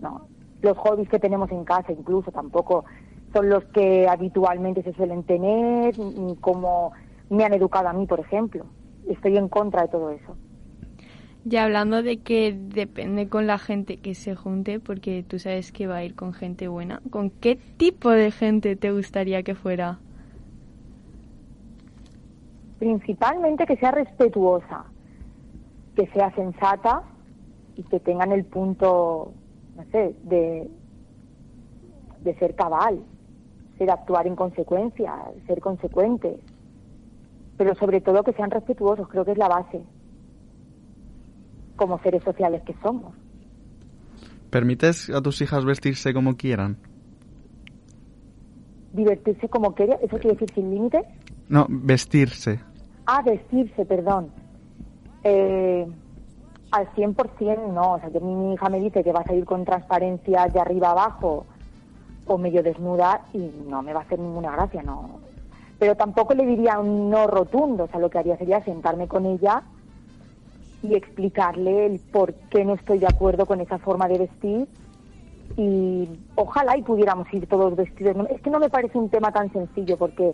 No, 0.00 0.26
los 0.62 0.76
hobbies 0.78 1.08
que 1.08 1.18
tenemos 1.18 1.50
en 1.50 1.64
casa 1.64 1.92
incluso 1.92 2.30
tampoco 2.30 2.84
son 3.32 3.48
los 3.48 3.64
que 3.66 4.06
habitualmente 4.08 4.82
se 4.82 4.92
suelen 4.92 5.22
tener, 5.24 5.94
como 6.40 6.92
me 7.30 7.44
han 7.44 7.54
educado 7.54 7.88
a 7.88 7.92
mí, 7.92 8.06
por 8.06 8.20
ejemplo. 8.20 8.66
Estoy 9.08 9.36
en 9.36 9.48
contra 9.48 9.82
de 9.82 9.88
todo 9.88 10.10
eso. 10.10 10.36
Ya 11.44 11.64
hablando 11.64 12.02
de 12.02 12.20
que 12.20 12.56
depende 12.58 13.28
con 13.28 13.46
la 13.46 13.58
gente 13.58 13.98
que 13.98 14.14
se 14.14 14.34
junte, 14.34 14.80
porque 14.80 15.24
tú 15.26 15.38
sabes 15.38 15.72
que 15.72 15.86
va 15.86 15.96
a 15.96 16.04
ir 16.04 16.14
con 16.14 16.32
gente 16.32 16.68
buena, 16.68 17.02
¿con 17.10 17.28
qué 17.28 17.56
tipo 17.76 18.10
de 18.10 18.30
gente 18.30 18.76
te 18.76 18.92
gustaría 18.92 19.42
que 19.42 19.54
fuera? 19.54 19.98
principalmente 22.84 23.64
que 23.64 23.76
sea 23.76 23.92
respetuosa, 23.92 24.84
que 25.96 26.06
sea 26.08 26.30
sensata 26.34 27.02
y 27.76 27.82
que 27.84 27.98
tengan 27.98 28.30
el 28.30 28.44
punto, 28.44 29.32
no 29.74 29.84
sé, 29.90 30.14
de, 30.24 30.68
de 32.20 32.34
ser 32.34 32.54
cabal, 32.54 33.02
ser 33.78 33.90
actuar 33.90 34.26
en 34.26 34.36
consecuencia, 34.36 35.14
ser 35.46 35.60
consecuentes, 35.60 36.38
pero 37.56 37.74
sobre 37.74 38.00
todo 38.00 38.22
que 38.22 38.32
sean 38.32 38.50
respetuosos, 38.50 39.08
creo 39.08 39.24
que 39.24 39.32
es 39.32 39.38
la 39.38 39.48
base. 39.48 39.82
como 41.76 41.98
seres 41.98 42.22
sociales 42.22 42.62
que 42.64 42.74
somos. 42.82 43.12
¿Permites 44.50 45.10
a 45.10 45.20
tus 45.20 45.40
hijas 45.40 45.64
vestirse 45.64 46.14
como 46.14 46.36
quieran? 46.36 46.76
Divertirse 48.92 49.48
como 49.48 49.74
quiera, 49.74 49.96
¿eso 49.96 50.16
quiere 50.18 50.36
decir 50.36 50.54
sin 50.54 50.70
límites? 50.70 51.04
No, 51.48 51.66
vestirse. 51.68 52.60
Ah, 53.06 53.22
vestirse, 53.22 53.84
perdón. 53.84 54.30
Eh, 55.24 55.84
al 56.70 56.86
100% 56.94 57.72
no. 57.72 57.94
O 57.94 57.98
sea, 57.98 58.10
que 58.10 58.20
mi 58.20 58.54
hija 58.54 58.68
me 58.68 58.78
dice 58.78 59.02
que 59.02 59.12
vas 59.12 59.28
a 59.28 59.34
ir 59.34 59.44
con 59.44 59.64
transparencia 59.64 60.46
de 60.46 60.60
arriba 60.60 60.92
abajo 60.92 61.46
o 62.26 62.38
medio 62.38 62.62
desnuda 62.62 63.22
y 63.32 63.50
no 63.68 63.82
me 63.82 63.92
va 63.92 64.00
a 64.00 64.02
hacer 64.04 64.18
ninguna 64.20 64.52
gracia, 64.52 64.82
no. 64.82 65.18
Pero 65.84 65.96
tampoco 65.96 66.32
le 66.32 66.46
diría 66.46 66.78
un 66.78 67.10
no 67.10 67.26
rotundo. 67.26 67.84
O 67.84 67.88
sea, 67.88 68.00
lo 68.00 68.08
que 68.08 68.16
haría 68.16 68.38
sería 68.38 68.64
sentarme 68.64 69.06
con 69.06 69.26
ella 69.26 69.62
y 70.82 70.94
explicarle 70.94 71.84
el 71.84 72.00
por 72.10 72.32
qué 72.48 72.64
no 72.64 72.72
estoy 72.72 73.00
de 73.00 73.06
acuerdo 73.06 73.44
con 73.44 73.60
esa 73.60 73.76
forma 73.76 74.08
de 74.08 74.16
vestir 74.16 74.66
y 75.58 76.08
ojalá 76.36 76.78
y 76.78 76.82
pudiéramos 76.82 77.30
ir 77.34 77.46
todos 77.48 77.76
vestidos. 77.76 78.16
Es 78.30 78.40
que 78.40 78.48
no 78.48 78.60
me 78.60 78.70
parece 78.70 78.96
un 78.96 79.10
tema 79.10 79.30
tan 79.30 79.52
sencillo 79.52 79.98
porque 79.98 80.32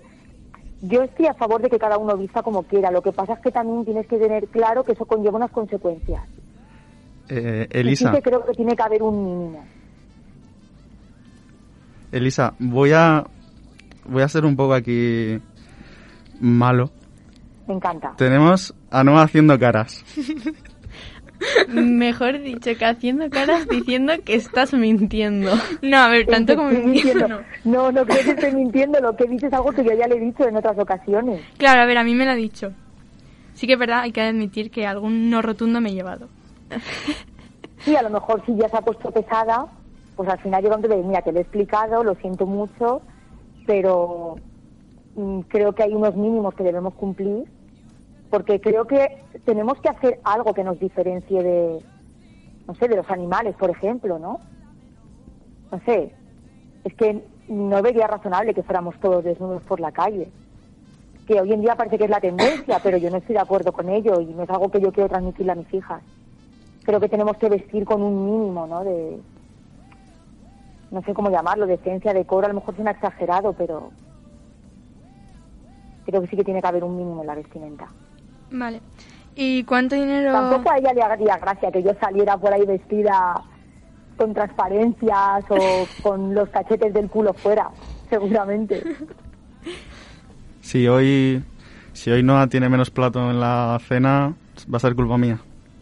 yo 0.83 1.03
estoy 1.03 1.27
a 1.27 1.35
favor 1.35 1.61
de 1.61 1.69
que 1.69 1.81
cada 1.81 1.99
uno 1.99 2.17
vista 2.17 2.45
como 2.45 2.63
quiera. 2.63 2.93
Lo 2.93 3.03
que 3.03 3.11
pasa 3.11 3.33
es 3.33 3.41
que 3.41 3.51
también 3.51 3.85
tienes 3.85 4.07
que 4.07 4.19
tener 4.19 4.47
claro 4.47 4.85
que 4.85 4.93
eso 4.93 5.05
conlleva 5.05 5.35
unas 5.37 5.51
consecuencias. 5.51 6.23
Eh, 7.29 7.67
Y 7.73 7.77
Elisa, 7.77 8.11
sí 8.11 8.17
que 8.19 8.23
creo 8.23 8.47
que 8.47 8.53
tiene 8.53 8.77
que 8.77 8.83
haber 8.85 9.03
un 9.03 9.25
mínimo. 9.25 9.65
Elisa, 12.13 12.55
voy 12.61 12.93
a 12.93 13.27
voy 14.11 14.23
a 14.23 14.29
ser 14.29 14.45
un 14.45 14.57
poco 14.57 14.75
aquí 14.75 15.39
malo. 16.41 16.91
Me 17.67 17.75
encanta. 17.75 18.15
Tenemos 18.17 18.75
a 18.91 19.05
Noah 19.05 19.23
haciendo 19.23 19.59
caras. 19.59 20.05
Mejor 21.69 22.41
dicho, 22.43 22.71
que 22.77 22.85
haciendo 22.85 23.31
caras 23.31 23.67
diciendo 23.69 24.13
que 24.25 24.35
estás 24.35 24.75
mintiendo. 24.75 25.53
No, 25.81 25.97
a 25.97 26.09
ver, 26.09 26.27
tanto 26.27 26.57
como 26.57 26.71
mintiendo. 26.71 27.29
mintiendo. 27.29 27.43
No, 27.65 27.93
no 27.93 28.05
creo 28.05 28.25
que 28.25 28.31
esté 28.33 28.53
mintiendo. 28.53 29.01
Lo 29.01 29.17
que 29.17 29.25
dices 29.25 29.45
es 29.45 29.53
algo 29.55 29.73
que 29.73 29.85
yo 29.85 29.93
ya 29.93 30.07
le 30.07 30.17
he 30.17 30.21
dicho 30.21 30.47
en 30.47 30.57
otras 30.57 30.79
ocasiones. 30.79 31.41
Claro, 31.57 31.81
a 31.81 31.87
ver, 31.87 31.97
a 31.97 32.05
mí 32.05 32.15
me 32.15 32.27
lo 32.27 32.33
ha 32.33 32.35
dicho. 32.35 32.73
Sí 33.55 33.67
que 33.67 33.75
es 33.75 33.79
verdad, 33.79 34.01
hay 34.01 34.13
que 34.13 34.21
admitir 34.21 34.71
que 34.71 34.87
algún 34.87 35.31
no 35.31 35.41
rotundo 35.41 35.81
me 35.81 35.91
he 35.91 35.95
llevado. 35.95 36.29
Sí, 37.79 37.97
a 37.97 38.03
lo 38.03 38.11
mejor 38.11 38.45
si 38.45 38.55
ya 38.57 38.69
se 38.69 38.77
ha 38.77 38.83
puesto 38.83 39.11
pesada, 39.11 39.67
pues 40.17 40.29
al 40.29 40.39
final 40.41 40.63
llega 40.63 40.77
un 40.77 40.83
momento 40.83 40.97
de, 40.97 41.09
mira, 41.09 41.23
te 41.23 41.33
lo 41.33 41.39
he 41.39 41.43
explicado, 41.43 42.05
lo 42.05 42.15
siento 42.17 42.47
mucho, 42.47 43.01
pero 43.67 44.37
mm, 45.15 45.41
creo 45.41 45.75
que 45.75 45.83
hay 45.83 45.95
unos 45.95 46.17
mínimos 46.17 46.55
que 46.55 46.65
debemos 46.65 46.95
cumplir, 46.95 47.45
porque 48.31 48.61
creo 48.61 48.87
que 48.87 49.23
tenemos 49.45 49.81
que 49.81 49.89
hacer 49.89 50.21
algo 50.25 50.55
que 50.55 50.65
nos 50.65 50.79
diferencie 50.79 51.43
de, 51.43 51.79
no 52.67 52.75
sé, 52.75 52.89
de 52.89 52.97
los 52.97 53.11
animales, 53.11 53.55
por 53.57 53.71
ejemplo, 53.71 54.19
¿no? 54.19 54.41
No 55.73 55.81
sé, 55.85 56.13
es 56.85 56.95
que 56.95 57.23
no 57.49 57.83
vería 57.83 58.07
razonable 58.07 58.55
que 58.55 58.63
fuéramos 58.63 58.99
todos 59.01 59.25
desnudos 59.25 59.63
por 59.63 59.81
la 59.81 59.93
calle. 59.93 60.29
Que 61.27 61.41
hoy 61.41 61.53
en 61.53 61.61
día 61.61 61.77
parece 61.77 61.99
que 61.99 62.05
es 62.05 62.11
la 62.11 62.21
tendencia, 62.21 62.81
pero 62.83 62.97
yo 62.97 63.11
no 63.11 63.19
estoy 63.19 63.35
de 63.35 63.41
acuerdo 63.41 63.73
con 63.73 63.89
ello 63.89 64.21
y 64.21 64.27
no 64.27 64.43
es 64.43 64.51
algo 64.51 64.71
que 64.71 64.81
yo 64.81 64.93
quiero 64.93 65.09
transmitirle 65.09 65.53
a 65.53 65.57
mis 65.57 65.73
hijas 65.75 66.03
creo 66.83 67.01
que 67.01 67.09
tenemos 67.09 67.37
que 67.37 67.49
vestir 67.49 67.85
con 67.85 68.03
un 68.03 68.27
mínimo, 68.27 68.67
¿no? 68.67 68.85
De, 68.85 69.21
no 70.91 71.03
sé 71.03 71.15
cómo 71.15 71.31
llamarlo, 71.31 71.67
de 71.67 71.75
esencia, 71.75 72.13
de 72.13 72.25
coro, 72.25 72.47
a 72.47 72.49
lo 72.49 72.57
mejor 72.57 72.75
suena 72.75 72.91
exagerado, 72.93 73.53
pero 73.53 73.91
creo 76.07 76.21
que 76.21 76.27
sí 76.29 76.37
que 76.37 76.45
tiene 76.45 76.61
que 76.61 76.67
haber 76.69 76.85
un 76.85 76.97
mínimo 76.97 77.21
en 77.21 77.27
la 77.27 77.35
vestimenta. 77.35 77.87
Vale. 78.51 78.81
¿Y 79.37 79.65
cuánto 79.65 79.95
dinero...? 79.95 80.33
Tampoco 80.33 80.71
a 80.71 80.79
ella 80.79 80.93
le 80.93 81.03
haría 81.03 81.39
gracia 81.39 81.71
que 81.71 81.83
yo 81.83 81.93
saliera 82.01 82.37
por 82.37 82.53
ahí 82.53 82.67
vestida 82.67 83.43
con 84.17 84.35
transparencias 84.35 85.45
o 85.49 85.87
con 86.03 86.35
los 86.35 86.49
cachetes 86.49 86.93
del 86.93 87.09
culo 87.09 87.33
fuera, 87.33 87.71
seguramente. 88.09 88.83
Si 90.63 90.87
hoy 90.87 91.43
si 91.93 92.11
hoy 92.11 92.23
Noah 92.23 92.47
tiene 92.47 92.69
menos 92.69 92.91
plato 92.91 93.31
en 93.31 93.41
la 93.41 93.79
cena, 93.87 94.35
va 94.73 94.77
a 94.77 94.81
ser 94.81 94.95
culpa 94.95 95.19
mía. 95.19 95.39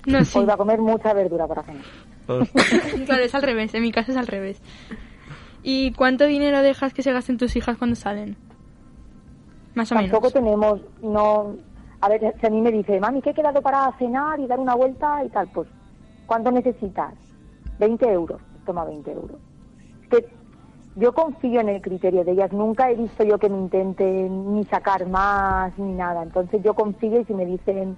No, 0.07 0.25
sí. 0.25 0.39
Hoy 0.39 0.47
va 0.47 0.55
a 0.55 0.57
comer 0.57 0.81
mucha 0.81 1.13
verdura 1.13 1.47
para 1.47 1.63
cenar. 1.63 1.85
claro, 3.07 3.23
es 3.25 3.35
al 3.35 3.43
revés. 3.43 3.75
En 3.75 3.83
mi 3.83 3.93
caso 3.93 4.13
es 4.13 4.19
al 4.19 4.27
revés. 4.27 4.61
¿Y 5.63 5.93
cuánto 5.93 6.27
dinero 6.27 6.63
dejas 6.63 6.95
que 6.95 7.03
se 7.03 7.13
gasten 7.13 7.39
tus 7.39 7.57
hijas 7.57 7.77
cuando 7.79 7.97
salen? 7.97 8.37
Más 9.75 9.91
o 9.93 9.95
Tampoco 9.95 10.29
menos. 10.29 10.33
tenemos, 10.33 10.81
no... 11.03 11.57
A 12.01 12.09
ver, 12.09 12.35
si 12.41 12.47
a 12.47 12.51
mí 12.51 12.61
me 12.61 12.71
dice, 12.71 13.01
mami, 13.01 13.21
que 13.21 13.31
he 13.31 13.35
quedado 13.35 13.61
para 13.61 13.91
cenar 13.99 14.39
y 14.39 14.47
dar 14.47 14.61
una 14.61 14.75
vuelta 14.77 15.25
y 15.25 15.31
tal, 15.31 15.49
pues, 15.49 15.69
¿cuánto 16.27 16.53
necesitas? 16.53 17.13
20 17.81 18.09
euros. 18.13 18.41
Toma 18.65 18.85
20 18.85 19.11
euros. 19.11 19.39
Que 20.09 20.25
yo 20.95 21.13
confío 21.13 21.61
en 21.61 21.71
el 21.71 21.81
criterio 21.83 22.25
de 22.25 22.33
ellas. 22.33 22.53
Nunca 22.53 22.91
he 22.91 22.95
visto 22.95 23.25
yo 23.25 23.39
que 23.39 23.49
me 23.49 23.59
intenten 23.59 24.55
ni 24.55 24.65
sacar 24.65 25.09
más 25.09 25.77
ni 25.79 25.93
nada. 25.93 26.23
Entonces 26.23 26.63
yo 26.63 26.75
confío 26.75 27.21
y 27.21 27.25
si 27.25 27.35
me 27.35 27.47
dicen, 27.47 27.97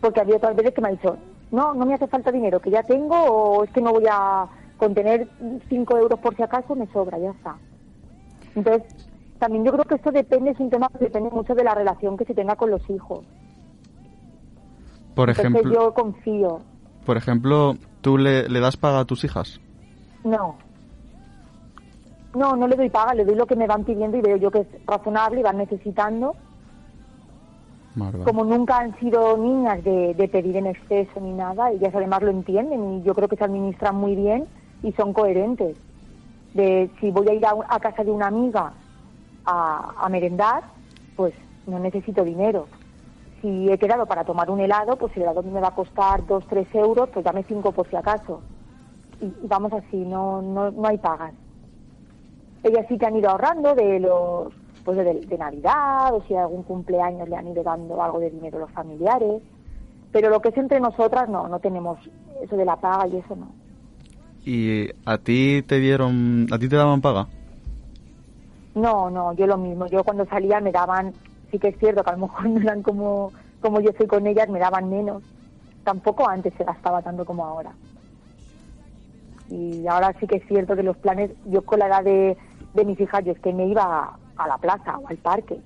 porque 0.00 0.20
había 0.20 0.36
otras 0.36 0.56
veces 0.56 0.74
que 0.74 0.80
me 0.80 0.88
ha 0.88 0.92
dicho, 0.92 1.16
no, 1.50 1.74
no 1.74 1.86
me 1.86 1.94
hace 1.94 2.06
falta 2.06 2.30
dinero, 2.32 2.60
que 2.60 2.70
ya 2.70 2.82
tengo 2.82 3.16
o 3.16 3.64
es 3.64 3.70
que 3.70 3.80
no 3.80 3.92
voy 3.92 4.04
a 4.10 4.46
contener 4.76 5.28
5 5.68 5.96
euros 5.98 6.18
por 6.20 6.36
si 6.36 6.42
acaso, 6.42 6.74
me 6.74 6.86
sobra, 6.92 7.18
ya 7.18 7.30
está. 7.30 7.56
Entonces, 8.54 8.84
también 9.38 9.64
yo 9.64 9.72
creo 9.72 9.84
que 9.84 9.94
esto 9.96 10.10
depende, 10.10 10.50
es 10.50 10.60
un 10.60 10.70
tema 10.70 10.88
que 10.88 11.04
depende 11.04 11.30
mucho 11.30 11.54
de 11.54 11.64
la 11.64 11.74
relación 11.74 12.16
que 12.16 12.24
se 12.24 12.34
tenga 12.34 12.56
con 12.56 12.70
los 12.70 12.88
hijos. 12.90 13.24
Por 15.14 15.30
Entonces 15.30 15.54
ejemplo, 15.54 15.72
yo 15.74 15.94
confío. 15.94 16.60
por 17.04 17.16
ejemplo, 17.16 17.74
¿tú 18.00 18.18
le, 18.18 18.48
le 18.48 18.60
das 18.60 18.76
paga 18.76 19.00
a 19.00 19.04
tus 19.04 19.24
hijas? 19.24 19.60
No. 20.24 20.56
No, 22.34 22.54
no 22.54 22.68
le 22.68 22.76
doy 22.76 22.90
paga, 22.90 23.14
le 23.14 23.24
doy 23.24 23.34
lo 23.34 23.46
que 23.46 23.56
me 23.56 23.66
van 23.66 23.84
pidiendo 23.84 24.16
y 24.16 24.20
veo 24.20 24.36
yo 24.36 24.50
que 24.50 24.60
es 24.60 24.66
razonable 24.86 25.40
y 25.40 25.42
van 25.42 25.56
necesitando. 25.58 26.36
Como 28.24 28.44
nunca 28.44 28.78
han 28.78 28.96
sido 28.98 29.36
niñas 29.36 29.82
de, 29.82 30.28
pedir 30.30 30.56
en 30.56 30.66
exceso 30.66 31.20
ni 31.20 31.32
nada, 31.32 31.70
ellas 31.70 31.94
además 31.94 32.22
lo 32.22 32.30
entienden 32.30 32.98
y 32.98 33.02
yo 33.02 33.14
creo 33.14 33.28
que 33.28 33.36
se 33.36 33.44
administran 33.44 33.96
muy 33.96 34.14
bien 34.14 34.46
y 34.82 34.92
son 34.92 35.12
coherentes. 35.12 35.76
De 36.54 36.90
si 37.00 37.10
voy 37.10 37.28
a 37.28 37.34
ir 37.34 37.44
a, 37.44 37.54
a 37.68 37.80
casa 37.80 38.04
de 38.04 38.10
una 38.10 38.28
amiga 38.28 38.72
a, 39.44 40.08
merendar, 40.10 40.62
pues 41.16 41.34
no 41.66 41.78
necesito 41.78 42.22
dinero. 42.24 42.66
Si 43.40 43.70
he 43.70 43.78
quedado 43.78 44.06
para 44.06 44.24
tomar 44.24 44.50
un 44.50 44.60
helado, 44.60 44.96
pues 44.96 45.16
el 45.16 45.22
helado 45.22 45.42
me 45.42 45.60
va 45.60 45.68
a 45.68 45.74
costar 45.74 46.26
2, 46.26 46.44
3 46.48 46.74
euros, 46.74 47.08
pues 47.10 47.24
dame 47.24 47.44
5 47.44 47.72
por 47.72 47.88
si 47.88 47.96
acaso. 47.96 48.42
Y, 49.20 49.26
y 49.26 49.46
vamos 49.46 49.72
así, 49.72 49.96
no, 49.96 50.42
no, 50.42 50.70
no 50.70 50.86
hay 50.86 50.98
pagas. 50.98 51.32
Ellas 52.62 52.86
sí 52.88 52.98
que 52.98 53.06
han 53.06 53.16
ido 53.16 53.30
ahorrando 53.30 53.74
de 53.74 54.00
los 54.00 54.52
pues 54.88 54.96
de, 54.96 55.20
de 55.26 55.36
Navidad 55.36 56.14
o 56.14 56.22
si 56.26 56.34
algún 56.34 56.62
cumpleaños 56.62 57.28
le 57.28 57.36
han 57.36 57.46
ido 57.46 57.62
dando 57.62 58.02
algo 58.02 58.20
de 58.20 58.30
dinero 58.30 58.56
a 58.56 58.60
los 58.62 58.70
familiares. 58.70 59.42
Pero 60.12 60.30
lo 60.30 60.40
que 60.40 60.48
es 60.48 60.56
entre 60.56 60.80
nosotras 60.80 61.28
no, 61.28 61.46
no 61.46 61.58
tenemos 61.58 61.98
eso 62.42 62.56
de 62.56 62.64
la 62.64 62.76
paga 62.76 63.06
y 63.06 63.18
eso 63.18 63.36
no. 63.36 63.50
¿Y 64.46 64.88
a 65.04 65.18
ti 65.18 65.62
te 65.68 65.78
dieron, 65.78 66.46
a 66.50 66.58
ti 66.58 66.70
te 66.70 66.76
daban 66.76 67.02
paga? 67.02 67.26
No, 68.74 69.10
no, 69.10 69.34
yo 69.34 69.46
lo 69.46 69.58
mismo. 69.58 69.88
Yo 69.88 70.02
cuando 70.04 70.24
salía 70.24 70.58
me 70.62 70.72
daban, 70.72 71.12
sí 71.50 71.58
que 71.58 71.68
es 71.68 71.78
cierto 71.78 72.02
que 72.02 72.08
a 72.08 72.14
lo 72.14 72.26
mejor 72.26 72.46
no 72.48 72.58
eran 72.58 72.82
como, 72.82 73.30
como 73.60 73.82
yo 73.82 73.90
soy 73.98 74.06
con 74.06 74.26
ellas, 74.26 74.48
me 74.48 74.58
daban 74.58 74.88
menos. 74.88 75.22
Tampoco 75.84 76.26
antes 76.26 76.54
se 76.56 76.64
gastaba 76.64 77.02
tanto 77.02 77.26
como 77.26 77.44
ahora. 77.44 77.72
Y 79.50 79.86
ahora 79.86 80.14
sí 80.18 80.26
que 80.26 80.36
es 80.36 80.46
cierto 80.48 80.74
que 80.74 80.82
los 80.82 80.96
planes, 80.96 81.30
yo 81.44 81.60
con 81.60 81.78
la 81.78 81.88
edad 81.88 82.04
de, 82.04 82.38
de 82.72 82.84
mis 82.86 82.98
hijas, 82.98 83.22
yo 83.26 83.32
es 83.32 83.40
que 83.40 83.52
me 83.52 83.66
iba 83.66 83.82
a, 83.82 84.16
a 84.38 84.46
la 84.46 84.56
plaza 84.58 84.98
o 84.98 85.08
al 85.08 85.18
parque. 85.18 85.60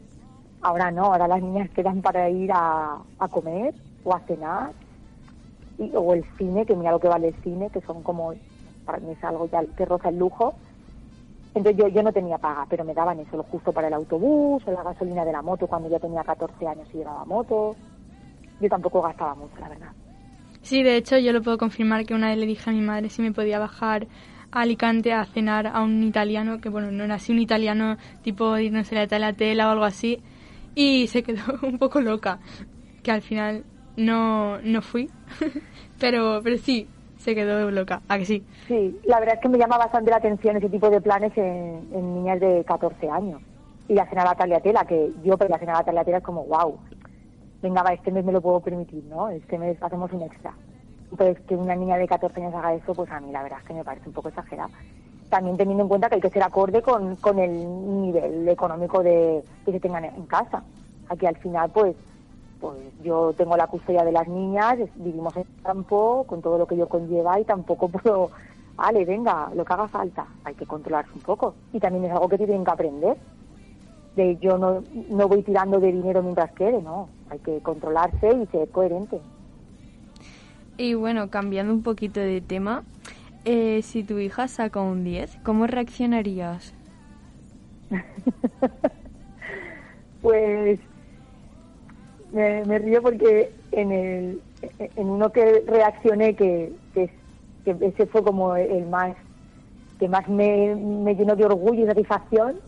Ahora 0.62 0.90
no, 0.90 1.04
ahora 1.04 1.28
las 1.28 1.42
niñas 1.42 1.70
quedan 1.70 2.02
para 2.02 2.28
ir 2.30 2.50
a, 2.52 2.98
a 3.18 3.28
comer 3.28 3.74
o 4.04 4.14
a 4.14 4.20
cenar. 4.20 4.72
Y, 5.78 5.90
o 5.94 6.14
el 6.14 6.24
cine, 6.36 6.66
que 6.66 6.74
mira 6.74 6.90
lo 6.90 7.00
que 7.00 7.08
vale 7.08 7.28
el 7.28 7.34
cine, 7.42 7.70
que 7.70 7.80
son 7.82 8.02
como, 8.02 8.34
para 8.84 8.98
mí 8.98 9.12
es 9.12 9.24
algo 9.24 9.48
ya 9.50 9.62
que 9.76 9.84
roza 9.84 10.08
el 10.08 10.18
lujo. 10.18 10.54
Entonces 11.54 11.82
yo, 11.82 11.88
yo 11.88 12.02
no 12.02 12.12
tenía 12.12 12.38
paga, 12.38 12.66
pero 12.68 12.84
me 12.84 12.94
daban 12.94 13.20
eso, 13.20 13.36
lo 13.36 13.42
justo 13.42 13.72
para 13.72 13.88
el 13.88 13.94
autobús 13.94 14.62
o 14.66 14.70
la 14.70 14.82
gasolina 14.82 15.24
de 15.24 15.32
la 15.32 15.42
moto 15.42 15.66
cuando 15.66 15.90
yo 15.90 16.00
tenía 16.00 16.22
14 16.22 16.66
años 16.66 16.88
y 16.94 16.98
llevaba 16.98 17.24
moto. 17.24 17.76
Yo 18.58 18.68
tampoco 18.68 19.02
gastaba 19.02 19.34
mucho, 19.34 19.54
la 19.60 19.68
verdad. 19.68 19.92
Sí, 20.62 20.82
de 20.82 20.96
hecho 20.96 21.18
yo 21.18 21.32
lo 21.32 21.42
puedo 21.42 21.58
confirmar 21.58 22.06
que 22.06 22.14
una 22.14 22.28
vez 22.28 22.38
le 22.38 22.46
dije 22.46 22.70
a 22.70 22.72
mi 22.72 22.80
madre 22.80 23.10
si 23.10 23.20
me 23.20 23.32
podía 23.32 23.58
bajar 23.58 24.06
Alicante 24.52 25.12
a 25.12 25.24
cenar 25.24 25.66
a 25.66 25.82
un 25.82 26.02
italiano, 26.02 26.60
que 26.60 26.68
bueno, 26.68 26.90
no 26.90 27.04
era 27.04 27.14
así 27.14 27.32
un 27.32 27.38
italiano 27.38 27.96
tipo 28.22 28.56
irnos 28.58 28.92
a 28.92 28.94
la 28.94 29.06
tagliatella 29.06 29.68
o 29.68 29.72
algo 29.72 29.84
así, 29.84 30.22
y 30.74 31.06
se 31.08 31.22
quedó 31.22 31.42
un 31.62 31.78
poco 31.78 32.00
loca, 32.00 32.38
que 33.02 33.10
al 33.10 33.22
final 33.22 33.64
no, 33.96 34.60
no 34.60 34.82
fui, 34.82 35.10
pero, 35.98 36.40
pero 36.42 36.56
sí, 36.58 36.86
se 37.16 37.34
quedó 37.34 37.70
loca, 37.70 38.02
¿a 38.08 38.18
que 38.18 38.24
sí? 38.24 38.44
Sí, 38.66 39.00
la 39.04 39.20
verdad 39.20 39.36
es 39.36 39.40
que 39.40 39.48
me 39.48 39.58
llama 39.58 39.78
bastante 39.78 40.10
la 40.10 40.16
atención 40.16 40.56
ese 40.56 40.68
tipo 40.68 40.90
de 40.90 41.00
planes 41.00 41.32
en, 41.36 42.14
niñas 42.14 42.40
de 42.40 42.64
14 42.64 43.08
años. 43.08 43.40
Y 43.88 43.94
la 43.94 44.08
cena 44.08 44.22
a 44.22 44.26
la 44.26 44.34
tagliatela, 44.34 44.84
que 44.84 45.12
yo 45.24 45.36
para 45.36 45.50
la 45.50 45.58
cena 45.58 45.72
a 45.72 45.78
la 45.78 45.84
tagliatela 45.84 46.18
es 46.18 46.24
como, 46.24 46.44
wow, 46.44 46.78
venga, 47.62 47.82
va, 47.82 47.92
este 47.92 48.10
mes 48.10 48.24
me 48.24 48.32
lo 48.32 48.40
puedo 48.40 48.60
permitir, 48.60 49.04
¿no? 49.04 49.28
Este 49.28 49.58
mes 49.58 49.76
hacemos 49.80 50.12
un 50.12 50.22
extra. 50.22 50.54
Pues 51.16 51.38
que 51.40 51.54
una 51.56 51.74
niña 51.74 51.98
de 51.98 52.08
14 52.08 52.40
años 52.40 52.54
haga 52.54 52.74
eso, 52.74 52.94
pues 52.94 53.10
a 53.10 53.20
mí 53.20 53.30
la 53.32 53.42
verdad 53.42 53.58
es 53.60 53.66
que 53.66 53.74
me 53.74 53.84
parece 53.84 54.08
un 54.08 54.14
poco 54.14 54.28
exagerado. 54.28 54.70
También 55.28 55.56
teniendo 55.56 55.82
en 55.82 55.88
cuenta 55.88 56.08
que 56.08 56.16
hay 56.16 56.20
que 56.20 56.30
ser 56.30 56.42
acorde 56.42 56.82
con, 56.82 57.16
con 57.16 57.38
el 57.38 58.02
nivel 58.02 58.48
económico 58.48 59.02
de, 59.02 59.42
que 59.64 59.72
se 59.72 59.80
tengan 59.80 60.04
en 60.04 60.26
casa. 60.26 60.62
Aquí 61.08 61.26
al 61.26 61.36
final, 61.36 61.70
pues, 61.70 61.96
pues 62.60 62.76
yo 63.02 63.32
tengo 63.36 63.56
la 63.56 63.66
custodia 63.66 64.04
de 64.04 64.12
las 64.12 64.28
niñas, 64.28 64.78
vivimos 64.94 65.34
en 65.36 65.42
el 65.42 65.62
campo, 65.62 66.24
con 66.26 66.40
todo 66.40 66.58
lo 66.58 66.66
que 66.66 66.76
ello 66.76 66.88
conlleva 66.88 67.40
y 67.40 67.44
tampoco 67.44 67.88
puedo, 67.88 68.30
vale, 68.76 69.04
venga, 69.04 69.50
lo 69.54 69.64
que 69.64 69.72
haga 69.72 69.88
falta. 69.88 70.26
Hay 70.44 70.54
que 70.54 70.66
controlarse 70.66 71.12
un 71.14 71.22
poco. 71.22 71.54
Y 71.72 71.80
también 71.80 72.04
es 72.06 72.12
algo 72.12 72.28
que 72.28 72.38
tienen 72.38 72.64
que 72.64 72.70
aprender. 72.70 73.16
De 74.16 74.36
yo 74.36 74.58
no, 74.58 74.82
no 75.08 75.28
voy 75.28 75.42
tirando 75.42 75.80
de 75.80 75.92
dinero 75.92 76.22
mientras 76.22 76.52
quede, 76.52 76.80
no. 76.82 77.08
Hay 77.30 77.38
que 77.38 77.60
controlarse 77.60 78.30
y 78.32 78.46
ser 78.46 78.68
coherente. 78.70 79.20
Y 80.76 80.94
bueno, 80.94 81.30
cambiando 81.30 81.72
un 81.72 81.82
poquito 81.82 82.20
de 82.20 82.40
tema, 82.42 82.84
eh, 83.44 83.82
si 83.82 84.04
tu 84.04 84.18
hija 84.18 84.48
saca 84.48 84.80
un 84.80 85.04
10, 85.04 85.38
¿cómo 85.42 85.66
reaccionarías? 85.66 86.74
Pues 90.20 90.80
me, 92.30 92.64
me 92.64 92.78
río 92.78 93.02
porque 93.02 93.54
en 93.72 93.92
el 93.92 94.42
en 94.78 95.10
uno 95.10 95.30
que 95.32 95.64
reaccioné 95.66 96.36
que, 96.36 96.72
que, 96.94 97.10
que 97.64 97.76
ese 97.80 98.06
fue 98.06 98.22
como 98.22 98.54
el 98.56 98.86
más 98.86 99.16
que 99.98 100.08
más 100.08 100.28
me, 100.28 100.74
me 100.76 101.14
llenó 101.14 101.36
de 101.36 101.44
orgullo 101.46 101.82
y 101.84 101.86
satisfacción 101.86 102.60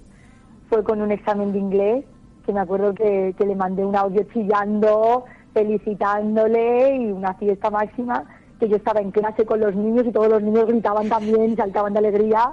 fue 0.69 0.85
con 0.85 1.01
un 1.03 1.13
examen 1.13 1.53
de 1.53 1.59
inglés 1.59 2.05
que 2.45 2.53
me 2.53 2.61
acuerdo 2.61 2.95
que, 2.95 3.35
que 3.39 3.47
le 3.47 3.55
mandé 3.57 3.85
un 3.85 3.97
audio 3.97 4.25
chillando 4.33 5.25
felicitándole 5.55 6.97
y 6.97 7.13
una 7.13 7.33
fiesta 7.35 7.71
máxima 7.71 8.25
que 8.61 8.69
yo 8.69 8.77
estaba 8.77 9.01
en 9.01 9.11
clase 9.11 9.47
con 9.47 9.61
los 9.61 9.75
niños 9.75 10.07
y 10.07 10.13
todos 10.13 10.29
los 10.29 10.43
niños 10.43 10.67
gritaban 10.67 11.09
también 11.09 11.57
saltaban 11.57 11.95
de 11.95 12.01
alegría 12.01 12.53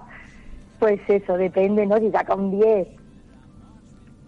pues 0.79 1.01
eso 1.07 1.35
depende 1.35 1.85
no 1.85 1.97
si 1.97 2.09
saca 2.11 2.35
un 2.35 2.51
10 2.51 3.01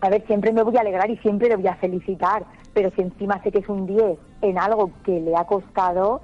a 0.03 0.09
ver, 0.09 0.25
siempre 0.27 0.51
me 0.51 0.63
voy 0.63 0.75
a 0.75 0.81
alegrar 0.81 1.09
y 1.09 1.15
siempre 1.19 1.47
le 1.47 1.55
voy 1.55 1.67
a 1.67 1.75
felicitar, 1.75 2.43
pero 2.73 2.91
si 2.91 3.01
encima 3.01 3.41
sé 3.41 3.53
que 3.53 3.59
es 3.59 3.69
un 3.69 3.87
10 3.87 4.19
en 4.41 4.59
algo 4.59 4.91
que 5.05 5.21
le 5.21 5.33
ha 5.33 5.45
costado, 5.45 6.19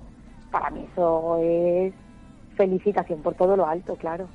para 0.51 0.69
mí 0.69 0.85
eso 0.91 1.37
es 1.41 1.93
felicitación 2.57 3.21
por 3.21 3.35
todo 3.35 3.55
lo 3.55 3.65
alto, 3.65 3.95
claro. 3.95 4.27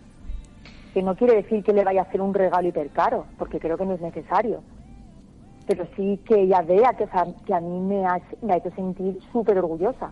Que 0.95 1.03
no 1.03 1.15
quiere 1.15 1.35
decir 1.35 1.63
que 1.63 1.75
le 1.75 1.85
vaya 1.85 2.01
a 2.01 2.05
hacer 2.05 2.23
un 2.23 2.33
regalo 2.33 2.67
hipercaro, 2.67 3.27
porque 3.37 3.61
creo 3.61 3.77
que 3.77 3.85
no 3.85 3.93
es 3.93 4.01
necesario. 4.01 4.63
Pero 5.67 5.87
sí 5.97 6.21
que 6.27 6.43
ella 6.43 6.63
vea 6.63 6.93
que, 6.93 7.05
o 7.05 7.11
sea, 7.11 7.27
que 7.47 7.55
a 7.55 7.61
mí 7.61 7.81
me 7.81 8.05
ha, 8.07 8.21
me 8.43 8.53
ha 8.53 8.57
hecho 8.57 8.71
sentir 8.73 9.19
súper 9.33 9.59
orgullosa 9.59 10.11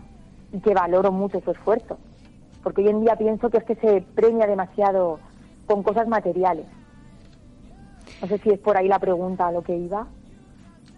y 0.51 0.59
que 0.59 0.73
valoro 0.73 1.11
mucho 1.11 1.39
su 1.41 1.51
esfuerzo. 1.51 1.97
Porque 2.63 2.81
hoy 2.81 2.89
en 2.89 3.01
día 3.01 3.15
pienso 3.15 3.49
que 3.49 3.57
es 3.57 3.63
que 3.63 3.75
se 3.75 4.01
premia 4.15 4.47
demasiado 4.47 5.19
con 5.65 5.83
cosas 5.83 6.07
materiales. 6.07 6.65
No 8.21 8.27
sé 8.27 8.37
si 8.39 8.49
es 8.51 8.59
por 8.59 8.77
ahí 8.77 8.87
la 8.87 8.99
pregunta 8.99 9.47
a 9.47 9.51
lo 9.51 9.61
que 9.61 9.75
iba. 9.75 10.07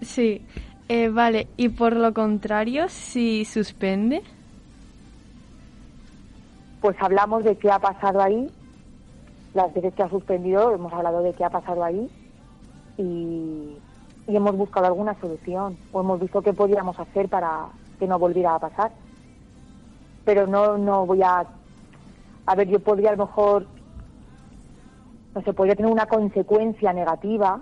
Sí, 0.01 0.45
eh, 0.87 1.09
vale. 1.09 1.47
Y 1.57 1.69
por 1.69 1.95
lo 1.95 2.13
contrario, 2.13 2.87
si 2.89 3.45
suspende, 3.45 4.21
Pues 6.81 6.95
hablamos 6.99 7.43
de 7.43 7.57
qué 7.57 7.71
ha 7.71 7.79
pasado 7.79 8.21
ahí. 8.21 8.49
Las 9.53 9.73
veces 9.73 9.93
que 9.95 10.03
ha 10.03 10.09
suspendido 10.09 10.71
hemos 10.73 10.93
hablado 10.93 11.23
de 11.23 11.33
qué 11.33 11.43
ha 11.43 11.49
pasado 11.49 11.83
ahí 11.83 12.09
y, 12.97 13.77
y 14.27 14.35
hemos 14.35 14.55
buscado 14.55 14.87
alguna 14.87 15.19
solución 15.19 15.77
o 15.91 16.01
hemos 16.01 16.19
visto 16.19 16.41
qué 16.41 16.53
podíamos 16.53 16.99
hacer 16.99 17.29
para 17.29 17.67
que 17.99 18.07
no 18.07 18.17
volviera 18.17 18.55
a 18.55 18.59
pasar. 18.59 18.91
Pero 20.23 20.47
no, 20.47 20.77
no 20.77 21.05
voy 21.05 21.21
a... 21.21 21.45
A 22.47 22.55
ver, 22.55 22.67
yo 22.67 22.79
podría 22.79 23.09
a 23.09 23.15
lo 23.15 23.25
mejor... 23.25 23.67
No 25.35 25.41
sé, 25.41 25.53
podría 25.53 25.75
tener 25.75 25.91
una 25.91 26.07
consecuencia 26.07 26.93
negativa 26.93 27.61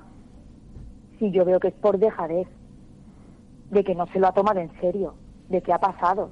si 1.20 1.32
yo 1.32 1.44
veo 1.44 1.60
que 1.60 1.70
es 1.70 1.74
por 1.74 1.98
dejadez, 1.98 2.48
de 3.72 3.84
que 3.84 3.96
no 3.96 4.06
se 4.08 4.20
lo 4.20 4.28
ha 4.28 4.32
tomado 4.32 4.60
en 4.60 4.72
serio, 4.80 5.16
de 5.50 5.62
qué 5.62 5.74
ha 5.74 5.80
pasado. 5.80 6.30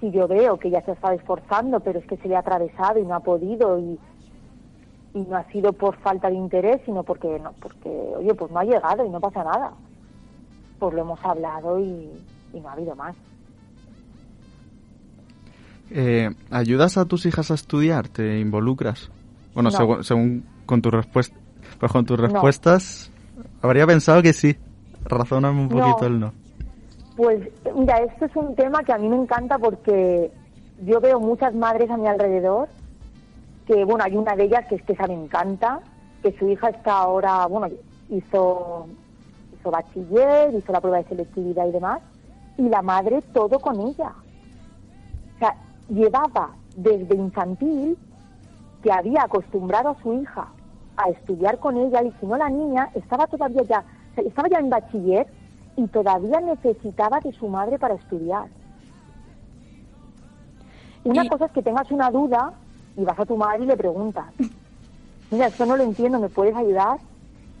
Si 0.00 0.10
yo 0.10 0.26
veo 0.26 0.58
que 0.58 0.70
ya 0.70 0.82
se 0.82 0.92
está 0.92 1.14
esforzando, 1.14 1.80
pero 1.80 2.00
es 2.00 2.06
que 2.06 2.16
se 2.16 2.28
le 2.28 2.36
ha 2.36 2.40
atravesado 2.40 2.98
y 2.98 3.06
no 3.06 3.14
ha 3.14 3.20
podido 3.20 3.78
y, 3.78 3.98
y 5.14 5.20
no 5.20 5.36
ha 5.36 5.44
sido 5.50 5.72
por 5.72 5.96
falta 5.98 6.28
de 6.28 6.36
interés, 6.36 6.80
sino 6.84 7.02
porque, 7.02 7.38
no, 7.40 7.52
porque, 7.60 7.88
oye, 7.88 8.34
pues 8.34 8.50
no 8.50 8.60
ha 8.60 8.64
llegado 8.64 9.04
y 9.04 9.08
no 9.10 9.20
pasa 9.20 9.42
nada. 9.42 9.72
Pues 10.78 10.94
lo 10.94 11.00
hemos 11.02 11.18
hablado 11.24 11.78
y, 11.78 12.10
y 12.52 12.60
no 12.60 12.68
ha 12.68 12.72
habido 12.72 12.94
más. 12.94 13.16
Eh, 15.90 16.30
¿Ayudas 16.50 16.96
a 16.96 17.04
tus 17.04 17.26
hijas 17.26 17.50
a 17.50 17.54
estudiar? 17.54 18.08
¿Te 18.08 18.38
involucras? 18.38 19.10
Bueno, 19.54 19.70
No. 19.70 19.76
según, 19.76 20.04
según 20.04 20.44
con 20.64 20.80
tu 20.80 20.90
respuesta, 20.90 21.36
pues 21.80 21.90
con 21.90 22.04
tus 22.06 22.18
No. 22.18 22.24
respuestas, 22.24 23.10
habría 23.60 23.86
pensado 23.86 24.22
que 24.22 24.32
sí. 24.32 24.56
Razóname 25.04 25.60
un 25.60 25.68
No. 25.68 25.80
poquito 25.80 26.06
el 26.06 26.20
no. 26.20 26.32
Pues 27.16 27.40
mira, 27.74 27.98
esto 27.98 28.26
es 28.26 28.36
un 28.36 28.54
tema 28.54 28.84
que 28.84 28.92
a 28.92 28.98
mí 28.98 29.08
me 29.08 29.16
encanta 29.16 29.58
porque 29.58 30.30
yo 30.78 31.00
veo 31.00 31.18
muchas 31.18 31.54
madres 31.54 31.90
a 31.90 31.96
mi 31.96 32.06
alrededor 32.06 32.68
que, 33.70 33.84
bueno, 33.84 34.02
hay 34.04 34.16
una 34.16 34.34
de 34.34 34.44
ellas 34.44 34.66
que 34.66 34.74
es 34.74 34.82
que 34.82 34.94
esa 34.94 35.06
me 35.06 35.14
encanta, 35.14 35.78
que 36.24 36.36
su 36.36 36.48
hija 36.48 36.70
está 36.70 36.98
ahora, 36.98 37.46
bueno, 37.46 37.68
hizo, 38.08 38.88
hizo 39.56 39.70
bachiller, 39.70 40.52
hizo 40.52 40.72
la 40.72 40.80
prueba 40.80 40.98
de 40.98 41.04
selectividad 41.04 41.68
y 41.68 41.70
demás, 41.70 42.00
y 42.56 42.68
la 42.68 42.82
madre 42.82 43.22
todo 43.32 43.60
con 43.60 43.78
ella. 43.80 44.12
O 45.36 45.38
sea, 45.38 45.54
llevaba 45.88 46.50
desde 46.74 47.14
infantil 47.14 47.96
que 48.82 48.90
había 48.90 49.22
acostumbrado 49.22 49.90
a 49.90 50.02
su 50.02 50.14
hija 50.14 50.48
a 50.96 51.08
estudiar 51.10 51.60
con 51.60 51.76
ella 51.76 52.02
y 52.02 52.10
si 52.18 52.26
no 52.26 52.36
la 52.36 52.48
niña 52.48 52.90
estaba 52.94 53.28
todavía 53.28 53.62
ya, 53.62 53.84
o 54.10 54.14
sea, 54.16 54.24
estaba 54.24 54.48
ya 54.48 54.58
en 54.58 54.68
bachiller 54.70 55.28
y 55.76 55.86
todavía 55.86 56.40
necesitaba 56.40 57.20
de 57.20 57.30
su 57.34 57.46
madre 57.46 57.78
para 57.78 57.94
estudiar. 57.94 58.48
Una 61.04 61.22
Y- 61.24 61.28
cosa 61.28 61.44
es 61.46 61.52
que 61.52 61.62
tengas 61.62 61.88
una 61.92 62.10
duda 62.10 62.52
y 63.00 63.04
vas 63.04 63.18
a 63.18 63.24
tu 63.24 63.36
madre 63.36 63.64
y 63.64 63.66
le 63.66 63.76
preguntas, 63.76 64.26
mira, 65.30 65.46
esto 65.46 65.64
no 65.64 65.76
lo 65.76 65.82
entiendo, 65.82 66.20
¿me 66.20 66.28
puedes 66.28 66.54
ayudar? 66.54 66.98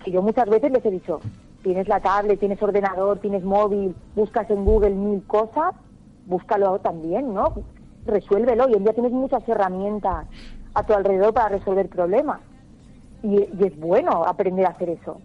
Que 0.04 0.10
yo 0.10 0.20
muchas 0.20 0.48
veces 0.48 0.70
les 0.70 0.84
he 0.84 0.90
dicho, 0.90 1.20
tienes 1.62 1.88
la 1.88 2.00
tablet, 2.00 2.38
tienes 2.38 2.62
ordenador, 2.62 3.18
tienes 3.18 3.42
móvil, 3.42 3.94
buscas 4.14 4.50
en 4.50 4.64
Google 4.64 4.90
mil 4.90 5.22
cosas, 5.26 5.74
búscalo 6.26 6.78
también, 6.80 7.32
¿no? 7.32 7.54
Resuélvelo. 8.04 8.66
Hoy 8.66 8.74
en 8.74 8.84
día 8.84 8.92
tienes 8.92 9.12
muchas 9.12 9.46
herramientas 9.48 10.26
a 10.74 10.82
tu 10.82 10.92
alrededor 10.92 11.32
para 11.32 11.48
resolver 11.48 11.88
problemas. 11.88 12.40
Y, 13.22 13.42
es 13.42 13.78
bueno 13.78 14.24
aprender 14.24 14.66
a 14.66 14.70
hacer 14.70 14.90
eso. 14.90 15.20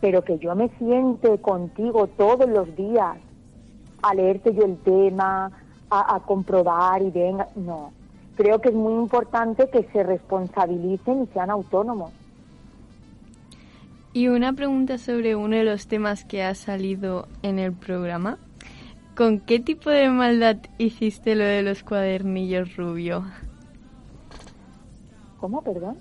Pero 0.00 0.22
que 0.22 0.38
yo 0.38 0.54
me 0.56 0.68
siente 0.78 1.38
contigo 1.38 2.08
todos 2.08 2.48
los 2.48 2.74
días 2.74 3.16
a 4.02 4.14
leerte 4.14 4.54
yo 4.54 4.64
el 4.64 4.78
tema, 4.78 5.50
a 5.90 6.20
comprobar 6.20 7.02
y 7.02 7.10
venga, 7.10 7.48
no. 7.56 7.90
Creo 8.40 8.58
que 8.58 8.70
es 8.70 8.74
muy 8.74 8.94
importante 8.94 9.68
que 9.68 9.82
se 9.92 10.02
responsabilicen 10.02 11.24
y 11.24 11.26
sean 11.34 11.50
autónomos. 11.50 12.10
Y 14.14 14.28
una 14.28 14.54
pregunta 14.54 14.96
sobre 14.96 15.36
uno 15.36 15.56
de 15.56 15.64
los 15.64 15.88
temas 15.88 16.24
que 16.24 16.42
ha 16.42 16.54
salido 16.54 17.28
en 17.42 17.58
el 17.58 17.74
programa. 17.74 18.38
¿Con 19.14 19.40
qué 19.40 19.60
tipo 19.60 19.90
de 19.90 20.08
maldad 20.08 20.56
hiciste 20.78 21.34
lo 21.34 21.44
de 21.44 21.62
los 21.62 21.82
cuadernillos 21.82 22.76
rubio? 22.76 23.24
¿Cómo, 25.38 25.60
perdón? 25.60 25.98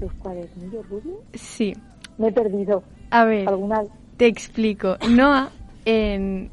¿Los 0.00 0.12
cuadernillos 0.14 0.88
rubios? 0.88 1.16
Sí, 1.34 1.74
Me 2.16 2.28
he 2.28 2.32
perdido. 2.32 2.84
a 3.10 3.24
ver, 3.24 3.48
¿Alguna? 3.48 3.82
te 4.18 4.26
explico. 4.28 4.98
Noah, 5.10 5.50
en, 5.84 6.48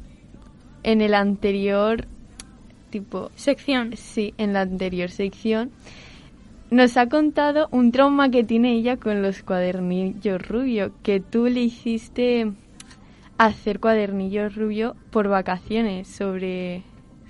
en 0.82 1.00
el 1.00 1.14
anterior, 1.14 2.04
tipo, 2.94 3.30
Sección. 3.34 3.90
sí, 3.96 4.34
en 4.38 4.52
la 4.52 4.60
anterior 4.60 5.10
sección, 5.10 5.72
nos 6.70 6.96
ha 6.96 7.08
contado 7.08 7.66
un 7.72 7.90
trauma 7.90 8.28
que 8.30 8.44
tiene 8.44 8.70
ella 8.74 8.96
con 8.98 9.20
los 9.20 9.42
cuadernillos 9.42 10.40
rubio, 10.46 10.92
que 11.02 11.18
tú 11.18 11.46
le 11.46 11.60
hiciste 11.62 12.52
hacer 13.36 13.80
cuadernillos 13.80 14.54
rubio 14.54 14.94
por 15.10 15.26
vacaciones 15.26 16.06
sobre 16.06 16.82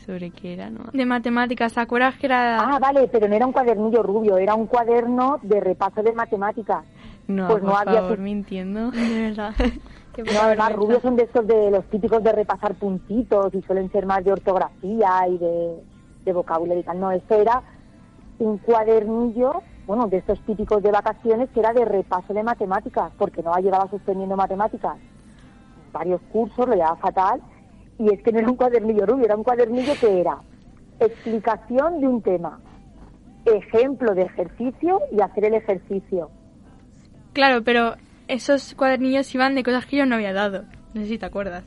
sobre 0.04 0.30
qué 0.32 0.52
era, 0.52 0.68
¿no? 0.68 0.84
De 0.92 1.06
matemáticas, 1.06 1.72
¿te 1.72 1.80
acuerdas 1.80 2.14
que 2.16 2.26
era...? 2.26 2.60
Ah, 2.60 2.78
vale, 2.78 3.08
pero 3.10 3.26
no 3.26 3.34
era 3.36 3.46
un 3.46 3.52
cuadernillo 3.52 4.02
rubio, 4.02 4.36
era 4.36 4.54
un 4.54 4.66
cuaderno 4.66 5.38
de 5.42 5.60
repaso 5.60 6.02
de 6.02 6.12
matemáticas. 6.12 6.84
No, 7.26 7.46
pues 7.46 7.60
por 7.60 7.70
no 7.70 7.74
había 7.74 8.00
favor, 8.02 8.16
tu- 8.18 8.22
mintiendo. 8.22 8.90
De 8.90 9.20
verdad. 9.22 9.54
No, 10.16 10.40
además, 10.42 10.72
rubios 10.74 11.02
son 11.02 11.16
de 11.16 11.24
estos 11.24 11.46
de 11.46 11.70
los 11.70 11.84
típicos 11.86 12.22
de 12.22 12.32
repasar 12.32 12.74
puntitos 12.74 13.52
y 13.54 13.62
suelen 13.62 13.90
ser 13.90 14.06
más 14.06 14.24
de 14.24 14.32
ortografía 14.32 15.28
y 15.28 15.38
de, 15.38 15.82
de 16.24 16.32
vocabulario 16.32 16.80
y 16.80 16.84
tal. 16.84 17.00
No, 17.00 17.10
esto 17.10 17.34
era 17.34 17.62
un 18.38 18.58
cuadernillo, 18.58 19.62
bueno, 19.86 20.06
de 20.06 20.18
estos 20.18 20.40
típicos 20.40 20.82
de 20.82 20.92
vacaciones 20.92 21.50
que 21.50 21.60
era 21.60 21.72
de 21.72 21.84
repaso 21.84 22.32
de 22.32 22.42
matemáticas, 22.42 23.12
porque 23.18 23.42
no 23.42 23.54
llevaba 23.56 23.88
suspendiendo 23.90 24.36
matemáticas 24.36 24.96
varios 25.92 26.20
cursos, 26.32 26.68
lo 26.68 26.74
llevaba 26.74 26.96
fatal, 26.96 27.40
y 27.98 28.12
es 28.12 28.22
que 28.22 28.32
no 28.32 28.40
era 28.40 28.50
un 28.50 28.56
cuadernillo 28.56 29.06
rubio, 29.06 29.24
era 29.24 29.36
un 29.36 29.44
cuadernillo 29.44 29.94
que 30.00 30.20
era 30.20 30.38
explicación 31.00 32.00
de 32.00 32.08
un 32.08 32.20
tema, 32.20 32.60
ejemplo 33.44 34.14
de 34.14 34.22
ejercicio 34.22 35.00
y 35.12 35.20
hacer 35.20 35.46
el 35.46 35.54
ejercicio. 35.54 36.30
Claro, 37.32 37.62
pero 37.62 37.94
esos 38.28 38.74
cuadernillos 38.74 39.34
iban 39.34 39.54
de 39.54 39.62
cosas 39.62 39.86
que 39.86 39.96
yo 39.96 40.06
no 40.06 40.14
había 40.16 40.32
dado. 40.32 40.64
No 40.94 41.02
sé 41.02 41.08
si 41.08 41.18
te 41.18 41.26
acuerdas. 41.26 41.64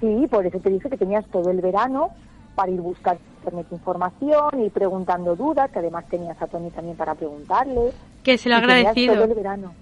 Sí, 0.00 0.26
por 0.30 0.44
eso 0.46 0.58
te 0.60 0.70
dije 0.70 0.88
que 0.90 0.96
tenías 0.96 1.24
todo 1.28 1.50
el 1.50 1.60
verano 1.60 2.10
para 2.54 2.70
ir 2.72 2.80
buscando 2.80 3.20
internet 3.38 3.66
información, 3.70 4.60
ir 4.60 4.70
preguntando 4.72 5.36
dudas, 5.36 5.70
que 5.70 5.78
además 5.78 6.04
tenías 6.08 6.40
a 6.40 6.46
Tony 6.46 6.70
también 6.70 6.96
para 6.96 7.14
preguntarle. 7.14 7.92
Que 8.22 8.36
se 8.38 8.48
lo 8.48 8.56
tenías 8.60 8.78
agradecido. 8.78 9.14
todo 9.14 9.24
el 9.24 9.34
verano. 9.34 9.74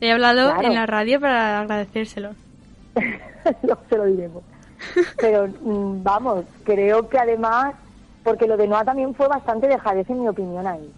He 0.00 0.12
hablado 0.12 0.52
Claro. 0.52 0.68
en 0.68 0.74
la 0.74 0.86
radio 0.86 1.20
para 1.20 1.60
agradecérselo. 1.60 2.30
Luego 3.62 3.80
se 3.88 3.96
lo 3.96 4.04
diremos. 4.06 4.42
Pero 5.20 5.48
mm, 5.48 6.02
vamos, 6.04 6.44
creo 6.64 7.08
que 7.08 7.18
además, 7.18 7.74
porque 8.22 8.46
lo 8.46 8.56
de 8.56 8.68
Noah 8.68 8.84
también 8.84 9.14
fue 9.14 9.26
bastante 9.26 9.66
dejadez 9.66 10.08
en 10.10 10.20
mi 10.20 10.28
opinión 10.28 10.66
ahí. 10.66 10.88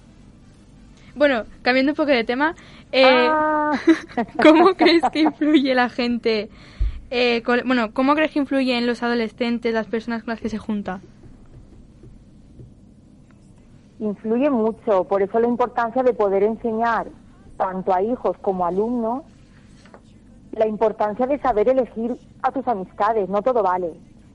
Bueno, 1.14 1.44
cambiando 1.62 1.92
un 1.92 1.96
poco 1.96 2.10
de 2.10 2.24
tema, 2.24 2.54
eh, 2.92 3.28
Ah. 3.30 3.72
¿cómo 4.42 4.74
crees 4.74 5.02
que 5.12 5.20
influye 5.20 5.74
la 5.74 5.88
gente? 5.88 6.48
eh, 7.10 7.42
col- 7.42 7.62
bueno, 7.66 7.92
¿cómo 7.92 8.14
crees 8.14 8.30
que 8.32 8.38
influye 8.38 8.76
en 8.78 8.86
los 8.86 9.02
adolescentes 9.02 9.74
las 9.74 9.86
personas 9.86 10.22
con 10.22 10.32
las 10.32 10.40
que 10.40 10.48
se 10.48 10.58
junta? 10.58 11.00
influye 13.98 14.48
mucho, 14.48 15.04
por 15.04 15.20
eso 15.22 15.38
la 15.40 15.46
importancia 15.48 16.02
de 16.02 16.14
poder 16.14 16.42
enseñar 16.42 17.08
tanto 17.58 17.92
a 17.92 18.02
hijos 18.02 18.36
como 18.40 18.64
a 18.64 18.68
alumnos 18.68 19.24
la 20.52 20.66
importancia 20.66 21.26
de 21.26 21.38
saber 21.38 21.68
elegir 21.68 22.16
a 22.42 22.50
tus 22.50 22.66
amistades, 22.66 23.28
no 23.28 23.42
todo 23.42 23.62
vale. 23.62 23.92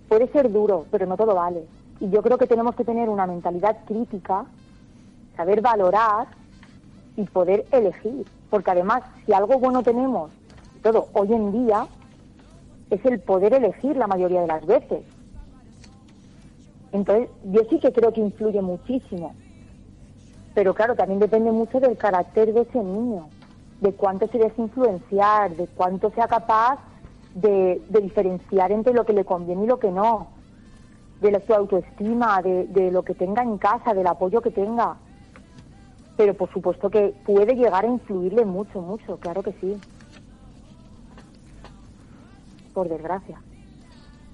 Puede 0.07 0.27
ser 0.31 0.51
duro, 0.51 0.85
pero 0.91 1.05
no 1.07 1.17
todo 1.17 1.33
vale. 1.35 1.65
Y 1.99 2.09
yo 2.09 2.21
creo 2.21 2.37
que 2.37 2.45
tenemos 2.47 2.75
que 2.75 2.85
tener 2.85 3.09
una 3.09 3.25
mentalidad 3.25 3.77
crítica, 3.85 4.45
saber 5.35 5.61
valorar 5.61 6.27
y 7.17 7.23
poder 7.23 7.65
elegir, 7.71 8.25
porque 8.55 8.71
además 8.71 9.03
si 9.25 9.33
algo 9.33 9.59
bueno 9.59 9.83
tenemos, 9.83 10.31
todo 10.81 11.09
hoy 11.11 11.33
en 11.33 11.51
día, 11.51 11.87
es 12.89 13.03
el 13.03 13.19
poder 13.19 13.53
elegir 13.53 13.97
la 13.97 14.07
mayoría 14.07 14.39
de 14.39 14.47
las 14.47 14.65
veces. 14.65 15.03
Entonces, 16.93 17.27
yo 17.51 17.63
sí 17.69 17.81
que 17.81 17.91
creo 17.91 18.13
que 18.13 18.21
influye 18.21 18.61
muchísimo. 18.61 19.35
Pero 20.53 20.73
claro, 20.73 20.95
también 20.95 21.19
depende 21.19 21.51
mucho 21.51 21.81
del 21.81 21.97
carácter 21.97 22.53
de 22.53 22.61
ese 22.61 22.81
niño, 22.81 23.27
de 23.81 23.91
cuánto 23.91 24.25
se 24.27 24.37
deje 24.37 24.61
influenciar, 24.61 25.53
de 25.57 25.67
cuánto 25.67 26.11
sea 26.11 26.29
capaz 26.29 26.79
de, 27.33 27.81
diferenciar 27.89 28.71
entre 28.71 28.93
lo 28.93 29.05
que 29.05 29.11
le 29.11 29.25
conviene 29.25 29.65
y 29.65 29.67
lo 29.67 29.79
que 29.79 29.91
no, 29.91 30.27
de 31.19 31.43
su 31.45 31.53
autoestima, 31.53 32.41
de 32.41 32.89
lo 32.89 33.03
que 33.03 33.15
tenga 33.15 33.43
en 33.43 33.57
casa, 33.57 33.93
del 33.93 34.07
apoyo 34.07 34.39
que 34.39 34.51
tenga. 34.51 34.95
Pero 36.17 36.33
por 36.33 36.51
supuesto 36.51 36.89
que 36.89 37.13
puede 37.25 37.55
llegar 37.55 37.85
a 37.85 37.87
influirle 37.87 38.45
mucho, 38.45 38.81
mucho, 38.81 39.17
claro 39.17 39.43
que 39.43 39.51
sí. 39.53 39.77
Por 42.73 42.89
desgracia. 42.89 43.39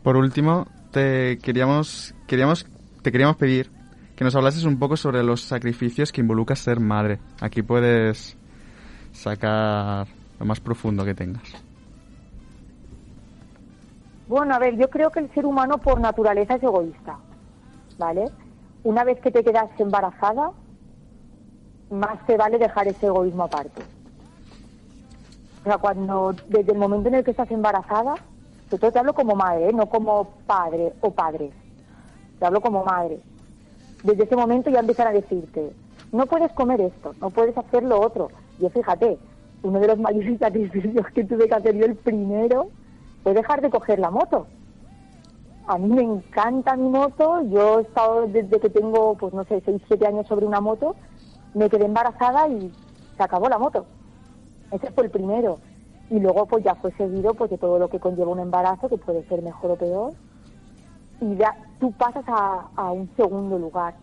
Por 0.03 0.17
último, 0.17 0.67
te 0.91 1.37
queríamos, 1.39 2.13
queríamos, 2.27 2.65
te 3.01 3.11
queríamos 3.11 3.37
pedir 3.37 3.71
que 4.15 4.23
nos 4.23 4.35
hablases 4.35 4.65
un 4.65 4.77
poco 4.77 4.97
sobre 4.97 5.23
los 5.23 5.41
sacrificios 5.41 6.11
que 6.11 6.21
involucra 6.21 6.55
ser 6.55 6.79
madre. 6.79 7.19
Aquí 7.39 7.63
puedes 7.63 8.37
sacar 9.11 10.07
lo 10.39 10.45
más 10.45 10.59
profundo 10.59 11.03
que 11.03 11.15
tengas. 11.15 11.43
Bueno, 14.27 14.55
a 14.55 14.59
ver, 14.59 14.77
yo 14.77 14.89
creo 14.89 15.09
que 15.09 15.19
el 15.19 15.33
ser 15.33 15.45
humano 15.45 15.77
por 15.77 15.99
naturaleza 15.99 16.55
es 16.55 16.63
egoísta, 16.63 17.17
¿vale? 17.97 18.25
Una 18.83 19.03
vez 19.03 19.19
que 19.19 19.29
te 19.29 19.43
quedas 19.43 19.69
embarazada, 19.77 20.51
más 21.91 22.25
te 22.25 22.37
vale 22.37 22.57
dejar 22.57 22.87
ese 22.87 23.07
egoísmo 23.07 23.43
aparte. 23.43 23.81
O 25.61 25.63
sea, 25.63 25.77
cuando, 25.77 26.33
desde 26.47 26.71
el 26.71 26.77
momento 26.77 27.09
en 27.09 27.15
el 27.15 27.23
que 27.23 27.31
estás 27.31 27.51
embarazada, 27.51 28.15
todo 28.69 28.91
te 28.91 28.99
hablo 28.99 29.13
como 29.13 29.35
madre, 29.35 29.69
¿eh? 29.69 29.73
no 29.73 29.85
como 29.87 30.29
padre 30.47 30.93
o 31.01 31.11
padres, 31.11 31.51
te 32.39 32.45
hablo 32.45 32.61
como 32.61 32.83
madre. 32.83 33.19
Desde 34.03 34.23
ese 34.23 34.35
momento 34.35 34.69
ya 34.69 34.79
empiezan 34.79 35.07
a 35.07 35.11
decirte, 35.11 35.73
no 36.11 36.25
puedes 36.25 36.51
comer 36.53 36.81
esto, 36.81 37.13
no 37.21 37.29
puedes 37.29 37.57
hacer 37.57 37.83
lo 37.83 38.01
otro. 38.01 38.29
Yo 38.59 38.69
fíjate, 38.69 39.17
uno 39.63 39.79
de 39.79 39.87
los 39.87 39.99
mayores 39.99 40.39
sacrificios 40.39 41.05
que 41.13 41.23
tuve 41.23 41.47
que 41.47 41.55
hacer 41.55 41.75
yo 41.75 41.85
el 41.85 41.95
primero 41.95 42.69
fue 43.23 43.33
dejar 43.33 43.61
de 43.61 43.69
coger 43.69 43.99
la 43.99 44.09
moto. 44.09 44.47
A 45.67 45.77
mí 45.77 45.89
me 45.89 46.01
encanta 46.01 46.75
mi 46.75 46.89
moto, 46.89 47.41
yo 47.43 47.79
he 47.79 47.81
estado 47.83 48.27
desde 48.27 48.59
que 48.59 48.69
tengo, 48.69 49.15
pues 49.15 49.33
no 49.33 49.43
sé, 49.43 49.61
6, 49.63 49.81
7 49.87 50.07
años 50.07 50.27
sobre 50.27 50.45
una 50.45 50.59
moto, 50.59 50.95
me 51.53 51.69
quedé 51.69 51.85
embarazada 51.85 52.47
y 52.47 52.71
se 53.17 53.23
acabó 53.23 53.49
la 53.49 53.57
moto. 53.57 53.85
Ese 54.71 54.91
fue 54.91 55.05
el 55.05 55.11
primero. 55.11 55.59
Y 56.09 56.19
luego 56.19 56.45
pues 56.45 56.63
ya 56.63 56.75
fue 56.75 56.91
seguido 56.93 57.33
pues 57.33 57.49
de 57.49 57.57
todo 57.57 57.79
lo 57.79 57.89
que 57.89 57.99
conlleva 57.99 58.31
un 58.31 58.39
embarazo, 58.39 58.89
que 58.89 58.97
puede 58.97 59.23
ser 59.27 59.41
mejor 59.41 59.71
o 59.71 59.75
peor. 59.75 60.13
Y 61.21 61.35
ya 61.35 61.55
tú 61.79 61.91
pasas 61.93 62.25
a, 62.27 62.67
a 62.75 62.91
un 62.91 63.09
segundo 63.15 63.57
lugar. 63.57 63.95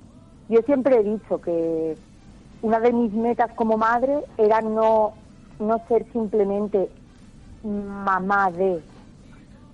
Yo 0.49 0.61
siempre 0.63 0.97
he 0.97 1.03
dicho 1.03 1.41
que 1.41 1.97
una 2.63 2.81
de 2.81 2.93
mis 2.93 3.13
metas 3.13 3.53
como 3.55 3.77
madre 3.77 4.25
era 4.37 4.61
no, 4.61 5.13
no 5.59 5.83
ser 5.89 6.07
simplemente 6.13 6.89
mamá 7.63 8.51
de, 8.51 8.81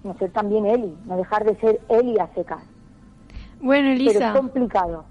no 0.02 0.14
ser 0.18 0.30
también 0.32 0.66
Eli, 0.66 0.94
no 1.06 1.16
dejar 1.16 1.44
de 1.44 1.56
ser 1.56 1.80
Eli 1.88 2.18
a 2.18 2.26
secas. 2.34 2.62
Bueno, 3.60 3.88
Pero 3.88 4.10
Elisa, 4.10 4.28
es 4.28 4.36
complicado. 4.36 5.04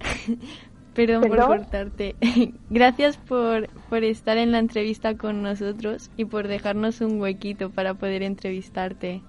perdón 0.94 1.22
por 1.22 1.30
¿Perdón? 1.30 1.48
cortarte. 1.48 2.16
Gracias 2.70 3.16
por, 3.16 3.68
por 3.88 4.04
estar 4.04 4.36
en 4.36 4.52
la 4.52 4.58
entrevista 4.58 5.16
con 5.16 5.42
nosotros 5.42 6.10
y 6.16 6.24
por 6.24 6.48
dejarnos 6.48 7.00
un 7.00 7.20
huequito 7.20 7.70
para 7.70 7.94
poder 7.94 8.22
entrevistarte. 8.22 9.22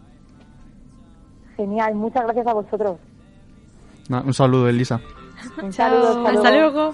Genial, 1.58 1.96
muchas 1.96 2.24
gracias 2.24 2.48
a 2.48 2.54
vosotros. 2.54 2.98
Un 4.10 4.34
saludo, 4.34 4.68
Elisa. 4.68 5.00
Un 5.62 5.74
saludo, 5.74 6.10
hasta 6.10 6.38
Hasta 6.38 6.52
luego. 6.52 6.94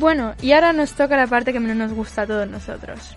Bueno, 0.00 0.34
y 0.40 0.52
ahora 0.52 0.72
nos 0.72 0.92
toca 0.94 1.14
la 1.16 1.26
parte 1.26 1.52
que 1.52 1.60
menos 1.60 1.76
nos 1.76 1.92
gusta 1.92 2.22
a 2.22 2.26
todos 2.26 2.48
nosotros. 2.48 3.14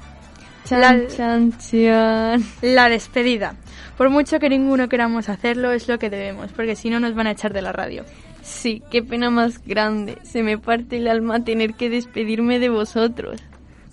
Chan, 0.65 0.81
La- 0.81 1.07
chan, 1.07 1.57
chan. 1.57 2.43
La 2.61 2.89
despedida. 2.89 3.55
Por 3.97 4.09
mucho 4.09 4.37
que 4.39 4.49
ninguno 4.49 4.89
queramos 4.89 5.29
hacerlo, 5.29 5.71
es 5.71 5.87
lo 5.87 5.97
que 5.97 6.09
debemos, 6.09 6.51
porque 6.51 6.75
si 6.75 6.89
no 6.89 6.99
nos 6.99 7.15
van 7.15 7.27
a 7.27 7.31
echar 7.31 7.53
de 7.53 7.61
la 7.61 7.71
radio. 7.71 8.03
Sí, 8.41 8.83
qué 8.91 9.01
pena 9.01 9.29
más 9.29 9.65
grande. 9.65 10.17
Se 10.23 10.43
me 10.43 10.57
parte 10.57 10.97
el 10.97 11.07
alma 11.07 11.43
tener 11.43 11.73
que 11.75 11.89
despedirme 11.89 12.59
de 12.59 12.67
vosotros. 12.69 13.41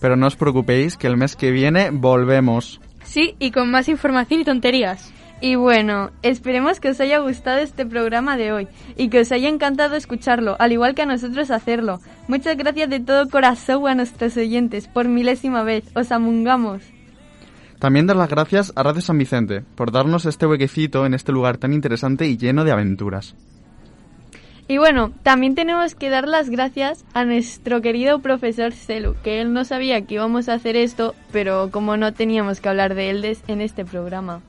Pero 0.00 0.16
no 0.16 0.26
os 0.26 0.34
preocupéis 0.36 0.96
que 0.96 1.06
el 1.06 1.16
mes 1.16 1.36
que 1.36 1.52
viene 1.52 1.90
volvemos. 1.92 2.80
Sí, 3.04 3.36
y 3.38 3.52
con 3.52 3.70
más 3.70 3.88
información 3.88 4.40
y 4.40 4.44
tonterías. 4.44 5.12
Y 5.42 5.54
bueno, 5.54 6.10
esperemos 6.22 6.80
que 6.80 6.90
os 6.90 7.00
haya 7.00 7.18
gustado 7.18 7.58
este 7.58 7.86
programa 7.86 8.36
de 8.36 8.52
hoy 8.52 8.68
y 8.96 9.08
que 9.08 9.20
os 9.20 9.32
haya 9.32 9.48
encantado 9.48 9.96
escucharlo, 9.96 10.56
al 10.58 10.72
igual 10.72 10.94
que 10.94 11.02
a 11.02 11.06
nosotros 11.06 11.50
hacerlo. 11.50 12.00
Muchas 12.28 12.58
gracias 12.58 12.90
de 12.90 13.00
todo 13.00 13.28
corazón 13.30 13.88
a 13.88 13.94
nuestros 13.94 14.36
oyentes 14.36 14.86
por 14.86 15.08
milésima 15.08 15.62
vez. 15.62 15.84
Os 15.94 16.12
amungamos. 16.12 16.82
También 17.78 18.06
dar 18.06 18.16
las 18.16 18.28
gracias 18.28 18.72
a 18.76 18.82
Radio 18.82 19.00
San 19.00 19.16
Vicente 19.16 19.62
por 19.74 19.90
darnos 19.90 20.26
este 20.26 20.46
huequecito 20.46 21.06
en 21.06 21.14
este 21.14 21.32
lugar 21.32 21.56
tan 21.56 21.72
interesante 21.72 22.26
y 22.26 22.36
lleno 22.36 22.64
de 22.64 22.72
aventuras. 22.72 23.34
Y 24.68 24.76
bueno, 24.76 25.12
también 25.22 25.54
tenemos 25.54 25.94
que 25.94 26.10
dar 26.10 26.28
las 26.28 26.50
gracias 26.50 27.04
a 27.14 27.24
nuestro 27.24 27.80
querido 27.80 28.20
profesor 28.20 28.72
Celu, 28.72 29.16
que 29.24 29.40
él 29.40 29.54
no 29.54 29.64
sabía 29.64 30.02
que 30.02 30.14
íbamos 30.14 30.50
a 30.50 30.54
hacer 30.54 30.76
esto, 30.76 31.14
pero 31.32 31.70
como 31.72 31.96
no 31.96 32.12
teníamos 32.12 32.60
que 32.60 32.68
hablar 32.68 32.94
de 32.94 33.10
él 33.10 33.38
en 33.48 33.62
este 33.62 33.86
programa. 33.86 34.42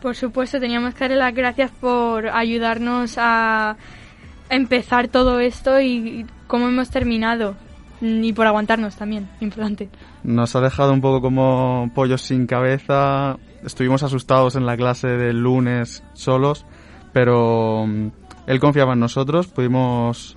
Por 0.00 0.14
supuesto, 0.14 0.60
teníamos 0.60 0.94
que 0.94 1.04
darle 1.04 1.16
las 1.16 1.34
gracias 1.34 1.70
por 1.72 2.28
ayudarnos 2.28 3.16
a 3.18 3.76
empezar 4.48 5.08
todo 5.08 5.40
esto 5.40 5.80
y 5.80 6.24
cómo 6.46 6.68
hemos 6.68 6.90
terminado. 6.90 7.56
Mm, 8.00 8.24
Y 8.24 8.32
por 8.32 8.46
aguantarnos 8.46 8.96
también, 8.96 9.28
importante. 9.40 9.88
Nos 10.22 10.54
ha 10.54 10.60
dejado 10.60 10.92
un 10.92 11.00
poco 11.00 11.20
como 11.20 11.90
pollos 11.94 12.22
sin 12.22 12.46
cabeza. 12.46 13.36
Estuvimos 13.64 14.02
asustados 14.02 14.54
en 14.54 14.66
la 14.66 14.76
clase 14.76 15.08
del 15.08 15.40
lunes 15.40 16.04
solos, 16.14 16.64
pero 17.12 17.84
mm, 17.86 18.08
él 18.46 18.60
confiaba 18.60 18.92
en 18.92 19.00
nosotros, 19.00 19.48
pudimos 19.48 20.36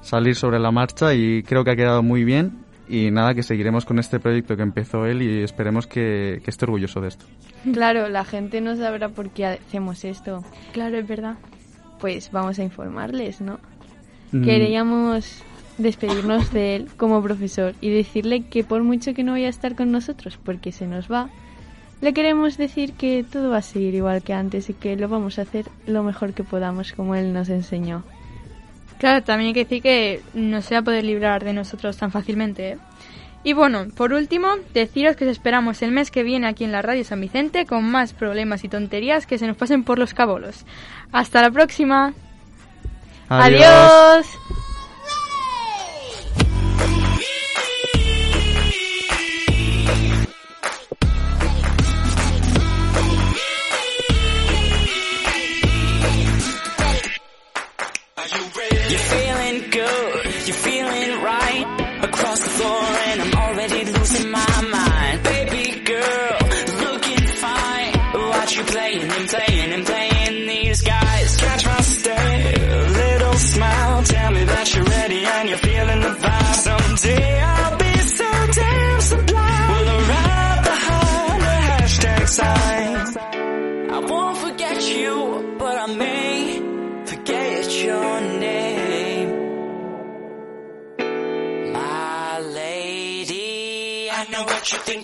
salir 0.00 0.34
sobre 0.34 0.58
la 0.58 0.72
marcha 0.72 1.14
y 1.14 1.42
creo 1.42 1.64
que 1.64 1.70
ha 1.70 1.76
quedado 1.76 2.02
muy 2.02 2.24
bien 2.24 2.67
Y 2.88 3.10
nada, 3.10 3.34
que 3.34 3.42
seguiremos 3.42 3.84
con 3.84 3.98
este 3.98 4.18
proyecto 4.18 4.56
que 4.56 4.62
empezó 4.62 5.04
él 5.04 5.22
y 5.22 5.42
esperemos 5.42 5.86
que, 5.86 6.40
que 6.42 6.50
esté 6.50 6.64
orgulloso 6.64 7.00
de 7.00 7.08
esto. 7.08 7.26
Claro, 7.72 8.08
la 8.08 8.24
gente 8.24 8.60
no 8.60 8.76
sabrá 8.76 9.10
por 9.10 9.30
qué 9.30 9.46
hacemos 9.46 10.04
esto. 10.04 10.42
Claro, 10.72 10.96
es 10.98 11.06
verdad. 11.06 11.36
Pues 12.00 12.30
vamos 12.30 12.58
a 12.58 12.62
informarles, 12.62 13.40
¿no? 13.40 13.58
Mm, 14.32 14.44
Queríamos 14.44 15.42
despedirnos 15.78 16.52
de 16.52 16.76
él 16.76 16.88
como 16.96 17.22
profesor 17.22 17.74
y 17.80 17.90
decirle 17.90 18.42
que 18.42 18.64
por 18.64 18.82
mucho 18.82 19.14
que 19.14 19.22
no 19.22 19.32
vaya 19.32 19.46
a 19.46 19.50
estar 19.50 19.74
con 19.76 19.92
nosotros 19.92 20.38
porque 20.42 20.72
se 20.72 20.86
nos 20.86 21.10
va, 21.10 21.30
le 22.00 22.12
queremos 22.12 22.56
decir 22.56 22.92
que 22.92 23.24
todo 23.24 23.50
va 23.50 23.58
a 23.58 23.62
seguir 23.62 23.94
igual 23.94 24.22
que 24.22 24.32
antes 24.32 24.70
y 24.70 24.74
que 24.74 24.96
lo 24.96 25.08
vamos 25.08 25.38
a 25.38 25.42
hacer 25.42 25.66
lo 25.86 26.02
mejor 26.02 26.32
que 26.32 26.44
podamos 26.44 26.92
como 26.92 27.14
él 27.14 27.32
nos 27.32 27.48
enseñó. 27.48 28.04
Claro, 28.98 29.22
también 29.22 29.48
hay 29.48 29.54
que 29.54 29.64
decir 29.64 29.82
que 29.82 30.22
no 30.34 30.60
se 30.60 30.74
va 30.74 30.80
a 30.80 30.84
poder 30.84 31.04
librar 31.04 31.44
de 31.44 31.52
nosotros 31.52 31.96
tan 31.96 32.10
fácilmente, 32.10 32.70
¿eh? 32.70 32.78
Y 33.44 33.52
bueno, 33.52 33.86
por 33.96 34.12
último, 34.12 34.48
deciros 34.74 35.16
que 35.16 35.24
os 35.24 35.30
esperamos 35.30 35.80
el 35.82 35.92
mes 35.92 36.10
que 36.10 36.24
viene 36.24 36.48
aquí 36.48 36.64
en 36.64 36.72
la 36.72 36.82
Radio 36.82 37.04
San 37.04 37.20
Vicente 37.20 37.66
con 37.66 37.84
más 37.88 38.12
problemas 38.12 38.64
y 38.64 38.68
tonterías 38.68 39.26
que 39.26 39.38
se 39.38 39.46
nos 39.46 39.56
pasen 39.56 39.84
por 39.84 39.98
los 39.98 40.12
cabolos. 40.12 40.66
Hasta 41.12 41.40
la 41.40 41.50
próxima. 41.50 42.14
Adiós. 43.28 44.26
You're 44.26 44.67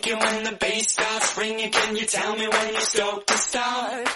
thinking 0.05 0.21
when 0.21 0.45
the 0.45 0.53
bass 0.53 0.91
starts 0.91 1.39
ringing. 1.39 1.71
Can 1.71 1.97
you 1.97 2.05
tell 2.07 2.37
me 2.37 2.47
when 2.47 2.73
you're 2.73 2.81
stoked 2.81 3.27
to 3.29 3.35
start? 3.35 4.09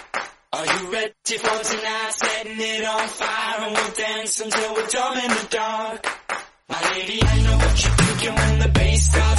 Are 0.53 0.65
you 0.65 0.91
ready 0.91 1.37
for 1.37 1.63
tonight? 1.63 2.11
Setting 2.11 2.57
it 2.59 2.85
on 2.85 3.07
fire 3.07 3.67
and 3.67 3.75
we'll 3.75 3.93
dance 3.93 4.39
until 4.39 4.73
we're 4.73 4.87
dumb 4.87 5.17
in 5.17 5.29
the 5.29 5.47
dark. 5.49 6.07
My 6.69 6.91
lady, 6.91 7.19
I 7.23 7.41
know 7.41 7.57
what 7.57 7.83
you're 7.83 7.95
thinking 7.95 8.35
when 8.35 8.59
the 8.59 8.69
bass 8.69 9.09
starts 9.09 9.38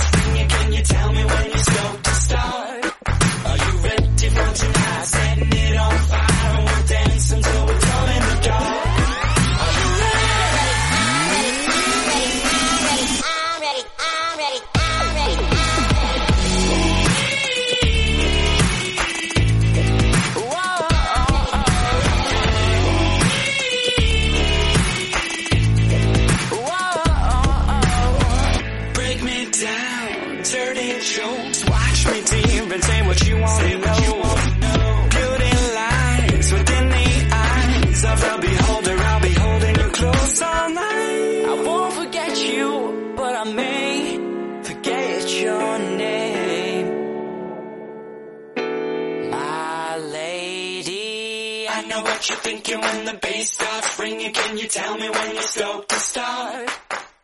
what 52.76 52.82
when 52.82 53.04
the 53.04 53.14
bass 53.14 53.52
starts 53.52 53.98
ringing. 53.98 54.32
Can 54.32 54.58
you 54.58 54.68
tell 54.68 54.96
me 54.96 55.08
when 55.10 55.34
you're 55.34 55.42
stoked 55.42 55.88
to 55.88 55.96
start? 55.96 56.70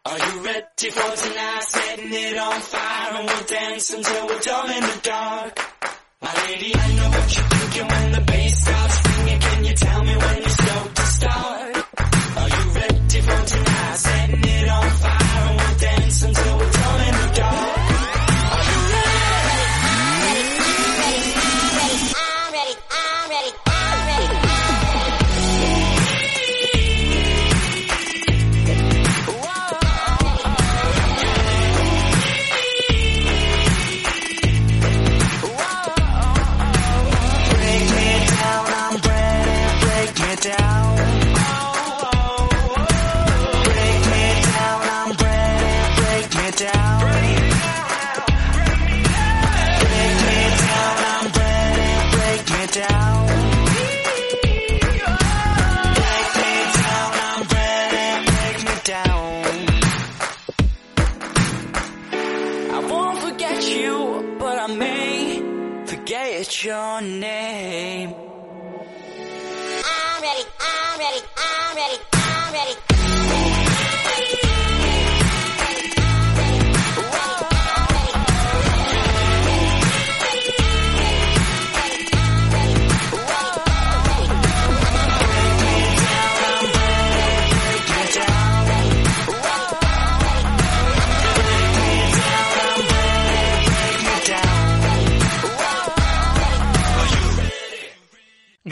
Are 0.04 0.18
you 0.18 0.44
ready 0.44 0.90
for 0.90 1.16
tonight? 1.16 1.62
Setting 1.62 2.12
it 2.12 2.36
on 2.38 2.60
fire 2.60 3.14
and 3.16 3.26
we'll 3.26 3.44
dance 3.44 3.92
until 3.92 4.26
we're 4.26 4.40
dumb 4.40 4.70
in 4.70 4.82
the 4.82 5.00
dark. 5.02 5.58
My 6.22 6.34
lady, 6.46 6.72
I 6.74 6.94
know 6.96 7.08
what 7.10 7.36
you're 7.36 7.48
thinking 7.48 7.88
when 7.88 8.12
the 8.12 8.20
bass 8.20 8.62
starts 8.62 8.96
ringing. 9.06 9.40
Can 9.40 9.64
you 9.64 9.74
tell 9.74 10.04
me 10.04 10.16
when 10.16 10.36
you're 10.38 10.48
stoked 10.48 10.96
to 10.96 11.02
start? 11.02 11.76
Are 12.36 12.48
you 12.48 12.70
ready 12.80 13.20
for 13.20 13.46
tonight? 13.46 14.25